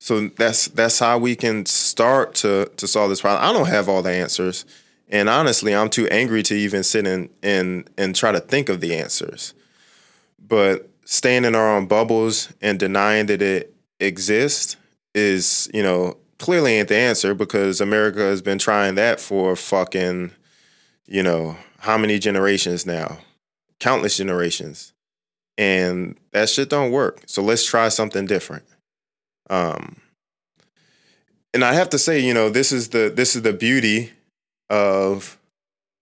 so 0.00 0.28
that's 0.28 0.66
that's 0.68 0.98
how 0.98 1.18
we 1.18 1.36
can 1.36 1.66
start 1.66 2.34
to 2.36 2.70
to 2.76 2.86
solve 2.86 3.10
this 3.10 3.20
problem. 3.20 3.44
I 3.44 3.52
don't 3.52 3.68
have 3.68 3.88
all 3.88 4.02
the 4.02 4.10
answers, 4.10 4.64
and 5.08 5.28
honestly, 5.28 5.74
I'm 5.74 5.90
too 5.90 6.08
angry 6.08 6.42
to 6.44 6.54
even 6.54 6.82
sit 6.82 7.06
and 7.06 7.28
and 7.42 7.88
and 7.98 8.14
try 8.14 8.32
to 8.32 8.40
think 8.40 8.68
of 8.68 8.80
the 8.80 8.94
answers. 8.94 9.54
But 10.46 10.88
staying 11.04 11.44
in 11.44 11.54
our 11.54 11.76
own 11.76 11.86
bubbles 11.86 12.52
and 12.60 12.78
denying 12.78 13.26
that 13.26 13.42
it 13.42 13.74
exists 14.00 14.76
is, 15.14 15.70
you 15.72 15.82
know, 15.82 16.16
clearly 16.38 16.74
ain't 16.74 16.88
the 16.88 16.96
answer 16.96 17.34
because 17.34 17.80
America 17.80 18.20
has 18.20 18.42
been 18.42 18.58
trying 18.58 18.96
that 18.96 19.20
for 19.20 19.56
fucking, 19.56 20.32
you 21.06 21.22
know, 21.22 21.56
how 21.78 21.96
many 21.96 22.18
generations 22.18 22.86
now? 22.86 23.18
Countless 23.80 24.16
generations 24.16 24.92
and 25.58 26.16
that 26.32 26.48
shit 26.48 26.68
don't 26.68 26.92
work. 26.92 27.22
So 27.26 27.42
let's 27.42 27.64
try 27.64 27.88
something 27.88 28.26
different. 28.26 28.64
Um, 29.48 29.96
and 31.54 31.64
I 31.64 31.72
have 31.72 31.90
to 31.90 31.98
say, 31.98 32.20
you 32.20 32.34
know, 32.34 32.50
this 32.50 32.72
is 32.72 32.90
the 32.90 33.12
this 33.14 33.36
is 33.36 33.42
the 33.42 33.52
beauty 33.52 34.12
of 34.68 35.38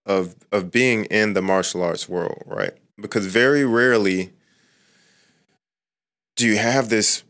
of 0.06 0.34
of 0.50 0.70
being 0.70 1.04
in 1.06 1.34
the 1.34 1.42
martial 1.42 1.82
arts 1.82 2.08
world, 2.08 2.42
right? 2.46 2.72
Because 3.00 3.26
very 3.26 3.64
rarely 3.64 4.32
do 6.36 6.46
you 6.46 6.56
have 6.56 6.88
this 6.88 7.22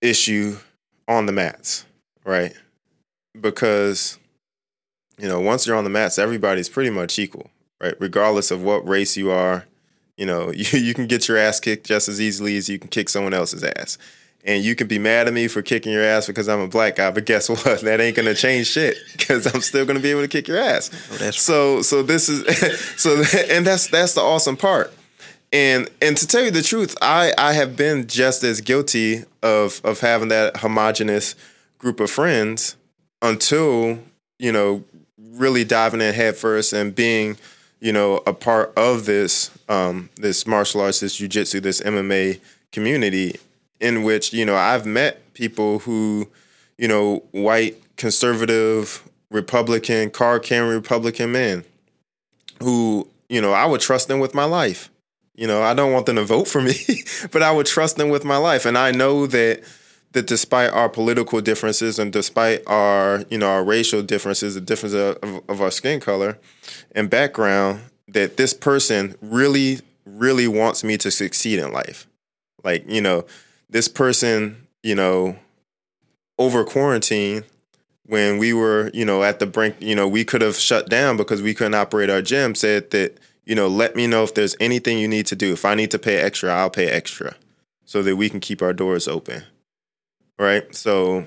issue 0.00 0.56
on 1.08 1.26
the 1.26 1.32
mats, 1.32 1.86
right? 2.24 2.54
Because 3.38 4.18
you 5.18 5.28
know, 5.28 5.40
once 5.40 5.66
you're 5.66 5.76
on 5.76 5.84
the 5.84 5.90
mats, 5.90 6.18
everybody's 6.18 6.68
pretty 6.68 6.90
much 6.90 7.18
equal, 7.18 7.50
right? 7.80 7.94
Regardless 8.00 8.50
of 8.50 8.62
what 8.62 8.88
race 8.88 9.16
you 9.16 9.30
are, 9.30 9.66
you 10.16 10.24
know, 10.24 10.50
you, 10.54 10.78
you 10.78 10.94
can 10.94 11.06
get 11.06 11.28
your 11.28 11.36
ass 11.36 11.60
kicked 11.60 11.86
just 11.86 12.08
as 12.08 12.20
easily 12.20 12.56
as 12.56 12.68
you 12.68 12.78
can 12.78 12.88
kick 12.88 13.08
someone 13.08 13.34
else's 13.34 13.62
ass. 13.62 13.98
And 14.42 14.64
you 14.64 14.74
can 14.74 14.86
be 14.86 14.98
mad 14.98 15.28
at 15.28 15.34
me 15.34 15.48
for 15.48 15.60
kicking 15.60 15.92
your 15.92 16.02
ass 16.02 16.26
because 16.26 16.48
I'm 16.48 16.60
a 16.60 16.66
black 16.66 16.96
guy, 16.96 17.10
but 17.10 17.26
guess 17.26 17.48
what? 17.50 17.82
That 17.82 18.00
ain't 18.00 18.16
gonna 18.16 18.34
change 18.34 18.68
shit 18.68 18.96
because 19.12 19.52
I'm 19.52 19.60
still 19.60 19.84
gonna 19.84 20.00
be 20.00 20.10
able 20.10 20.22
to 20.22 20.28
kick 20.28 20.48
your 20.48 20.58
ass. 20.58 20.90
Oh, 21.20 21.30
so, 21.30 21.82
so 21.82 22.02
this 22.02 22.30
is 22.30 22.80
so, 22.96 23.22
and 23.50 23.66
that's 23.66 23.88
that's 23.88 24.14
the 24.14 24.22
awesome 24.22 24.56
part. 24.56 24.94
And 25.52 25.88
and 26.00 26.16
to 26.16 26.26
tell 26.26 26.42
you 26.42 26.50
the 26.50 26.62
truth, 26.62 26.96
I 27.02 27.32
I 27.36 27.52
have 27.54 27.76
been 27.76 28.06
just 28.06 28.44
as 28.44 28.60
guilty 28.60 29.24
of 29.42 29.80
of 29.84 30.00
having 30.00 30.28
that 30.28 30.58
homogenous 30.58 31.34
group 31.78 32.00
of 32.00 32.10
friends 32.10 32.76
until 33.22 33.98
you 34.38 34.52
know 34.52 34.84
really 35.18 35.64
diving 35.64 36.00
in 36.00 36.14
headfirst 36.14 36.72
and 36.72 36.94
being 36.94 37.36
you 37.80 37.92
know, 37.92 38.22
a 38.26 38.32
part 38.32 38.72
of 38.76 39.06
this 39.06 39.50
um, 39.68 40.10
this 40.16 40.46
martial 40.46 40.82
arts, 40.82 41.00
this 41.00 41.18
jujitsu, 41.18 41.62
this 41.62 41.80
MMA 41.80 42.40
community, 42.72 43.36
in 43.80 44.02
which 44.02 44.32
you 44.32 44.44
know 44.44 44.56
I've 44.56 44.86
met 44.86 45.32
people 45.34 45.80
who, 45.80 46.28
you 46.78 46.86
know, 46.86 47.22
white 47.32 47.82
conservative 47.96 49.02
Republican 49.30 50.10
car 50.10 50.38
carrying 50.38 50.74
Republican 50.74 51.32
men, 51.32 51.64
who 52.62 53.08
you 53.28 53.40
know 53.40 53.52
I 53.52 53.64
would 53.64 53.80
trust 53.80 54.08
them 54.08 54.20
with 54.20 54.34
my 54.34 54.44
life. 54.44 54.89
You 55.40 55.46
know, 55.46 55.62
I 55.62 55.72
don't 55.72 55.94
want 55.94 56.04
them 56.04 56.16
to 56.16 56.24
vote 56.24 56.48
for 56.48 56.60
me, 56.60 56.74
but 57.32 57.42
I 57.42 57.50
would 57.50 57.64
trust 57.64 57.96
them 57.96 58.10
with 58.10 58.26
my 58.26 58.36
life, 58.36 58.66
and 58.66 58.76
I 58.76 58.90
know 58.90 59.26
that 59.28 59.62
that 60.12 60.26
despite 60.26 60.70
our 60.70 60.88
political 60.88 61.40
differences 61.40 61.98
and 61.98 62.12
despite 62.12 62.62
our 62.66 63.24
you 63.30 63.38
know 63.38 63.48
our 63.48 63.64
racial 63.64 64.02
differences, 64.02 64.54
the 64.54 64.60
difference 64.60 64.94
of, 64.94 65.16
of, 65.22 65.42
of 65.48 65.62
our 65.62 65.70
skin 65.70 65.98
color 65.98 66.36
and 66.92 67.08
background, 67.08 67.80
that 68.06 68.36
this 68.36 68.52
person 68.52 69.16
really 69.22 69.78
really 70.04 70.46
wants 70.46 70.84
me 70.84 70.98
to 70.98 71.10
succeed 71.10 71.58
in 71.58 71.72
life. 71.72 72.06
Like 72.62 72.84
you 72.86 73.00
know, 73.00 73.24
this 73.70 73.88
person 73.88 74.66
you 74.82 74.94
know 74.94 75.36
over 76.38 76.64
quarantine 76.64 77.44
when 78.04 78.36
we 78.36 78.52
were 78.52 78.90
you 78.92 79.06
know 79.06 79.22
at 79.22 79.38
the 79.38 79.46
brink 79.46 79.74
you 79.80 79.94
know 79.94 80.06
we 80.06 80.22
could 80.22 80.42
have 80.42 80.56
shut 80.56 80.90
down 80.90 81.16
because 81.16 81.40
we 81.40 81.54
couldn't 81.54 81.74
operate 81.74 82.10
our 82.10 82.20
gym 82.20 82.54
said 82.54 82.90
that 82.90 83.16
you 83.50 83.54
know 83.54 83.68
let 83.68 83.94
me 83.96 84.06
know 84.06 84.22
if 84.24 84.34
there's 84.34 84.56
anything 84.60 84.98
you 84.98 85.08
need 85.08 85.26
to 85.26 85.36
do 85.36 85.52
if 85.52 85.64
i 85.64 85.74
need 85.74 85.90
to 85.90 85.98
pay 85.98 86.16
extra 86.16 86.50
i'll 86.50 86.70
pay 86.70 86.88
extra 86.88 87.34
so 87.84 88.02
that 88.02 88.16
we 88.16 88.30
can 88.30 88.40
keep 88.40 88.62
our 88.62 88.72
doors 88.72 89.06
open 89.06 89.44
right? 90.40 90.74
So 90.74 91.26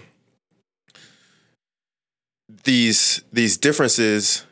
these 2.66 3.24
these 3.32 3.56
differences 3.58 4.46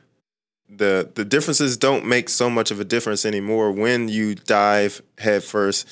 the 0.70 1.10
the 1.16 1.26
differences 1.26 1.76
don't 1.76 2.06
make 2.06 2.30
so 2.30 2.50
much 2.50 2.72
of 2.72 2.80
a 2.80 2.86
difference 2.86 3.26
anymore 3.26 3.72
when 3.72 4.08
you 4.08 4.36
dive 4.36 5.02
headfirst 5.18 5.88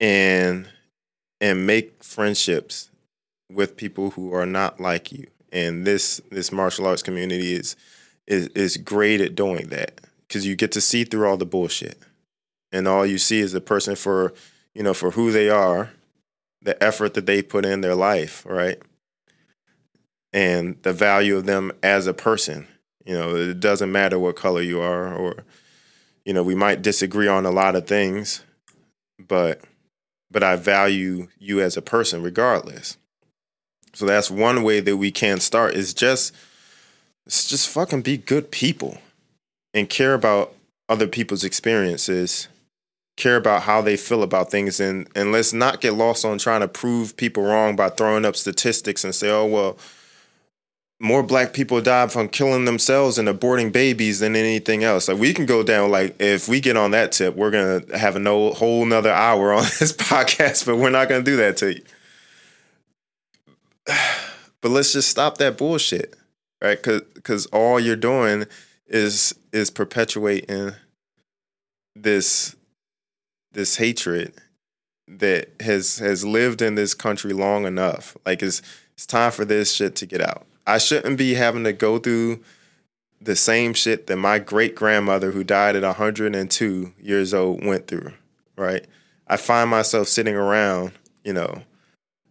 and 0.00 0.68
and 1.40 1.66
make 1.66 2.02
friendships 2.02 2.90
with 3.52 3.76
people 3.76 4.10
who 4.10 4.32
are 4.32 4.46
not 4.46 4.80
like 4.80 5.12
you. 5.12 5.26
And 5.52 5.86
this 5.86 6.20
this 6.30 6.52
martial 6.52 6.86
arts 6.86 7.02
community 7.02 7.54
is 7.54 7.76
is 8.26 8.46
is 8.48 8.76
great 8.76 9.20
at 9.20 9.34
doing 9.34 9.68
that 9.68 10.00
because 10.26 10.46
you 10.46 10.56
get 10.56 10.72
to 10.72 10.80
see 10.80 11.04
through 11.04 11.28
all 11.28 11.36
the 11.36 11.46
bullshit, 11.46 11.98
and 12.72 12.88
all 12.88 13.06
you 13.06 13.18
see 13.18 13.40
is 13.40 13.52
the 13.52 13.60
person 13.60 13.96
for 13.96 14.34
you 14.74 14.82
know 14.82 14.94
for 14.94 15.12
who 15.12 15.30
they 15.30 15.48
are 15.48 15.90
the 16.64 16.82
effort 16.82 17.14
that 17.14 17.26
they 17.26 17.42
put 17.42 17.64
in 17.64 17.82
their 17.82 17.94
life, 17.94 18.44
right? 18.46 18.80
And 20.32 20.82
the 20.82 20.92
value 20.92 21.36
of 21.36 21.46
them 21.46 21.70
as 21.82 22.06
a 22.06 22.14
person. 22.14 22.66
You 23.04 23.14
know, 23.14 23.36
it 23.36 23.60
doesn't 23.60 23.92
matter 23.92 24.18
what 24.18 24.36
color 24.36 24.62
you 24.62 24.80
are, 24.80 25.14
or 25.14 25.44
you 26.24 26.32
know, 26.32 26.42
we 26.42 26.54
might 26.54 26.82
disagree 26.82 27.28
on 27.28 27.44
a 27.44 27.50
lot 27.50 27.76
of 27.76 27.86
things, 27.86 28.42
but 29.18 29.60
but 30.30 30.42
I 30.42 30.56
value 30.56 31.28
you 31.38 31.60
as 31.60 31.76
a 31.76 31.82
person 31.82 32.22
regardless. 32.22 32.96
So 33.92 34.06
that's 34.06 34.30
one 34.30 34.64
way 34.64 34.80
that 34.80 34.96
we 34.96 35.12
can 35.12 35.38
start 35.38 35.74
is 35.74 35.94
just 35.94 36.34
it's 37.26 37.44
just 37.46 37.68
fucking 37.68 38.02
be 38.02 38.16
good 38.16 38.50
people 38.50 38.98
and 39.74 39.90
care 39.90 40.14
about 40.14 40.54
other 40.88 41.06
people's 41.06 41.44
experiences 41.44 42.48
care 43.16 43.36
about 43.36 43.62
how 43.62 43.80
they 43.80 43.96
feel 43.96 44.22
about 44.22 44.50
things 44.50 44.80
and 44.80 45.08
and 45.14 45.30
let's 45.30 45.52
not 45.52 45.80
get 45.80 45.94
lost 45.94 46.24
on 46.24 46.38
trying 46.38 46.60
to 46.60 46.68
prove 46.68 47.16
people 47.16 47.42
wrong 47.42 47.76
by 47.76 47.88
throwing 47.88 48.24
up 48.24 48.34
statistics 48.34 49.04
and 49.04 49.14
say 49.14 49.30
oh 49.30 49.46
well 49.46 49.78
more 51.00 51.22
black 51.22 51.52
people 51.52 51.80
die 51.80 52.06
from 52.06 52.28
killing 52.28 52.64
themselves 52.64 53.18
and 53.18 53.28
aborting 53.28 53.70
babies 53.70 54.20
than 54.20 54.36
anything 54.36 54.84
else. 54.84 55.08
Like 55.08 55.18
we 55.18 55.34
can 55.34 55.44
go 55.44 55.62
down 55.62 55.90
like 55.90 56.16
if 56.20 56.48
we 56.48 56.60
get 56.60 56.76
on 56.76 56.92
that 56.92 57.12
tip 57.12 57.36
we're 57.36 57.50
gonna 57.50 57.98
have 57.98 58.16
a 58.16 58.18
no, 58.18 58.52
whole 58.52 58.84
nother 58.84 59.10
hour 59.12 59.52
on 59.52 59.62
this 59.78 59.92
podcast 59.92 60.66
but 60.66 60.76
we're 60.76 60.90
not 60.90 61.08
gonna 61.08 61.22
do 61.22 61.36
that 61.36 61.56
to 61.58 61.74
you. 61.74 61.82
But 64.60 64.70
let's 64.70 64.94
just 64.94 65.10
stop 65.10 65.36
that 65.38 65.58
bullshit 65.58 66.16
right? 66.62 66.82
Because 66.82 67.44
all 67.46 67.78
you're 67.78 67.96
doing 67.96 68.46
is 68.86 69.34
is 69.52 69.70
perpetuating 69.70 70.72
this 71.94 72.56
this 73.52 73.76
hatred 73.76 74.34
that 75.08 75.50
has 75.60 75.98
has 75.98 76.24
lived 76.24 76.62
in 76.62 76.74
this 76.74 76.94
country 76.94 77.32
long 77.32 77.66
enough. 77.66 78.16
Like 78.26 78.42
it's 78.42 78.62
it's 78.94 79.06
time 79.06 79.32
for 79.32 79.44
this 79.44 79.74
shit 79.74 79.96
to 79.96 80.06
get 80.06 80.20
out. 80.20 80.46
I 80.66 80.78
shouldn't 80.78 81.18
be 81.18 81.34
having 81.34 81.64
to 81.64 81.72
go 81.72 81.98
through 81.98 82.40
the 83.20 83.36
same 83.36 83.74
shit 83.74 84.06
that 84.06 84.16
my 84.16 84.38
great 84.38 84.74
grandmother, 84.74 85.30
who 85.30 85.44
died 85.44 85.76
at 85.76 85.82
102 85.82 86.92
years 87.00 87.34
old, 87.34 87.64
went 87.64 87.86
through, 87.86 88.12
right? 88.56 88.84
I 89.26 89.36
find 89.36 89.70
myself 89.70 90.08
sitting 90.08 90.36
around, 90.36 90.92
you 91.24 91.32
know. 91.32 91.62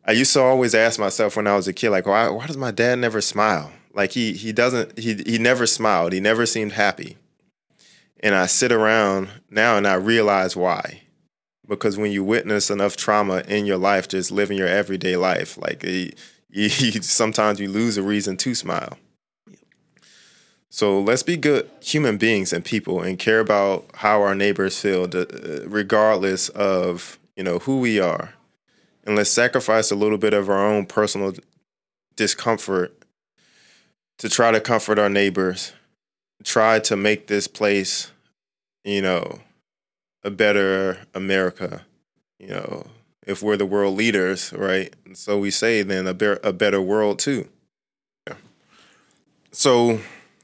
I 0.05 0.11
used 0.11 0.33
to 0.33 0.41
always 0.41 0.75
ask 0.75 0.99
myself 0.99 1.35
when 1.35 1.47
I 1.47 1.55
was 1.55 1.67
a 1.67 1.73
kid, 1.73 1.89
like, 1.89 2.05
why, 2.05 2.29
why 2.29 2.45
does 2.45 2.57
my 2.57 2.71
dad 2.71 2.99
never 2.99 3.21
smile? 3.21 3.71
Like 3.93 4.11
he 4.11 4.33
he 4.33 4.51
doesn't 4.51 4.97
he 4.97 5.15
he 5.25 5.37
never 5.37 5.65
smiled. 5.67 6.13
He 6.13 6.19
never 6.19 6.45
seemed 6.45 6.73
happy. 6.73 7.17
And 8.21 8.33
I 8.33 8.47
sit 8.47 8.71
around 8.71 9.29
now 9.49 9.77
and 9.77 9.87
I 9.87 9.95
realize 9.95 10.55
why. 10.55 11.01
Because 11.67 11.97
when 11.97 12.11
you 12.11 12.23
witness 12.23 12.69
enough 12.69 12.97
trauma 12.97 13.43
in 13.47 13.65
your 13.65 13.77
life, 13.77 14.07
just 14.07 14.31
living 14.31 14.57
your 14.57 14.67
everyday 14.67 15.15
life, 15.15 15.57
like 15.57 15.83
eh, 15.83 16.09
you, 16.49 16.63
you, 16.63 17.01
sometimes 17.01 17.59
you 17.59 17.69
lose 17.69 17.97
a 17.97 18.03
reason 18.03 18.37
to 18.37 18.55
smile. 18.55 18.97
So 20.69 20.99
let's 20.99 21.21
be 21.21 21.37
good 21.37 21.69
human 21.81 22.17
beings 22.17 22.51
and 22.51 22.65
people 22.65 23.01
and 23.01 23.19
care 23.19 23.39
about 23.39 23.85
how 23.93 24.23
our 24.23 24.33
neighbors 24.33 24.79
feel, 24.79 25.07
eh, 25.15 25.59
regardless 25.65 26.49
of 26.49 27.19
you 27.35 27.43
know 27.43 27.59
who 27.59 27.79
we 27.79 27.99
are, 27.99 28.33
and 29.03 29.15
let's 29.15 29.29
sacrifice 29.29 29.91
a 29.91 29.95
little 29.95 30.17
bit 30.17 30.33
of 30.33 30.49
our 30.49 30.65
own 30.65 30.87
personal 30.87 31.33
discomfort 32.15 33.02
to 34.19 34.29
try 34.29 34.51
to 34.51 34.61
comfort 34.61 34.99
our 34.99 35.09
neighbors, 35.09 35.73
try 36.43 36.79
to 36.79 36.95
make 36.95 37.27
this 37.27 37.47
place, 37.47 38.11
you 38.83 39.01
know, 39.01 39.39
a 40.23 40.31
better 40.31 40.99
America. 41.13 41.85
You 42.39 42.47
know, 42.47 42.87
if 43.25 43.41
we're 43.41 43.57
the 43.57 43.65
world 43.65 43.95
leaders, 43.95 44.53
right? 44.53 44.93
So 45.13 45.39
we 45.39 45.51
say, 45.51 45.81
then 45.81 46.07
a, 46.07 46.13
be- 46.13 46.37
a 46.43 46.53
better 46.53 46.81
world 46.81 47.19
too. 47.19 47.47
Yeah. 48.27 48.35
So 49.51 49.99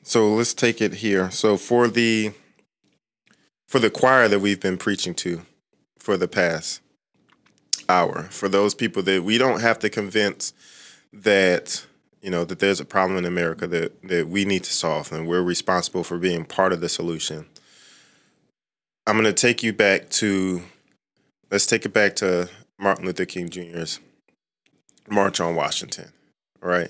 so 0.10 0.34
let's 0.34 0.56
take 0.56 0.82
it 0.82 0.96
here. 0.96 1.30
So 1.30 1.56
for 1.56 1.88
the 1.88 2.32
for 3.68 3.78
the 3.78 3.92
choir 3.92 4.28
that 4.28 4.40
we've 4.40 4.60
been 4.60 4.78
preaching 4.78 5.14
to 5.16 5.44
for 6.00 6.18
the 6.18 6.28
past 6.28 6.82
hour, 7.88 8.24
for 8.24 8.50
those 8.50 8.74
people 8.74 9.04
that 9.04 9.24
we 9.24 9.38
don't 9.38 9.62
have 9.62 9.78
to 9.80 9.90
convince 9.90 10.52
that 11.14 11.86
you 12.22 12.30
know 12.30 12.46
that 12.46 12.60
there's 12.60 12.80
a 12.80 12.86
problem 12.86 13.18
in 13.18 13.26
America 13.26 13.68
that 13.68 14.02
that 14.04 14.28
we 14.28 14.46
need 14.46 14.64
to 14.64 14.74
solve 14.74 15.12
and 15.12 15.28
we're 15.28 15.42
responsible 15.42 16.04
for 16.04 16.18
being 16.18 16.46
part 16.46 16.74
of 16.74 16.82
the 16.82 16.90
solution. 16.90 17.46
I'm 19.08 19.16
going 19.16 19.26
to 19.26 19.34
take 19.34 19.64
you 19.64 19.74
back 19.74 20.10
to 20.12 20.62
let's 21.52 21.66
take 21.66 21.86
it 21.86 21.94
back 21.94 22.16
to 22.18 22.50
Martin 22.78 23.06
Luther 23.06 23.26
King 23.26 23.50
Jr.'s 23.50 24.00
March 25.10 25.40
on 25.40 25.56
Washington, 25.56 26.12
right? 26.62 26.90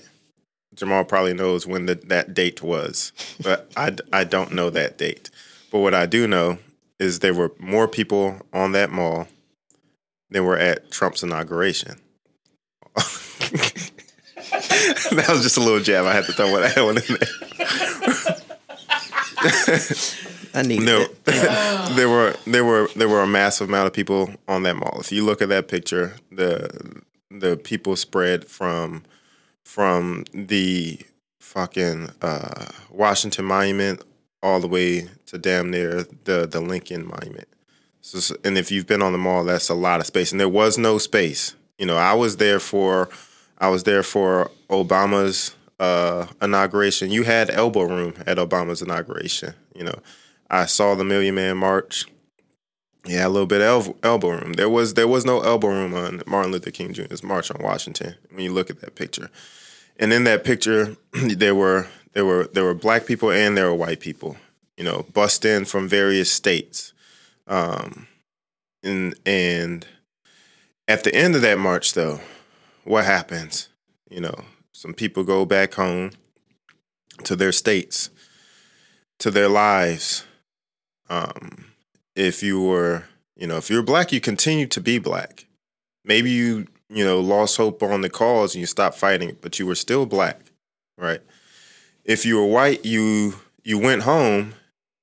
Jamal 0.74 1.04
probably 1.04 1.34
knows 1.34 1.66
when 1.66 1.86
the, 1.86 1.94
that 1.94 2.34
date 2.34 2.62
was, 2.62 3.12
but 3.42 3.70
I, 3.76 3.96
I 4.12 4.24
don't 4.24 4.52
know 4.52 4.70
that 4.70 4.98
date. 4.98 5.30
But 5.70 5.80
what 5.80 5.94
I 5.94 6.06
do 6.06 6.26
know 6.28 6.58
is 6.98 7.18
there 7.18 7.34
were 7.34 7.52
more 7.58 7.88
people 7.88 8.40
on 8.52 8.72
that 8.72 8.90
mall 8.90 9.26
than 10.30 10.44
were 10.44 10.58
at 10.58 10.90
Trump's 10.90 11.22
inauguration. 11.22 11.96
that 15.12 15.26
was 15.28 15.42
just 15.42 15.56
a 15.56 15.60
little 15.60 15.80
jab. 15.80 16.06
I 16.06 16.12
had 16.12 16.24
to 16.24 16.32
throw 16.32 16.50
that 16.60 16.76
one 16.82 16.98
in 16.98 17.04
there. 17.06 17.28
I 20.54 20.62
need 20.62 20.82
no. 20.82 21.06
there 21.94 22.08
were 22.08 22.34
there 22.46 22.64
were 22.64 22.88
there 22.96 23.08
were 23.08 23.22
a 23.22 23.26
massive 23.26 23.68
amount 23.68 23.86
of 23.86 23.92
people 23.92 24.30
on 24.48 24.64
that 24.64 24.76
mall. 24.76 24.98
If 25.00 25.12
you 25.12 25.24
look 25.24 25.40
at 25.40 25.48
that 25.50 25.68
picture, 25.68 26.16
the 26.32 27.02
the 27.30 27.56
people 27.56 27.96
spread 27.96 28.46
from 28.46 29.04
from 29.64 30.24
the 30.34 30.98
fucking 31.38 32.10
uh, 32.22 32.66
Washington 32.90 33.44
Monument 33.44 34.02
all 34.42 34.60
the 34.60 34.68
way 34.68 35.08
to 35.26 35.38
damn 35.38 35.70
near 35.70 36.04
the 36.24 36.46
the 36.46 36.60
Lincoln 36.60 37.06
Monument. 37.06 37.48
So, 38.02 38.34
and 38.44 38.58
if 38.58 38.70
you've 38.70 38.86
been 38.86 39.02
on 39.02 39.12
the 39.12 39.18
mall, 39.18 39.44
that's 39.44 39.68
a 39.68 39.74
lot 39.74 40.00
of 40.00 40.06
space. 40.06 40.32
And 40.32 40.40
there 40.40 40.48
was 40.48 40.78
no 40.78 40.98
space. 40.98 41.54
You 41.78 41.86
know, 41.86 41.96
I 41.96 42.14
was 42.14 42.38
there 42.38 42.58
for 42.58 43.08
I 43.60 43.68
was 43.68 43.84
there 43.84 44.02
for 44.02 44.50
Obama's 44.70 45.54
uh, 45.78 46.26
inauguration. 46.40 47.10
You 47.10 47.24
had 47.24 47.50
elbow 47.50 47.82
room 47.82 48.14
at 48.26 48.38
Obama's 48.38 48.82
inauguration. 48.82 49.54
You 49.74 49.84
know, 49.84 49.98
I 50.50 50.66
saw 50.66 50.94
the 50.94 51.04
Million 51.04 51.34
Man 51.34 51.58
March. 51.58 52.06
Yeah, 53.06 53.26
a 53.26 53.30
little 53.30 53.46
bit 53.46 53.62
of 53.62 53.94
elbow 54.02 54.30
room. 54.30 54.54
There 54.54 54.68
was 54.68 54.94
there 54.94 55.08
was 55.08 55.24
no 55.24 55.40
elbow 55.40 55.68
room 55.68 55.94
on 55.94 56.22
Martin 56.26 56.52
Luther 56.52 56.70
King 56.70 56.92
Jr.'s 56.92 57.22
March 57.22 57.50
on 57.50 57.62
Washington. 57.62 58.14
When 58.30 58.44
you 58.44 58.52
look 58.52 58.68
at 58.68 58.80
that 58.80 58.94
picture, 58.94 59.30
and 59.98 60.12
in 60.12 60.24
that 60.24 60.44
picture, 60.44 60.96
there 61.12 61.54
were 61.54 61.86
there 62.12 62.26
were 62.26 62.48
there 62.52 62.64
were 62.64 62.74
black 62.74 63.06
people 63.06 63.30
and 63.30 63.56
there 63.56 63.66
were 63.66 63.74
white 63.74 64.00
people. 64.00 64.36
You 64.76 64.84
know, 64.84 65.06
bust 65.14 65.44
in 65.44 65.64
from 65.64 65.88
various 65.88 66.30
states, 66.30 66.92
um, 67.46 68.06
and 68.82 69.14
and 69.24 69.86
at 70.86 71.04
the 71.04 71.14
end 71.14 71.34
of 71.34 71.42
that 71.42 71.58
march, 71.58 71.94
though, 71.94 72.20
what 72.84 73.04
happens? 73.04 73.68
You 74.08 74.20
know, 74.20 74.44
some 74.72 74.94
people 74.94 75.24
go 75.24 75.44
back 75.44 75.74
home 75.74 76.12
to 77.24 77.36
their 77.36 77.52
states, 77.52 78.10
to 79.18 79.30
their 79.30 79.48
lives. 79.48 80.24
Um, 81.08 81.66
if 82.16 82.42
you 82.42 82.62
were, 82.62 83.04
you 83.36 83.46
know, 83.46 83.56
if 83.56 83.70
you're 83.70 83.82
black, 83.82 84.12
you 84.12 84.20
continue 84.20 84.66
to 84.66 84.80
be 84.80 84.98
black. 84.98 85.46
Maybe 86.04 86.30
you 86.30 86.66
you 86.90 87.04
know, 87.04 87.20
lost 87.20 87.56
hope 87.56 87.82
on 87.82 88.00
the 88.00 88.10
cause 88.10 88.54
and 88.54 88.60
you 88.60 88.66
stopped 88.66 88.98
fighting, 88.98 89.36
but 89.40 89.58
you 89.58 89.66
were 89.66 89.76
still 89.76 90.06
black, 90.06 90.50
right? 90.98 91.20
If 92.04 92.26
you 92.26 92.36
were 92.36 92.46
white, 92.46 92.84
you 92.84 93.36
you 93.62 93.78
went 93.78 94.02
home 94.02 94.54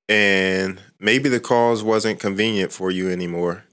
and 0.08 0.80
maybe 1.00 1.28
the 1.28 1.40
cause 1.40 1.82
wasn't 1.82 2.20
convenient 2.20 2.72
for 2.72 2.90
you 2.90 3.10
anymore. 3.10 3.64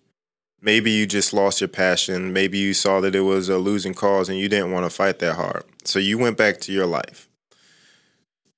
Maybe 0.66 0.90
you 0.90 1.06
just 1.06 1.32
lost 1.32 1.62
your 1.62 1.68
passion. 1.68 2.34
Maybe 2.34 2.58
you 2.58 2.74
saw 2.74 3.00
that 3.02 3.14
it 3.14 3.22
was 3.22 3.50
a 3.50 3.60
losing 3.60 3.94
cause 3.94 4.30
and 4.30 4.40
you 4.40 4.50
didn't 4.50 4.72
want 4.72 4.84
to 4.84 4.90
fight 4.90 5.20
that 5.20 5.36
hard. 5.36 5.64
So 5.84 6.00
you 6.00 6.18
went 6.18 6.38
back 6.38 6.60
to 6.62 6.72
your 6.72 6.88
life. 6.88 7.30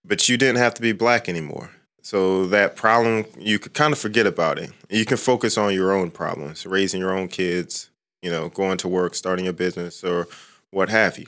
But 0.06 0.30
you 0.30 0.38
didn't 0.38 0.60
have 0.60 0.74
to 0.76 0.82
be 0.82 0.94
black 0.94 1.28
anymore. 1.28 1.70
So 2.02 2.48
that 2.48 2.78
problem, 2.78 3.26
you 3.38 3.60
could 3.60 3.74
kind 3.74 3.92
of 3.92 4.00
forget 4.00 4.26
about 4.26 4.58
it. 4.58 4.72
You 4.90 5.04
can 5.04 5.18
focus 5.18 5.58
on 5.58 5.74
your 5.74 5.92
own 5.92 6.10
problems, 6.10 6.66
raising 6.66 7.02
your 7.02 7.12
own 7.12 7.28
kids, 7.28 7.90
you 8.22 8.32
know, 8.32 8.48
going 8.48 8.78
to 8.78 8.88
work, 8.88 9.14
starting 9.14 9.46
a 9.46 9.52
business, 9.52 10.02
or 10.02 10.30
what 10.72 10.88
have 10.88 11.20
you. 11.20 11.28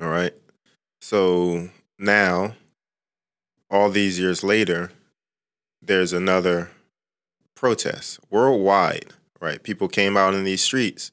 All 0.00 0.08
right. 0.08 0.32
So 1.02 1.68
now, 1.98 2.54
all 3.70 3.90
these 3.90 4.18
years 4.18 4.42
later, 4.42 4.92
there's 5.82 6.14
another 6.14 6.70
protest 7.54 8.18
worldwide, 8.30 9.12
right? 9.40 9.62
People 9.62 9.88
came 9.88 10.16
out 10.16 10.34
in 10.34 10.44
these 10.44 10.62
streets 10.62 11.10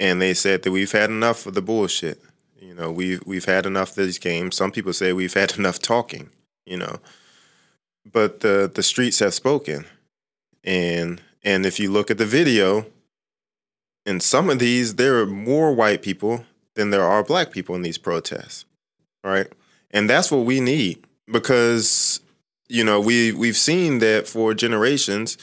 and 0.00 0.20
they 0.20 0.34
said 0.34 0.62
that 0.62 0.70
we've 0.70 0.92
had 0.92 1.10
enough 1.10 1.46
of 1.46 1.54
the 1.54 1.62
bullshit. 1.62 2.20
You 2.60 2.74
know, 2.74 2.90
we've 2.90 3.22
we've 3.26 3.44
had 3.44 3.66
enough 3.66 3.90
of 3.90 4.04
these 4.04 4.18
games. 4.18 4.56
Some 4.56 4.72
people 4.72 4.92
say 4.92 5.12
we've 5.12 5.34
had 5.34 5.54
enough 5.58 5.78
talking, 5.78 6.30
you 6.66 6.76
know. 6.76 6.98
But 8.10 8.40
the 8.40 8.70
the 8.72 8.82
streets 8.82 9.18
have 9.20 9.34
spoken. 9.34 9.86
And 10.64 11.20
and 11.44 11.64
if 11.64 11.78
you 11.78 11.90
look 11.90 12.10
at 12.10 12.18
the 12.18 12.26
video, 12.26 12.86
in 14.04 14.20
some 14.20 14.50
of 14.50 14.58
these, 14.58 14.96
there 14.96 15.18
are 15.20 15.26
more 15.26 15.72
white 15.72 16.02
people 16.02 16.44
than 16.74 16.90
there 16.90 17.04
are 17.04 17.22
black 17.22 17.50
people 17.50 17.74
in 17.74 17.82
these 17.82 17.98
protests, 17.98 18.64
right? 19.22 19.46
And 19.90 20.08
that's 20.08 20.30
what 20.30 20.44
we 20.44 20.60
need 20.60 21.04
because 21.30 22.20
you 22.68 22.84
know 22.84 23.00
we 23.00 23.32
we've 23.32 23.56
seen 23.56 23.98
that 24.00 24.26
for 24.26 24.54
generations, 24.54 25.38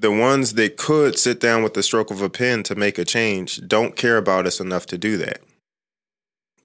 the 0.00 0.12
ones 0.12 0.54
that 0.54 0.76
could 0.76 1.18
sit 1.18 1.40
down 1.40 1.62
with 1.62 1.74
the 1.74 1.82
stroke 1.82 2.10
of 2.10 2.22
a 2.22 2.30
pen 2.30 2.62
to 2.62 2.74
make 2.76 2.98
a 2.98 3.04
change 3.04 3.66
don't 3.66 3.96
care 3.96 4.16
about 4.16 4.46
us 4.46 4.60
enough 4.60 4.86
to 4.86 4.98
do 4.98 5.16
that. 5.16 5.40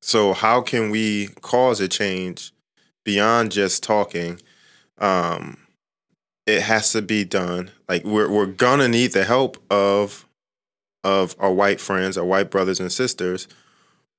So 0.01 0.33
how 0.33 0.61
can 0.61 0.91
we 0.91 1.29
cause 1.41 1.79
a 1.79 1.87
change 1.87 2.51
beyond 3.03 3.51
just 3.51 3.81
talking? 3.81 4.39
Um, 4.99 5.57
it 6.45 6.61
has 6.61 6.91
to 6.91 7.01
be 7.01 7.23
done. 7.23 7.71
Like 7.87 8.03
we're 8.03 8.29
we're 8.29 8.45
gonna 8.45 8.87
need 8.87 9.13
the 9.13 9.23
help 9.23 9.57
of 9.71 10.27
of 11.03 11.35
our 11.39 11.51
white 11.51 11.79
friends, 11.81 12.17
our 12.17 12.25
white 12.25 12.51
brothers 12.51 12.79
and 12.79 12.91
sisters, 12.91 13.47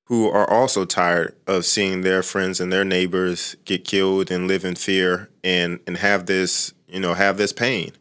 who 0.06 0.28
are 0.28 0.48
also 0.48 0.84
tired 0.84 1.36
of 1.46 1.64
seeing 1.64 2.00
their 2.00 2.22
friends 2.22 2.60
and 2.60 2.72
their 2.72 2.84
neighbors 2.84 3.56
get 3.64 3.84
killed 3.84 4.30
and 4.30 4.48
live 4.48 4.64
in 4.64 4.74
fear 4.74 5.30
and 5.44 5.78
and 5.86 5.98
have 5.98 6.26
this, 6.26 6.74
you 6.88 6.98
know, 6.98 7.14
have 7.14 7.36
this 7.36 7.52
pain. 7.52 7.92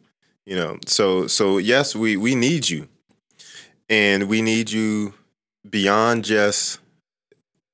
You 0.46 0.56
know, 0.56 0.78
so 0.86 1.28
so 1.28 1.58
yes, 1.58 1.96
we 1.96 2.18
we 2.18 2.36
need 2.36 2.70
you. 2.70 2.88
And 3.90 4.28
we 4.28 4.42
need 4.42 4.72
you 4.72 5.14
beyond 5.70 6.26
just 6.26 6.80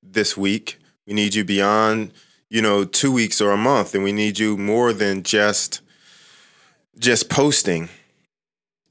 this 0.04 0.36
week. 0.36 0.80
We 1.08 1.14
need 1.14 1.34
you 1.34 1.44
beyond, 1.44 2.14
you 2.50 2.62
know, 2.62 2.84
2 2.84 3.12
weeks 3.12 3.42
or 3.42 3.52
a 3.52 3.58
month 3.58 3.96
and 3.96 4.04
we 4.04 4.12
need 4.12 4.38
you 4.38 4.58
more 4.58 4.94
than 4.94 5.24
just 5.24 5.82
just 6.98 7.30
posting 7.30 7.90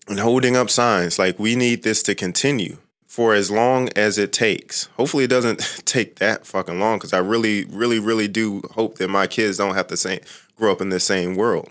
and 0.08 0.18
holding 0.18 0.56
up 0.56 0.70
signs 0.70 1.18
like 1.18 1.38
we 1.38 1.54
need 1.54 1.82
this 1.82 2.02
to 2.04 2.14
continue 2.14 2.78
for 3.06 3.34
as 3.34 3.50
long 3.50 3.88
as 3.96 4.16
it 4.16 4.32
takes. 4.32 4.84
Hopefully, 4.96 5.24
it 5.24 5.30
doesn't 5.30 5.58
take 5.84 6.16
that 6.16 6.46
fucking 6.46 6.78
long 6.78 6.98
because 6.98 7.12
I 7.12 7.18
really, 7.18 7.64
really, 7.64 7.98
really 7.98 8.28
do 8.28 8.62
hope 8.72 8.98
that 8.98 9.08
my 9.08 9.26
kids 9.26 9.58
don't 9.58 9.74
have 9.74 9.88
to 9.88 9.96
say, 9.96 10.20
grow 10.56 10.72
up 10.72 10.80
in 10.80 10.90
the 10.90 11.00
same 11.00 11.34
world. 11.34 11.70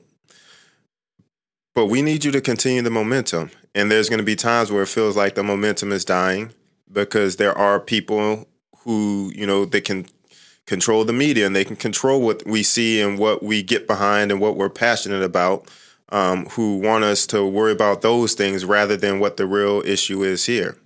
But 1.78 1.90
we 1.90 2.02
need 2.02 2.26
you 2.26 2.32
to 2.32 2.42
continue 2.42 2.82
the 2.82 2.90
momentum. 2.90 3.52
And 3.76 3.92
there's 3.92 4.10
going 4.10 4.18
to 4.18 4.26
be 4.26 4.36
times 4.36 4.72
where 4.72 4.82
it 4.82 4.88
feels 4.88 5.16
like 5.16 5.36
the 5.36 5.44
momentum 5.44 5.92
is 5.92 6.04
dying 6.04 6.52
because 6.92 7.36
there 7.36 7.56
are 7.56 7.80
people 7.80 8.48
who, 8.80 9.32
you 9.36 9.46
know, 9.46 9.64
they 9.64 9.82
can 9.82 10.08
control 10.66 11.06
the 11.06 11.14
media 11.14 11.46
and 11.46 11.56
they 11.56 11.64
can 11.64 11.76
control 11.76 12.20
what 12.20 12.44
we 12.48 12.64
see 12.64 13.00
and 13.00 13.20
what 13.20 13.44
we 13.44 13.62
get 13.62 13.86
behind 13.86 14.32
and 14.32 14.42
what 14.42 14.58
we're 14.58 14.72
passionate 14.72 15.22
about, 15.22 15.70
um, 16.10 16.48
who 16.48 16.80
want 16.80 17.04
us 17.04 17.28
to 17.28 17.46
worry 17.46 17.74
about 17.74 18.02
those 18.02 18.34
things 18.34 18.66
rather 18.66 18.98
than 18.98 19.20
what 19.20 19.38
the 19.38 19.46
real 19.46 19.84
issue 19.86 20.24
is 20.24 20.48
here. 20.48 20.80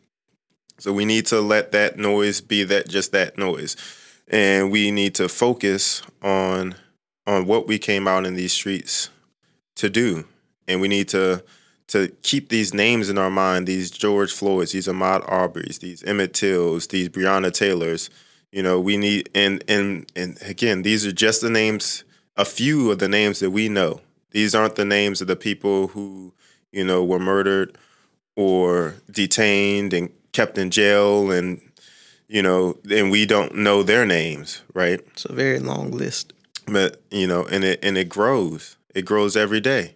So 0.77 0.91
we 0.91 1.05
need 1.05 1.25
to 1.27 1.39
let 1.39 1.71
that 1.71 1.97
noise 1.97 2.41
be 2.41 2.65
that 2.65 2.89
just 2.89 3.13
that 3.13 3.37
noise. 3.37 3.77
And 4.27 4.69
we 4.69 4.91
need 4.91 5.15
to 5.15 5.29
focus 5.29 6.01
on 6.21 6.75
on 7.25 7.45
what 7.45 7.65
we 7.65 7.79
came 7.79 8.09
out 8.09 8.25
in 8.25 8.35
these 8.35 8.51
streets 8.51 9.09
to 9.75 9.89
do 9.89 10.25
and 10.67 10.81
we 10.81 10.87
need 10.87 11.07
to 11.09 11.43
to 11.87 12.07
keep 12.23 12.47
these 12.49 12.73
names 12.73 13.09
in 13.09 13.17
our 13.17 13.29
mind 13.29 13.67
these 13.67 13.91
george 13.91 14.31
floyds 14.31 14.71
these 14.71 14.87
ahmaud 14.87 15.29
arbery's 15.29 15.79
these 15.79 16.03
emmett 16.03 16.33
tills 16.33 16.87
these 16.87 17.09
breonna 17.09 17.51
taylors. 17.51 18.09
You 18.51 18.63
know 18.63 18.79
we 18.79 18.97
need 18.97 19.29
and 19.33 19.63
and 19.67 20.11
and 20.15 20.37
again 20.41 20.81
these 20.81 21.05
are 21.05 21.11
just 21.11 21.41
the 21.41 21.49
names 21.49 22.03
a 22.35 22.45
few 22.45 22.91
of 22.91 22.99
the 22.99 23.07
names 23.07 23.39
that 23.39 23.51
we 23.51 23.69
know. 23.69 24.01
These 24.31 24.55
aren't 24.55 24.75
the 24.75 24.85
names 24.85 25.21
of 25.21 25.27
the 25.27 25.35
people 25.35 25.87
who 25.87 26.33
you 26.71 26.83
know 26.83 27.03
were 27.03 27.19
murdered 27.19 27.77
or 28.35 28.95
detained 29.09 29.93
and 29.93 30.09
kept 30.33 30.57
in 30.57 30.69
jail 30.71 31.31
and 31.31 31.61
you 32.27 32.41
know 32.41 32.77
and 32.89 33.11
we 33.11 33.25
don't 33.25 33.55
know 33.55 33.83
their 33.83 34.05
names 34.05 34.61
right? 34.73 34.99
It's 35.13 35.25
a 35.25 35.33
very 35.33 35.59
long 35.59 35.91
list. 35.91 36.33
but 36.67 37.01
you 37.09 37.27
know 37.27 37.45
and 37.45 37.63
it 37.63 37.79
and 37.83 37.97
it 37.97 38.09
grows. 38.09 38.75
It 38.93 39.03
grows 39.03 39.37
every 39.37 39.61
day 39.61 39.95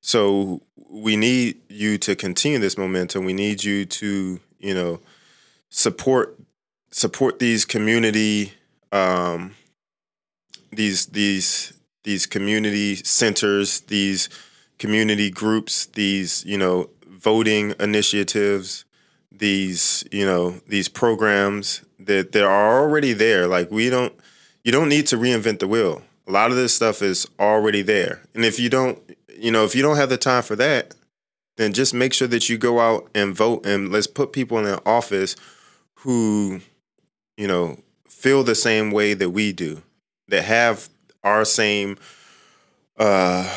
so 0.00 0.62
we 0.90 1.16
need 1.16 1.60
you 1.68 1.98
to 1.98 2.14
continue 2.14 2.58
this 2.58 2.78
momentum. 2.78 3.24
We 3.24 3.32
need 3.32 3.64
you 3.64 3.84
to 3.86 4.40
you 4.58 4.74
know 4.74 5.00
support 5.68 6.38
support 6.90 7.38
these 7.38 7.64
community 7.64 8.52
um 8.92 9.54
these 10.72 11.06
these 11.06 11.72
these 12.04 12.24
community 12.24 12.96
centers 12.96 13.80
these 13.82 14.28
community 14.78 15.30
groups 15.30 15.86
these 15.86 16.44
you 16.44 16.56
know 16.56 16.88
voting 17.06 17.74
initiatives 17.80 18.84
these 19.38 20.04
you 20.12 20.24
know 20.24 20.60
these 20.68 20.88
programs 20.88 21.82
that 21.98 22.32
that 22.32 22.44
are 22.44 22.82
already 22.82 23.12
there. 23.12 23.46
Like 23.46 23.70
we 23.70 23.90
don't 23.90 24.14
you 24.64 24.72
don't 24.72 24.88
need 24.88 25.06
to 25.08 25.16
reinvent 25.16 25.60
the 25.60 25.68
wheel. 25.68 26.02
A 26.26 26.32
lot 26.32 26.50
of 26.50 26.56
this 26.56 26.74
stuff 26.74 27.02
is 27.02 27.26
already 27.38 27.82
there. 27.82 28.22
And 28.34 28.44
if 28.44 28.58
you 28.58 28.68
don't 28.68 28.98
you 29.38 29.50
know 29.50 29.64
if 29.64 29.74
you 29.74 29.82
don't 29.82 29.96
have 29.96 30.08
the 30.08 30.16
time 30.16 30.42
for 30.42 30.56
that 30.56 30.94
then 31.56 31.72
just 31.72 31.94
make 31.94 32.12
sure 32.12 32.28
that 32.28 32.48
you 32.48 32.58
go 32.58 32.80
out 32.80 33.08
and 33.14 33.34
vote 33.34 33.64
and 33.64 33.90
let's 33.90 34.06
put 34.06 34.32
people 34.32 34.58
in 34.58 34.78
office 34.84 35.36
who 36.00 36.60
you 37.36 37.46
know 37.46 37.78
feel 38.06 38.42
the 38.42 38.54
same 38.54 38.90
way 38.90 39.14
that 39.14 39.30
we 39.30 39.52
do 39.52 39.82
that 40.28 40.42
have 40.42 40.88
our 41.22 41.44
same 41.44 41.96
uh 42.98 43.48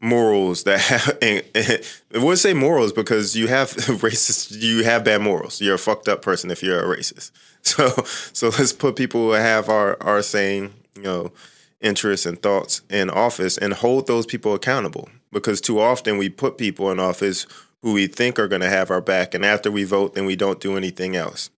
morals 0.00 0.64
that 0.64 0.80
have 0.80 1.18
and, 1.22 1.42
and 1.54 1.82
I 2.14 2.18
would 2.18 2.38
say 2.38 2.54
morals 2.54 2.92
because 2.92 3.36
you 3.36 3.48
have 3.48 3.70
racist 3.74 4.60
you 4.60 4.84
have 4.84 5.04
bad 5.04 5.20
morals. 5.20 5.60
You're 5.60 5.74
a 5.74 5.78
fucked 5.78 6.08
up 6.08 6.22
person 6.22 6.50
if 6.50 6.62
you're 6.62 6.80
a 6.80 6.96
racist. 6.96 7.30
So 7.62 7.88
so 8.32 8.48
let's 8.50 8.72
put 8.72 8.94
people 8.94 9.20
who 9.20 9.30
have 9.32 9.68
our 9.68 10.00
our 10.00 10.22
same, 10.22 10.72
you 10.94 11.02
know, 11.02 11.32
interests 11.80 12.26
and 12.26 12.40
thoughts 12.40 12.82
in 12.90 13.10
office 13.10 13.56
and 13.56 13.72
hold 13.72 14.06
those 14.06 14.26
people 14.26 14.54
accountable. 14.54 15.08
Because 15.30 15.60
too 15.60 15.80
often 15.80 16.18
we 16.18 16.28
put 16.28 16.58
people 16.58 16.90
in 16.90 16.98
office 16.98 17.46
who 17.82 17.92
we 17.92 18.06
think 18.06 18.38
are 18.38 18.48
gonna 18.48 18.68
have 18.68 18.90
our 18.90 19.00
back 19.00 19.34
and 19.34 19.44
after 19.44 19.70
we 19.70 19.84
vote 19.84 20.14
then 20.14 20.26
we 20.26 20.36
don't 20.36 20.60
do 20.60 20.76
anything 20.76 21.14
else. 21.14 21.50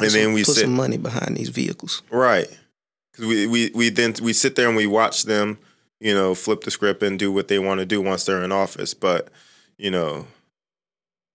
And 0.00 0.10
So 0.10 0.18
then 0.18 0.32
we 0.32 0.44
put 0.44 0.54
sit 0.54 0.62
some 0.62 0.74
money 0.74 0.96
behind 0.96 1.36
these 1.36 1.50
vehicles. 1.50 2.02
Right. 2.10 2.48
Because 3.12 3.26
we, 3.26 3.46
we, 3.46 3.70
we 3.74 3.90
then 3.90 4.14
we 4.22 4.32
sit 4.32 4.56
there 4.56 4.66
and 4.66 4.76
we 4.76 4.86
watch 4.86 5.22
them, 5.24 5.58
you 6.00 6.14
know, 6.14 6.34
flip 6.34 6.62
the 6.62 6.70
script 6.70 7.02
and 7.02 7.18
do 7.18 7.30
what 7.30 7.48
they 7.48 7.58
want 7.58 7.78
to 7.80 7.86
do 7.86 8.00
once 8.00 8.24
they're 8.24 8.42
in 8.42 8.50
office. 8.50 8.92
But, 8.92 9.28
you 9.78 9.90
know, 9.90 10.26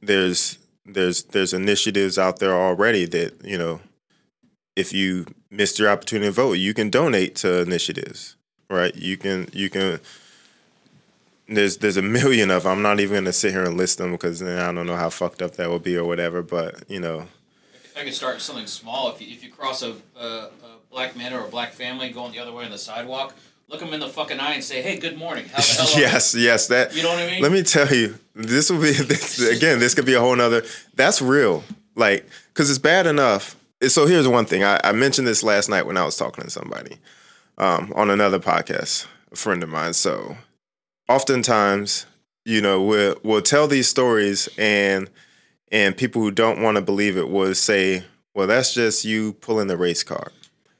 there's 0.02 0.58
there's 0.86 1.24
there's 1.24 1.54
initiatives 1.54 2.18
out 2.18 2.40
there 2.40 2.54
already 2.54 3.06
that, 3.06 3.46
you 3.46 3.58
know, 3.58 3.80
if 4.76 4.92
you 4.92 5.26
missed 5.52 5.80
your 5.80 5.90
opportunity 5.90 6.28
to 6.28 6.32
vote, 6.32 6.54
you 6.54 6.74
can 6.74 6.90
donate 6.90 7.36
to 7.38 7.62
initiatives. 7.62 8.36
Right. 8.70 8.96
You 8.96 9.18
can 9.18 9.50
you 9.52 9.70
can 9.70 10.00
there's 11.48 11.78
there's 11.78 11.98
a 11.98 12.02
million 12.02 12.52
of 12.52 12.64
them. 12.64 12.74
I'm 12.74 12.82
not 12.82 13.00
even 13.00 13.16
gonna 13.16 13.34
sit 13.34 13.52
here 13.52 13.64
and 13.64 13.76
list 13.76 13.98
them 13.98 14.12
because 14.12 14.40
then 14.40 14.60
I 14.60 14.72
don't 14.72 14.86
know 14.86 14.96
how 14.96 15.10
fucked 15.10 15.42
up 15.42 15.56
that 15.56 15.70
would 15.70 15.84
be 15.84 15.98
or 15.98 16.06
whatever. 16.06 16.42
But 16.42 16.84
you 16.88 17.00
know, 17.00 17.28
I 17.98 18.04
could 18.04 18.14
start 18.14 18.42
something 18.42 18.68
small. 18.68 19.12
If 19.12 19.22
you, 19.22 19.28
if 19.34 19.44
you 19.44 19.50
cross 19.50 19.82
a, 19.82 19.96
a, 20.20 20.26
a 20.26 20.52
black 20.92 21.16
man 21.16 21.34
or 21.34 21.46
a 21.46 21.50
black 21.50 21.74
family 21.74 22.12
going 22.12 22.32
the 22.32 22.40
other 22.40 22.52
way 22.52 22.66
on 22.66 22.72
the 22.72 22.78
sidewalk, 22.78 23.36
look 23.68 23.80
them 23.80 23.94
in 23.94 24.00
the 24.00 24.08
fucking 24.10 24.40
eye 24.40 24.54
and 24.54 24.64
say, 24.64 24.82
"Hey, 24.82 25.00
good 25.00 25.18
morning. 25.18 25.46
How 25.48 25.58
the 25.58 25.64
hell?" 25.64 25.88
are 25.88 25.96
you?" 25.96 26.02
yes, 26.02 26.36
yes, 26.36 26.68
that 26.68 26.96
You 26.96 27.04
know 27.04 27.10
what 27.10 27.20
I 27.20 27.26
mean? 27.30 27.42
Let 27.42 27.52
me 27.52 27.64
tell 27.64 27.92
you, 27.92 28.20
this 28.36 28.70
will 28.70 28.82
be 28.82 28.92
this, 28.94 29.40
again. 29.42 29.80
This 29.80 29.96
could 29.96 30.06
be 30.06 30.14
a 30.14 30.20
whole 30.20 30.36
nother. 30.36 30.64
That's 30.94 31.22
real, 31.22 31.64
like, 31.96 32.30
because 32.54 32.70
it's 32.70 32.80
bad 32.80 33.08
enough. 33.08 33.56
So 33.88 34.06
here's 34.06 34.28
one 34.28 34.46
thing. 34.46 34.64
I, 34.64 34.80
I 34.84 34.92
mentioned 34.92 35.28
this 35.28 35.42
last 35.42 35.70
night 35.70 35.86
when 35.86 35.96
I 35.96 36.04
was 36.04 36.18
talking 36.18 36.44
to 36.44 36.50
somebody 36.50 36.98
um, 37.58 37.94
on 37.96 38.10
another 38.10 38.40
podcast, 38.40 39.08
a 39.32 39.38
friend 39.38 39.64
of 39.64 39.70
mine. 39.70 39.94
So 39.94 40.36
oftentimes, 41.08 42.06
you 42.44 42.62
know, 42.62 42.84
we'll 42.84 43.16
we'll 43.24 43.42
tell 43.42 43.68
these 43.68 43.88
stories, 43.88 44.50
and 44.58 45.10
and 45.72 45.96
people 45.96 46.22
who 46.22 46.32
don't 46.32 46.62
want 46.62 46.76
to 46.76 46.82
believe 46.82 47.16
it 47.16 47.30
will 47.30 47.56
say, 47.56 48.04
"Well, 48.34 48.48
that's 48.48 48.74
just 48.74 49.06
you 49.06 49.34
pulling 49.34 49.68
the 49.68 49.78
race 49.78 50.04
card." 50.04 50.32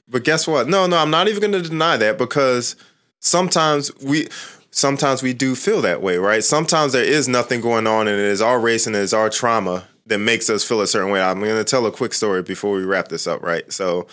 But 0.06 0.24
guess 0.24 0.46
what? 0.46 0.68
No, 0.68 0.86
no, 0.86 0.98
I'm 0.98 1.10
not 1.10 1.28
even 1.28 1.40
going 1.40 1.62
to 1.62 1.68
deny 1.68 1.96
that 1.96 2.18
because 2.18 2.76
sometimes 3.20 3.96
we 4.02 4.28
sometimes 4.70 5.22
we 5.22 5.32
do 5.32 5.54
feel 5.54 5.80
that 5.82 6.02
way, 6.02 6.18
right? 6.18 6.44
Sometimes 6.44 6.92
there 6.92 7.04
is 7.04 7.28
nothing 7.28 7.62
going 7.62 7.86
on 7.86 8.08
and 8.08 8.18
it 8.18 8.26
is 8.26 8.42
our 8.42 8.60
race 8.60 8.86
and 8.86 8.94
it 8.94 9.00
is 9.00 9.14
our 9.14 9.30
trauma 9.30 9.84
that 10.10 10.18
makes 10.18 10.50
us 10.50 10.62
feel 10.62 10.82
a 10.82 10.86
certain 10.86 11.10
way. 11.10 11.20
I'm 11.20 11.40
going 11.40 11.56
to 11.56 11.64
tell 11.64 11.86
a 11.86 11.90
quick 11.90 12.12
story 12.12 12.42
before 12.42 12.76
we 12.76 12.84
wrap 12.84 13.08
this 13.08 13.26
up, 13.26 13.42
right? 13.42 13.70
So 13.72 14.06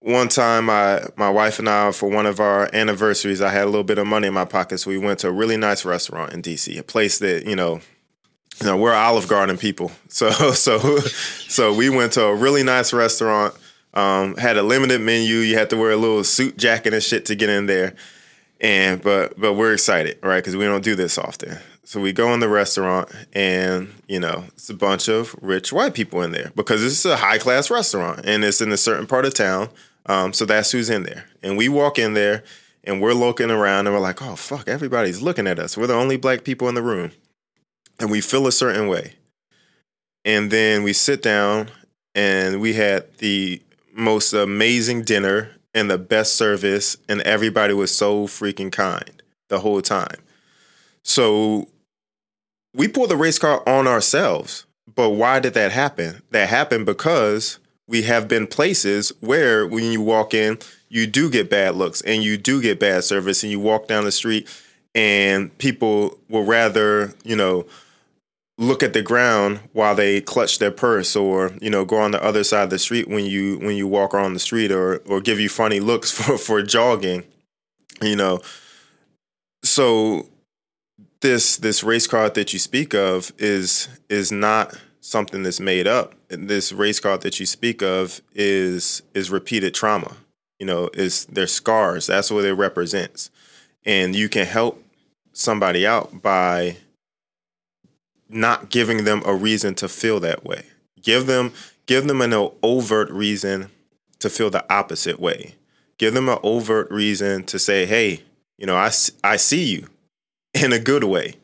one 0.00 0.28
time 0.28 0.66
my 0.66 1.02
my 1.16 1.30
wife 1.30 1.58
and 1.58 1.68
I 1.68 1.90
for 1.92 2.10
one 2.10 2.26
of 2.26 2.38
our 2.38 2.68
anniversaries, 2.74 3.40
I 3.40 3.48
had 3.48 3.62
a 3.62 3.66
little 3.66 3.84
bit 3.84 3.98
of 3.98 4.06
money 4.06 4.28
in 4.28 4.34
my 4.34 4.44
pocket, 4.44 4.78
so 4.78 4.90
we 4.90 4.98
went 4.98 5.20
to 5.20 5.28
a 5.28 5.32
really 5.32 5.56
nice 5.56 5.84
restaurant 5.84 6.34
in 6.34 6.42
DC, 6.42 6.78
a 6.78 6.82
place 6.82 7.18
that, 7.20 7.46
you 7.46 7.56
know, 7.56 7.80
you 8.60 8.66
know, 8.66 8.76
we're 8.76 8.92
Olive 8.92 9.28
Garden 9.28 9.56
people. 9.56 9.90
So 10.08 10.30
so 10.52 10.98
so 11.48 11.74
we 11.74 11.88
went 11.90 12.12
to 12.12 12.24
a 12.26 12.34
really 12.34 12.62
nice 12.62 12.92
restaurant 12.92 13.54
um, 13.94 14.36
had 14.36 14.56
a 14.56 14.62
limited 14.62 15.00
menu. 15.00 15.36
You 15.36 15.56
had 15.56 15.70
to 15.70 15.76
wear 15.76 15.92
a 15.92 15.96
little 15.96 16.24
suit 16.24 16.56
jacket 16.56 16.92
and 16.92 17.02
shit 17.02 17.26
to 17.26 17.34
get 17.34 17.48
in 17.48 17.66
there. 17.66 17.94
And 18.60 19.00
but 19.02 19.38
but 19.38 19.54
we're 19.54 19.72
excited, 19.72 20.18
right? 20.22 20.38
Because 20.38 20.56
we 20.56 20.64
don't 20.64 20.84
do 20.84 20.94
this 20.94 21.16
often. 21.16 21.58
So 21.86 22.00
we 22.00 22.12
go 22.12 22.32
in 22.32 22.40
the 22.40 22.48
restaurant, 22.48 23.10
and 23.34 23.92
you 24.08 24.18
know 24.18 24.44
it's 24.48 24.70
a 24.70 24.74
bunch 24.74 25.08
of 25.08 25.36
rich 25.42 25.72
white 25.72 25.92
people 25.92 26.22
in 26.22 26.32
there 26.32 26.50
because 26.56 26.80
this 26.80 26.98
is 26.98 27.04
a 27.04 27.16
high 27.16 27.38
class 27.38 27.70
restaurant, 27.70 28.22
and 28.24 28.42
it's 28.42 28.62
in 28.62 28.72
a 28.72 28.76
certain 28.76 29.06
part 29.06 29.26
of 29.26 29.34
town. 29.34 29.68
Um, 30.06 30.32
so 30.32 30.44
that's 30.46 30.70
who's 30.72 30.90
in 30.90 31.02
there. 31.02 31.26
And 31.42 31.56
we 31.56 31.68
walk 31.68 31.98
in 31.98 32.14
there, 32.14 32.42
and 32.84 33.02
we're 33.02 33.12
looking 33.12 33.50
around, 33.50 33.86
and 33.86 33.94
we're 33.94 34.00
like, 34.00 34.22
"Oh 34.22 34.34
fuck, 34.34 34.66
everybody's 34.66 35.20
looking 35.20 35.46
at 35.46 35.58
us. 35.58 35.76
We're 35.76 35.86
the 35.86 35.94
only 35.94 36.16
black 36.16 36.42
people 36.42 36.68
in 36.70 36.74
the 36.74 36.82
room," 36.82 37.10
and 38.00 38.10
we 38.10 38.22
feel 38.22 38.46
a 38.46 38.52
certain 38.52 38.88
way. 38.88 39.16
And 40.24 40.50
then 40.50 40.84
we 40.84 40.94
sit 40.94 41.22
down, 41.22 41.70
and 42.14 42.62
we 42.62 42.72
had 42.72 43.18
the 43.18 43.60
most 43.92 44.32
amazing 44.32 45.02
dinner 45.02 45.50
and 45.74 45.90
the 45.90 45.98
best 45.98 46.36
service, 46.36 46.96
and 47.10 47.20
everybody 47.22 47.74
was 47.74 47.94
so 47.94 48.26
freaking 48.26 48.72
kind 48.72 49.22
the 49.48 49.60
whole 49.60 49.82
time. 49.82 50.16
So 51.02 51.68
we 52.74 52.88
pulled 52.88 53.10
the 53.10 53.16
race 53.16 53.38
car 53.38 53.62
on 53.66 53.86
ourselves. 53.86 54.66
But 54.94 55.10
why 55.10 55.40
did 55.40 55.54
that 55.54 55.72
happen? 55.72 56.22
That 56.30 56.48
happened 56.48 56.86
because 56.86 57.58
we 57.86 58.02
have 58.02 58.28
been 58.28 58.46
places 58.46 59.12
where 59.20 59.66
when 59.66 59.90
you 59.90 60.00
walk 60.02 60.34
in, 60.34 60.58
you 60.88 61.06
do 61.06 61.30
get 61.30 61.50
bad 61.50 61.74
looks 61.74 62.00
and 62.02 62.22
you 62.22 62.36
do 62.36 62.60
get 62.60 62.78
bad 62.78 63.04
service, 63.04 63.42
and 63.42 63.50
you 63.50 63.60
walk 63.60 63.88
down 63.88 64.04
the 64.04 64.12
street 64.12 64.48
and 64.94 65.56
people 65.58 66.18
will 66.28 66.44
rather, 66.44 67.12
you 67.24 67.34
know, 67.34 67.66
look 68.56 68.82
at 68.82 68.92
the 68.92 69.02
ground 69.02 69.58
while 69.72 69.94
they 69.94 70.20
clutch 70.20 70.58
their 70.58 70.70
purse 70.70 71.16
or 71.16 71.52
you 71.60 71.68
know 71.68 71.84
go 71.84 71.98
on 71.98 72.12
the 72.12 72.22
other 72.22 72.44
side 72.44 72.62
of 72.62 72.70
the 72.70 72.78
street 72.78 73.08
when 73.08 73.26
you 73.26 73.58
when 73.58 73.76
you 73.76 73.86
walk 73.86 74.14
around 74.14 74.32
the 74.32 74.38
street 74.38 74.70
or 74.70 74.98
or 75.06 75.20
give 75.20 75.40
you 75.40 75.48
funny 75.48 75.80
looks 75.80 76.10
for 76.16 76.38
for 76.38 76.62
jogging 76.62 77.24
you 78.00 78.14
know 78.14 78.40
so 79.64 80.28
this 81.24 81.56
this 81.56 81.82
race 81.82 82.06
card 82.06 82.34
that 82.34 82.52
you 82.52 82.58
speak 82.58 82.94
of 82.94 83.32
is 83.38 83.88
is 84.10 84.30
not 84.30 84.78
something 85.00 85.42
that's 85.42 85.58
made 85.58 85.86
up. 85.86 86.14
This 86.28 86.70
race 86.70 87.00
card 87.00 87.22
that 87.22 87.40
you 87.40 87.46
speak 87.46 87.82
of 87.82 88.20
is 88.34 89.02
is 89.14 89.30
repeated 89.30 89.72
trauma. 89.72 90.18
You 90.58 90.66
know, 90.66 90.90
is 90.92 91.24
their 91.24 91.46
scars. 91.46 92.06
That's 92.06 92.30
what 92.30 92.44
it 92.44 92.52
represents. 92.52 93.30
And 93.86 94.14
you 94.14 94.28
can 94.28 94.44
help 94.44 94.84
somebody 95.32 95.86
out 95.86 96.20
by 96.20 96.76
not 98.28 98.68
giving 98.68 99.04
them 99.04 99.22
a 99.24 99.34
reason 99.34 99.74
to 99.76 99.88
feel 99.88 100.20
that 100.20 100.44
way. 100.44 100.64
Give 101.00 101.24
them 101.24 101.54
give 101.86 102.06
them 102.06 102.20
an 102.20 102.34
overt 102.62 103.10
reason 103.10 103.70
to 104.18 104.28
feel 104.28 104.50
the 104.50 104.70
opposite 104.70 105.18
way. 105.18 105.54
Give 105.96 106.12
them 106.12 106.28
an 106.28 106.38
overt 106.42 106.90
reason 106.90 107.44
to 107.44 107.58
say, 107.58 107.86
"Hey, 107.86 108.24
you 108.58 108.66
know, 108.66 108.76
I 108.76 108.90
I 109.22 109.36
see 109.36 109.64
you 109.64 109.88
in 110.54 110.72
a 110.72 110.78
good 110.78 111.04
way." 111.04 111.34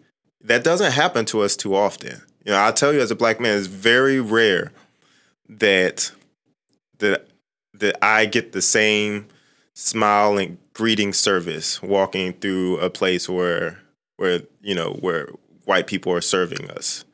That 0.43 0.65
doesn't 0.65 0.93
happen 0.93 1.25
to 1.27 1.43
us 1.43 1.57
too 1.57 1.75
often. 1.75 2.23
You 2.45 2.53
know, 2.53 2.59
I'll 2.59 2.73
tell 2.73 2.93
you 2.93 3.01
as 3.01 3.11
a 3.11 3.17
black 3.17 3.41
man, 3.41 3.59
it's 3.59 3.67
very 3.67 4.21
rare 4.21 4.73
that 5.49 6.13
that 6.99 7.27
that 7.75 7.99
I 8.03 8.27
get 8.27 8.53
the 8.53 8.63
same 8.63 9.27
smile 9.75 10.39
and 10.39 10.59
greeting 10.75 11.13
service 11.13 11.83
walking 11.83 12.33
through 12.35 12.79
a 12.79 12.91
place 12.91 13.29
where 13.29 13.79
where 14.17 14.43
you 14.63 14.75
know 14.75 14.93
where 15.01 15.29
white 15.65 15.87
people 15.87 16.13
are 16.13 16.21
serving 16.21 16.71
us. 16.71 17.05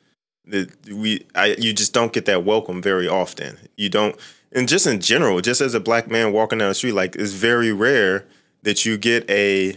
That 0.44 0.70
we 0.88 1.26
I 1.34 1.57
you 1.59 1.72
just 1.72 1.92
don't 1.92 2.12
get 2.12 2.26
that 2.26 2.44
welcome 2.44 2.80
very 2.80 3.09
often. 3.09 3.59
You 3.76 3.88
don't 3.88 4.16
and 4.53 4.68
just 4.68 4.86
in 4.86 5.01
general, 5.01 5.40
just 5.40 5.61
as 5.61 5.74
a 5.74 5.80
black 5.80 6.09
man 6.11 6.32
walking 6.32 6.59
down 6.59 6.68
the 6.68 6.74
street, 6.74 6.92
like 6.92 7.16
it's 7.16 7.32
very 7.32 7.72
rare 7.72 8.24
that 8.62 8.86
you 8.86 8.97
get 8.97 9.28
a 9.30 9.76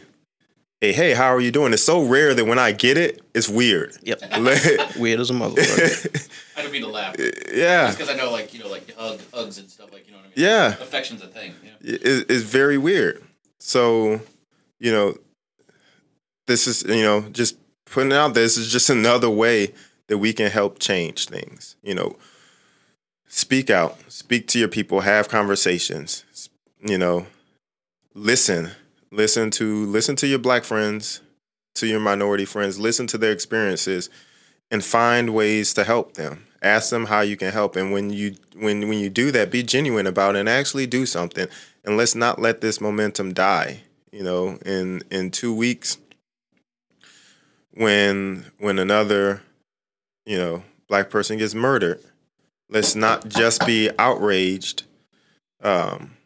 hey, 0.82 0.93
hey, 0.93 1.13
how 1.13 1.34
are 1.34 1.41
you 1.41 1.51
doing? 1.51 1.73
It's 1.73 1.84
so 1.84 2.03
rare 2.03 2.34
that 2.34 2.45
when 2.45 2.59
I 2.59 2.71
get 2.71 2.97
it, 2.97 3.21
it's 3.34 3.49
weird. 3.49 3.97
Yep. 4.03 4.21
weird 4.97 5.19
as 5.19 5.30
a 5.30 5.34
motherfucker. 5.34 6.30
I 6.57 6.61
don't 6.61 6.71
mean 6.71 6.82
to 6.84 6.88
laugh. 6.88 7.15
Yeah. 7.53 7.91
because 7.91 8.09
I 8.09 8.13
know, 8.13 8.32
like 8.32 8.53
you 8.53 8.59
know, 8.59 8.69
like 8.69 8.95
hug, 8.95 9.19
hugs 9.34 9.57
and 9.57 9.69
stuff, 9.69 9.91
like 9.91 10.05
you 10.05 10.13
know 10.13 10.19
what 10.19 10.25
I 10.25 10.30
mean. 10.30 10.34
Yeah. 10.36 10.67
Affection's 10.82 11.21
a 11.21 11.27
thing. 11.27 11.53
You 11.63 11.69
know? 11.69 11.75
It, 11.82 12.30
it's 12.30 12.43
very 12.43 12.77
weird. 12.77 13.23
So, 13.59 14.21
you 14.80 14.91
know, 14.91 15.15
this 16.47 16.67
is 16.67 16.84
you 16.84 17.03
know 17.03 17.21
just 17.21 17.57
putting 17.86 18.13
out 18.13 18.34
this 18.34 18.55
is 18.55 18.71
just 18.71 18.89
another 18.89 19.30
way 19.30 19.73
that 20.07 20.19
we 20.19 20.32
can 20.32 20.49
help 20.51 20.80
change 20.80 21.27
things. 21.27 21.75
You 21.84 21.95
know, 21.95 22.17
speak 23.27 23.69
out, 23.69 23.97
speak 24.07 24.47
to 24.49 24.59
your 24.59 24.69
people, 24.69 25.01
have 25.01 25.27
conversations. 25.27 26.23
You 26.82 26.97
know, 26.97 27.25
listen 28.13 28.71
listen 29.12 29.51
to 29.51 29.86
listen 29.86 30.16
to 30.18 30.28
your 30.28 30.39
black 30.39 30.64
friends 30.64 31.22
to 31.76 31.88
your 31.88 31.99
minority 31.99 32.45
friends 32.45 32.80
listen 32.80 33.07
to 33.07 33.18
their 33.18 33.32
experiences 33.32 34.10
and 34.72 34.84
find 34.84 35.34
ways 35.34 35.74
to 35.74 35.84
help 35.84 36.14
them. 36.14 36.45
Ask 36.62 36.89
them 36.89 37.05
how 37.05 37.22
you 37.22 37.38
can 37.38 37.51
help. 37.51 37.76
And 37.76 37.91
when 37.91 38.10
you 38.10 38.36
when 38.55 38.88
when 38.88 38.99
you 38.99 39.10
do 39.10 39.32
that 39.32 39.51
be 39.51 39.64
genuine 39.64 40.07
about 40.07 40.36
it 40.36 40.39
and 40.39 40.49
actually 40.49 40.88
do 40.88 41.05
something. 41.05 41.47
And 41.84 41.97
let's 41.97 42.16
not 42.16 42.39
let 42.39 42.62
this 42.62 42.82
momentum 42.82 43.34
die 43.34 43.82
you 44.12 44.24
know 44.24 44.57
in 44.66 45.01
in 45.10 45.32
2 45.32 45.53
weeks 45.53 45.97
when 47.72 48.45
when 48.57 48.80
another 48.80 49.41
you 50.26 50.38
know 50.38 50.64
black 50.88 51.10
person 51.10 51.38
gets 51.38 51.55
murdered. 51.55 52.01
Let's 52.70 52.93
not 52.95 53.30
just 53.30 53.66
be 53.66 53.89
outraged. 53.97 54.84
Um 55.64 56.18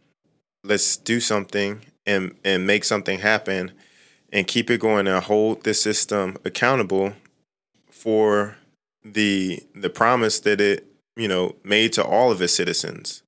let's 0.64 0.98
do 0.98 1.20
something 1.20 1.82
and 2.06 2.36
and 2.44 2.68
make 2.68 2.84
something 2.84 3.20
happen 3.20 3.72
and 4.32 4.48
keep 4.48 4.70
it 4.70 4.80
going 4.80 5.08
and 5.08 5.24
hold 5.24 5.64
the 5.64 5.74
system 5.74 6.38
accountable 6.44 7.14
for 7.90 8.58
the 9.04 9.62
the 9.76 9.90
promise 9.90 10.40
that 10.42 10.60
it 10.60 10.86
you 11.16 11.28
know 11.28 11.56
made 11.64 11.94
to 11.94 12.04
all 12.04 12.32
of 12.32 12.42
its 12.42 12.54
citizens 12.54 13.24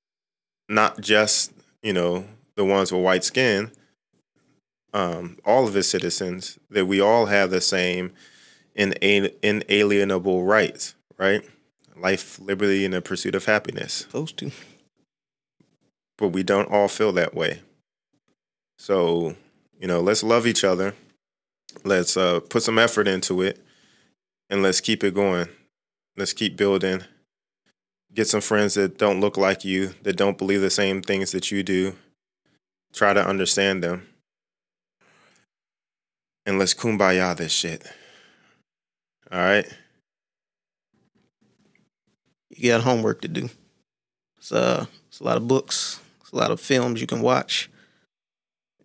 not 0.68 1.00
just 1.00 1.52
you 1.82 1.92
know 1.92 2.24
the 2.56 2.64
ones 2.64 2.92
with 2.92 3.02
white 3.02 3.24
skin 3.24 3.70
um, 4.92 5.36
all 5.44 5.68
of 5.68 5.76
its 5.76 5.88
citizens 5.88 6.58
that 6.70 6.86
we 6.86 7.00
all 7.00 7.26
have 7.26 7.50
the 7.50 7.60
same 7.60 8.12
inalienable 8.74 10.44
rights 10.44 10.94
right? 11.18 11.42
Life 11.96 12.38
liberty 12.38 12.84
and 12.84 12.92
the 12.92 13.00
pursuit 13.00 13.34
of 13.34 13.46
happiness. 13.46 14.06
Those 14.12 14.32
two 14.32 14.50
but 16.18 16.28
we 16.28 16.42
don't 16.42 16.70
all 16.70 16.88
feel 16.88 17.12
that 17.12 17.34
way 17.34 17.60
so, 18.78 19.34
you 19.80 19.86
know, 19.86 20.00
let's 20.00 20.22
love 20.22 20.46
each 20.46 20.64
other. 20.64 20.94
Let's 21.84 22.16
uh, 22.16 22.40
put 22.40 22.62
some 22.62 22.78
effort 22.78 23.08
into 23.08 23.42
it 23.42 23.64
and 24.48 24.62
let's 24.62 24.80
keep 24.80 25.04
it 25.04 25.14
going. 25.14 25.48
Let's 26.16 26.32
keep 26.32 26.56
building. 26.56 27.02
Get 28.14 28.28
some 28.28 28.40
friends 28.40 28.74
that 28.74 28.98
don't 28.98 29.20
look 29.20 29.36
like 29.36 29.64
you, 29.64 29.94
that 30.02 30.16
don't 30.16 30.38
believe 30.38 30.60
the 30.60 30.70
same 30.70 31.02
things 31.02 31.32
that 31.32 31.50
you 31.50 31.62
do. 31.62 31.96
Try 32.92 33.12
to 33.12 33.26
understand 33.26 33.82
them. 33.82 34.06
And 36.46 36.58
let's 36.58 36.72
kumbaya 36.72 37.36
this 37.36 37.52
shit. 37.52 37.84
All 39.30 39.38
right? 39.38 39.66
You 42.50 42.70
got 42.70 42.84
homework 42.84 43.20
to 43.22 43.28
do. 43.28 43.50
It's, 44.38 44.52
uh, 44.52 44.86
it's 45.08 45.20
a 45.20 45.24
lot 45.24 45.36
of 45.36 45.48
books, 45.48 46.00
it's 46.20 46.30
a 46.30 46.36
lot 46.36 46.50
of 46.50 46.60
films 46.60 47.00
you 47.00 47.06
can 47.06 47.20
watch. 47.20 47.68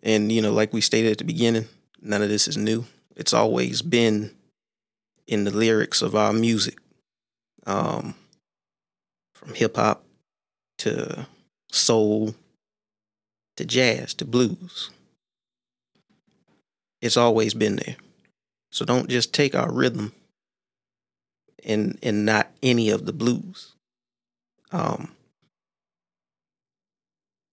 And, 0.02 0.32
you 0.32 0.42
know, 0.42 0.52
like 0.52 0.72
we 0.72 0.80
stated 0.80 1.12
at 1.12 1.18
the 1.18 1.24
beginning, 1.24 1.68
none 2.00 2.22
of 2.22 2.28
this 2.28 2.48
is 2.48 2.56
new. 2.56 2.86
It's 3.16 3.32
always 3.32 3.82
been 3.82 4.32
in 5.26 5.44
the 5.44 5.50
lyrics 5.50 6.02
of 6.02 6.14
our 6.16 6.32
music, 6.32 6.78
um, 7.66 8.14
from 9.34 9.54
hip 9.54 9.76
hop 9.76 10.04
to 10.78 11.26
soul 11.70 12.34
to 13.56 13.64
jazz 13.64 14.14
to 14.14 14.24
blues. 14.24 14.90
It's 17.00 17.16
always 17.16 17.54
been 17.54 17.76
there. 17.76 17.96
So 18.70 18.84
don't 18.84 19.08
just 19.08 19.32
take 19.32 19.54
our 19.54 19.70
rhythm 19.70 20.12
and 21.64 21.98
and 22.02 22.24
not 22.24 22.50
any 22.62 22.90
of 22.90 23.06
the 23.06 23.12
blues. 23.12 23.74
Um, 24.72 25.12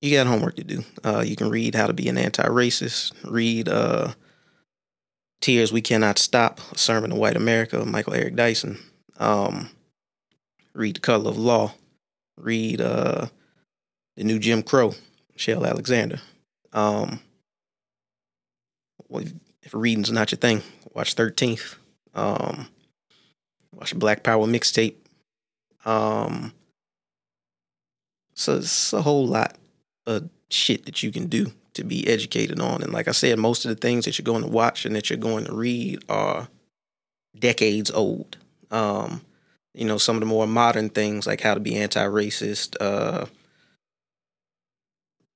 you 0.02 0.16
got 0.16 0.28
homework 0.28 0.56
to 0.56 0.64
do. 0.64 0.84
Uh, 1.04 1.24
you 1.26 1.36
can 1.36 1.50
read 1.50 1.76
How 1.76 1.88
to 1.88 1.93
Be 1.93 2.08
an 2.08 2.18
Anti-Racist. 2.18 3.14
Read 3.30 3.68
uh, 3.68 4.14
Tears 5.41 5.74
We 5.74 5.82
Cannot 5.82 6.18
Stop, 6.18 6.60
A 6.72 6.78
Sermon 6.78 7.10
to 7.10 7.16
White 7.16 7.36
America, 7.36 7.84
Michael 7.86 8.14
Eric 8.14 8.36
Dyson. 8.36 8.80
Um, 9.18 9.70
read 10.74 10.95
The 10.95 11.02
Color 11.02 11.30
of 11.30 11.38
Law. 11.38 11.74
Read 12.38 12.80
uh, 12.80 13.28
The 14.16 14.24
New 14.24 14.39
Jim 14.39 14.64
Crow, 14.64 14.93
Michelle 15.34 15.66
Alexander. 15.66 16.22
Um, 16.72 17.20
well, 19.10 19.26
if 19.62 19.74
reading's 19.74 20.12
not 20.12 20.32
your 20.32 20.38
thing, 20.38 20.62
watch 20.94 21.15
13th. 21.15 21.76
Um, 22.14 22.68
watch 23.74 23.94
Black 23.95 24.24
Power 24.24 24.48
mixtape. 24.48 24.95
Um, 25.84 26.53
so 28.34 28.57
it's 28.57 28.94
a 28.94 29.02
whole 29.02 29.28
lot 29.28 29.59
shit 30.49 30.86
that 30.86 31.03
you 31.03 31.11
can 31.11 31.27
do 31.27 31.52
to 31.73 31.84
be 31.84 32.07
educated 32.07 32.60
on. 32.60 32.84
And 32.84 32.91
like 32.91 33.07
I 33.07 33.11
said, 33.11 33.40
most 33.40 33.65
of 33.65 33.69
the 33.69 33.76
things 33.76 34.06
that 34.06 34.18
you're 34.18 34.23
going 34.23 34.44
to 34.44 34.49
watch 34.49 34.86
and 34.86 34.95
that 34.95 35.10
you're 35.10 35.18
going 35.18 35.45
to 35.45 35.53
read 35.53 36.03
are 36.10 36.48
decades 37.38 37.91
old. 37.91 38.38
Um, 38.72 39.22
you 39.73 39.86
know, 39.86 39.98
some 39.98 40.15
of 40.15 40.19
the 40.19 40.26
more 40.26 40.48
modern 40.48 40.90
things 40.90 41.27
like 41.27 41.41
how 41.41 41.53
to 41.53 41.60
be 41.60 41.76
anti-racist, 41.77 42.76
uh, 42.81 43.26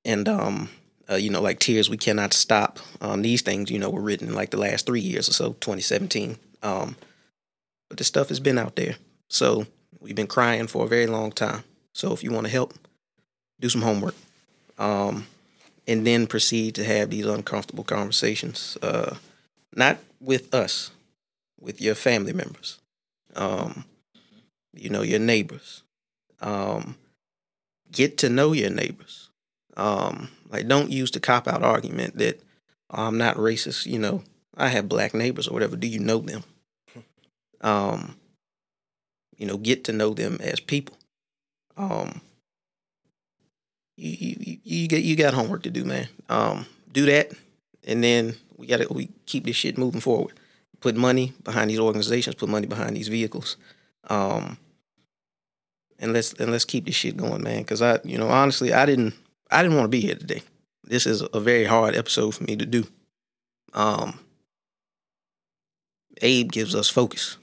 and 0.06 0.28
um, 0.28 0.70
uh, 1.10 1.16
you 1.16 1.30
know, 1.30 1.42
like 1.42 1.60
tears 1.60 1.90
we 1.90 1.98
cannot 1.98 2.34
stop. 2.34 2.80
Um, 3.00 3.22
these 3.22 3.42
things, 3.42 3.72
you 3.72 3.80
know, 3.80 3.90
were 3.90 4.02
written 4.02 4.30
in 4.30 4.36
like 4.36 4.50
the 4.50 4.60
last 4.60 4.86
three 4.86 5.00
years 5.00 5.30
or 5.30 5.34
so, 5.34 5.50
2017. 5.54 6.38
Um, 6.62 6.96
but 7.90 7.98
the 7.98 8.04
stuff 8.04 8.30
has 8.30 8.40
been 8.40 8.58
out 8.58 8.76
there, 8.76 8.96
so 9.30 9.66
we've 10.00 10.16
been 10.16 10.28
crying 10.28 10.68
for 10.68 10.86
a 10.86 10.90
very 10.90 11.08
long 11.08 11.32
time. 11.32 11.64
So 11.94 12.12
if 12.12 12.24
you 12.24 12.32
want 12.32 12.48
to 12.48 12.52
help, 12.52 12.74
do 13.62 13.70
some 13.70 13.84
homework 13.84 14.16
um, 14.78 15.28
and 15.88 16.06
then 16.06 16.28
proceed 16.28 16.76
to 16.76 16.84
have 16.84 17.10
these 17.10 17.26
uncomfortable 17.26 17.84
conversations, 17.84 18.78
uh, 18.82 19.16
not 19.76 19.98
with 20.20 20.54
us, 20.54 20.92
with 21.60 21.82
your 21.82 21.96
family 21.96 22.34
members, 22.34 22.80
um, 23.36 23.86
you 24.74 24.90
know, 24.90 25.02
your 25.02 25.20
neighbors. 25.20 25.84
Um, 26.42 26.98
get 27.92 28.18
to 28.20 28.30
know 28.30 28.52
your 28.52 28.70
neighbors. 28.70 29.30
Um, 29.78 30.30
like, 30.50 30.68
don't 30.68 30.90
use 30.90 31.12
the 31.12 31.20
cop 31.20 31.48
out 31.48 31.64
argument 31.64 32.18
that 32.18 32.42
oh, 32.92 33.08
I'm 33.08 33.18
not 33.18 33.38
racist. 33.38 33.86
You 33.86 34.00
know, 34.00 34.24
I 34.56 34.68
have 34.68 34.90
black 34.90 35.14
neighbors 35.14 35.48
or 35.48 35.54
whatever. 35.54 35.76
Do 35.76 35.88
you 35.88 36.00
know 36.00 36.20
them? 36.20 36.44
Um, 37.62 38.16
you 39.38 39.48
know, 39.48 39.58
get 39.58 39.86
to 39.86 39.94
know 39.94 40.14
them 40.14 40.38
as 40.42 40.60
people. 40.60 40.98
Um, 41.78 42.22
you, 43.96 44.36
you, 44.40 44.58
you 44.64 44.88
get 44.88 45.04
you 45.04 45.16
got 45.16 45.34
homework 45.34 45.64
to 45.64 45.70
do, 45.70 45.86
man. 45.86 46.08
Um, 46.30 46.66
do 46.92 47.06
that, 47.08 47.32
and 47.84 48.04
then 48.04 48.36
we 48.58 48.68
got 48.68 48.82
to 48.82 48.92
we 48.92 49.10
keep 49.26 49.46
this 49.46 49.56
shit 49.56 49.78
moving 49.78 50.02
forward. 50.02 50.40
Put 50.80 50.96
money 50.96 51.34
behind 51.44 51.70
these 51.70 51.80
organizations. 51.80 52.36
Put 52.36 52.50
money 52.50 52.68
behind 52.68 52.96
these 52.96 53.08
vehicles. 53.08 53.58
Um, 54.10 54.58
and 56.00 56.12
let's 56.14 56.34
and 56.34 56.52
let's 56.52 56.66
keep 56.66 56.86
this 56.86 56.96
shit 56.96 57.18
going, 57.18 57.44
man. 57.44 57.60
Because 57.60 57.82
I, 57.82 58.00
you 58.04 58.18
know, 58.18 58.28
honestly, 58.28 58.74
I 58.74 58.86
didn't 58.86 59.14
I 59.50 59.62
didn't 59.62 59.78
want 59.78 59.86
to 59.86 59.98
be 59.98 60.02
here 60.02 60.16
today. 60.16 60.44
This 60.84 61.06
is 61.06 61.24
a 61.34 61.40
very 61.40 61.66
hard 61.66 61.96
episode 61.96 62.36
for 62.36 62.44
me 62.44 62.56
to 62.58 62.66
do. 62.66 62.86
Um, 63.74 64.20
Abe 66.22 66.52
gives 66.52 66.76
us 66.76 66.90
focus. 66.90 67.38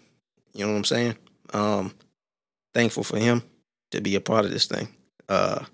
You 0.52 0.66
know 0.66 0.72
what 0.72 0.78
I'm 0.78 0.84
saying? 0.84 1.16
Um, 1.52 1.94
thankful 2.74 3.04
for 3.04 3.18
him 3.18 3.42
to 3.92 4.00
be 4.00 4.14
a 4.14 4.20
part 4.20 4.44
of 4.44 4.50
this 4.50 4.66
thing. 4.66 4.88
Uh, 5.28 5.64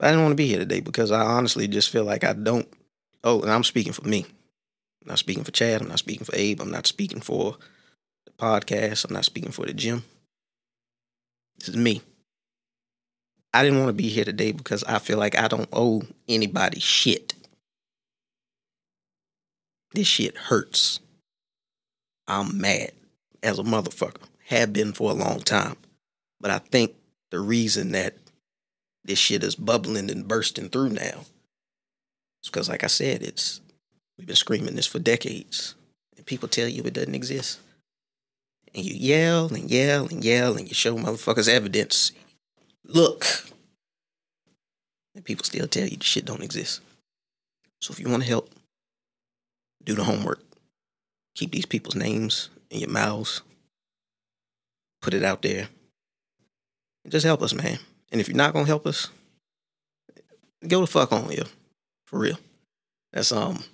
I 0.00 0.08
didn't 0.08 0.22
want 0.22 0.32
to 0.32 0.36
be 0.36 0.46
here 0.46 0.58
today 0.58 0.80
because 0.80 1.10
I 1.10 1.20
honestly 1.20 1.68
just 1.68 1.90
feel 1.90 2.04
like 2.04 2.24
I 2.24 2.32
don't. 2.32 2.66
Oh, 3.22 3.42
and 3.42 3.50
I'm 3.50 3.64
speaking 3.64 3.92
for 3.92 4.06
me. 4.08 4.24
I'm 5.02 5.08
not 5.08 5.18
speaking 5.18 5.44
for 5.44 5.50
Chad. 5.50 5.82
I'm 5.82 5.88
not 5.88 5.98
speaking 5.98 6.24
for 6.24 6.34
Abe. 6.34 6.60
I'm 6.60 6.70
not 6.70 6.86
speaking 6.86 7.20
for 7.20 7.56
the 8.24 8.32
podcast. 8.32 9.04
I'm 9.04 9.12
not 9.12 9.24
speaking 9.24 9.52
for 9.52 9.66
the 9.66 9.74
gym. 9.74 10.04
This 11.58 11.68
is 11.68 11.76
me. 11.76 12.00
I 13.52 13.62
didn't 13.62 13.78
want 13.78 13.88
to 13.88 14.02
be 14.02 14.08
here 14.08 14.24
today 14.24 14.52
because 14.52 14.84
I 14.84 14.98
feel 14.98 15.18
like 15.18 15.38
I 15.38 15.48
don't 15.48 15.68
owe 15.72 16.02
anybody 16.28 16.80
shit. 16.80 17.34
This 19.92 20.06
shit 20.06 20.36
hurts. 20.36 21.00
I'm 22.28 22.60
mad 22.60 22.92
as 23.42 23.58
a 23.58 23.64
motherfucker. 23.64 24.22
Have 24.46 24.72
been 24.72 24.92
for 24.92 25.10
a 25.10 25.14
long 25.14 25.40
time. 25.40 25.76
But 26.40 26.50
I 26.50 26.58
think 26.58 26.94
the 27.30 27.40
reason 27.40 27.92
that 27.92 28.14
this 29.04 29.18
shit 29.18 29.42
is 29.42 29.54
bubbling 29.54 30.10
and 30.10 30.28
bursting 30.28 30.68
through 30.68 30.90
now 30.90 31.24
is 32.42 32.50
because, 32.50 32.68
like 32.68 32.84
I 32.84 32.88
said, 32.88 33.22
it's 33.22 33.60
we've 34.18 34.26
been 34.26 34.36
screaming 34.36 34.76
this 34.76 34.86
for 34.86 34.98
decades. 34.98 35.74
And 36.16 36.26
people 36.26 36.48
tell 36.48 36.68
you 36.68 36.82
it 36.82 36.94
doesn't 36.94 37.14
exist. 37.14 37.60
And 38.74 38.84
you 38.84 38.94
yell 38.94 39.52
and 39.52 39.70
yell 39.70 40.06
and 40.06 40.24
yell 40.24 40.56
and 40.56 40.68
you 40.68 40.74
show 40.74 40.96
motherfuckers 40.96 41.48
evidence. 41.48 42.12
Look. 42.84 43.26
And 45.14 45.24
people 45.24 45.44
still 45.44 45.66
tell 45.66 45.88
you 45.88 45.96
the 45.96 46.04
shit 46.04 46.24
don't 46.24 46.42
exist. 46.42 46.80
So 47.80 47.92
if 47.92 47.98
you 47.98 48.08
want 48.08 48.22
to 48.22 48.28
help, 48.28 48.50
do 49.82 49.94
the 49.94 50.04
homework. 50.04 50.40
Keep 51.34 51.52
these 51.52 51.66
people's 51.66 51.96
names 51.96 52.50
in 52.70 52.80
your 52.80 52.90
mouths. 52.90 53.42
Put 55.00 55.14
it 55.14 55.24
out 55.24 55.42
there. 55.42 55.68
And 57.04 57.10
just 57.10 57.24
help 57.24 57.42
us, 57.42 57.54
man. 57.54 57.78
And 58.10 58.20
if 58.20 58.28
you're 58.28 58.36
not 58.36 58.52
gonna 58.52 58.66
help 58.66 58.86
us, 58.86 59.08
go 60.66 60.80
the 60.80 60.86
fuck 60.86 61.12
on, 61.12 61.30
yo. 61.30 61.44
For 62.06 62.18
real. 62.18 62.38
That's 63.12 63.32
um 63.32 63.64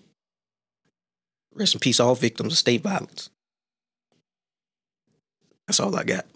rest 1.55 1.75
in 1.75 1.81
peace, 1.81 2.01
all 2.01 2.15
victims 2.15 2.53
of 2.53 2.59
state 2.59 2.83
violence. 2.83 3.31
That's 5.67 5.81
all 5.81 5.95
I 5.97 6.05
got. 6.05 6.27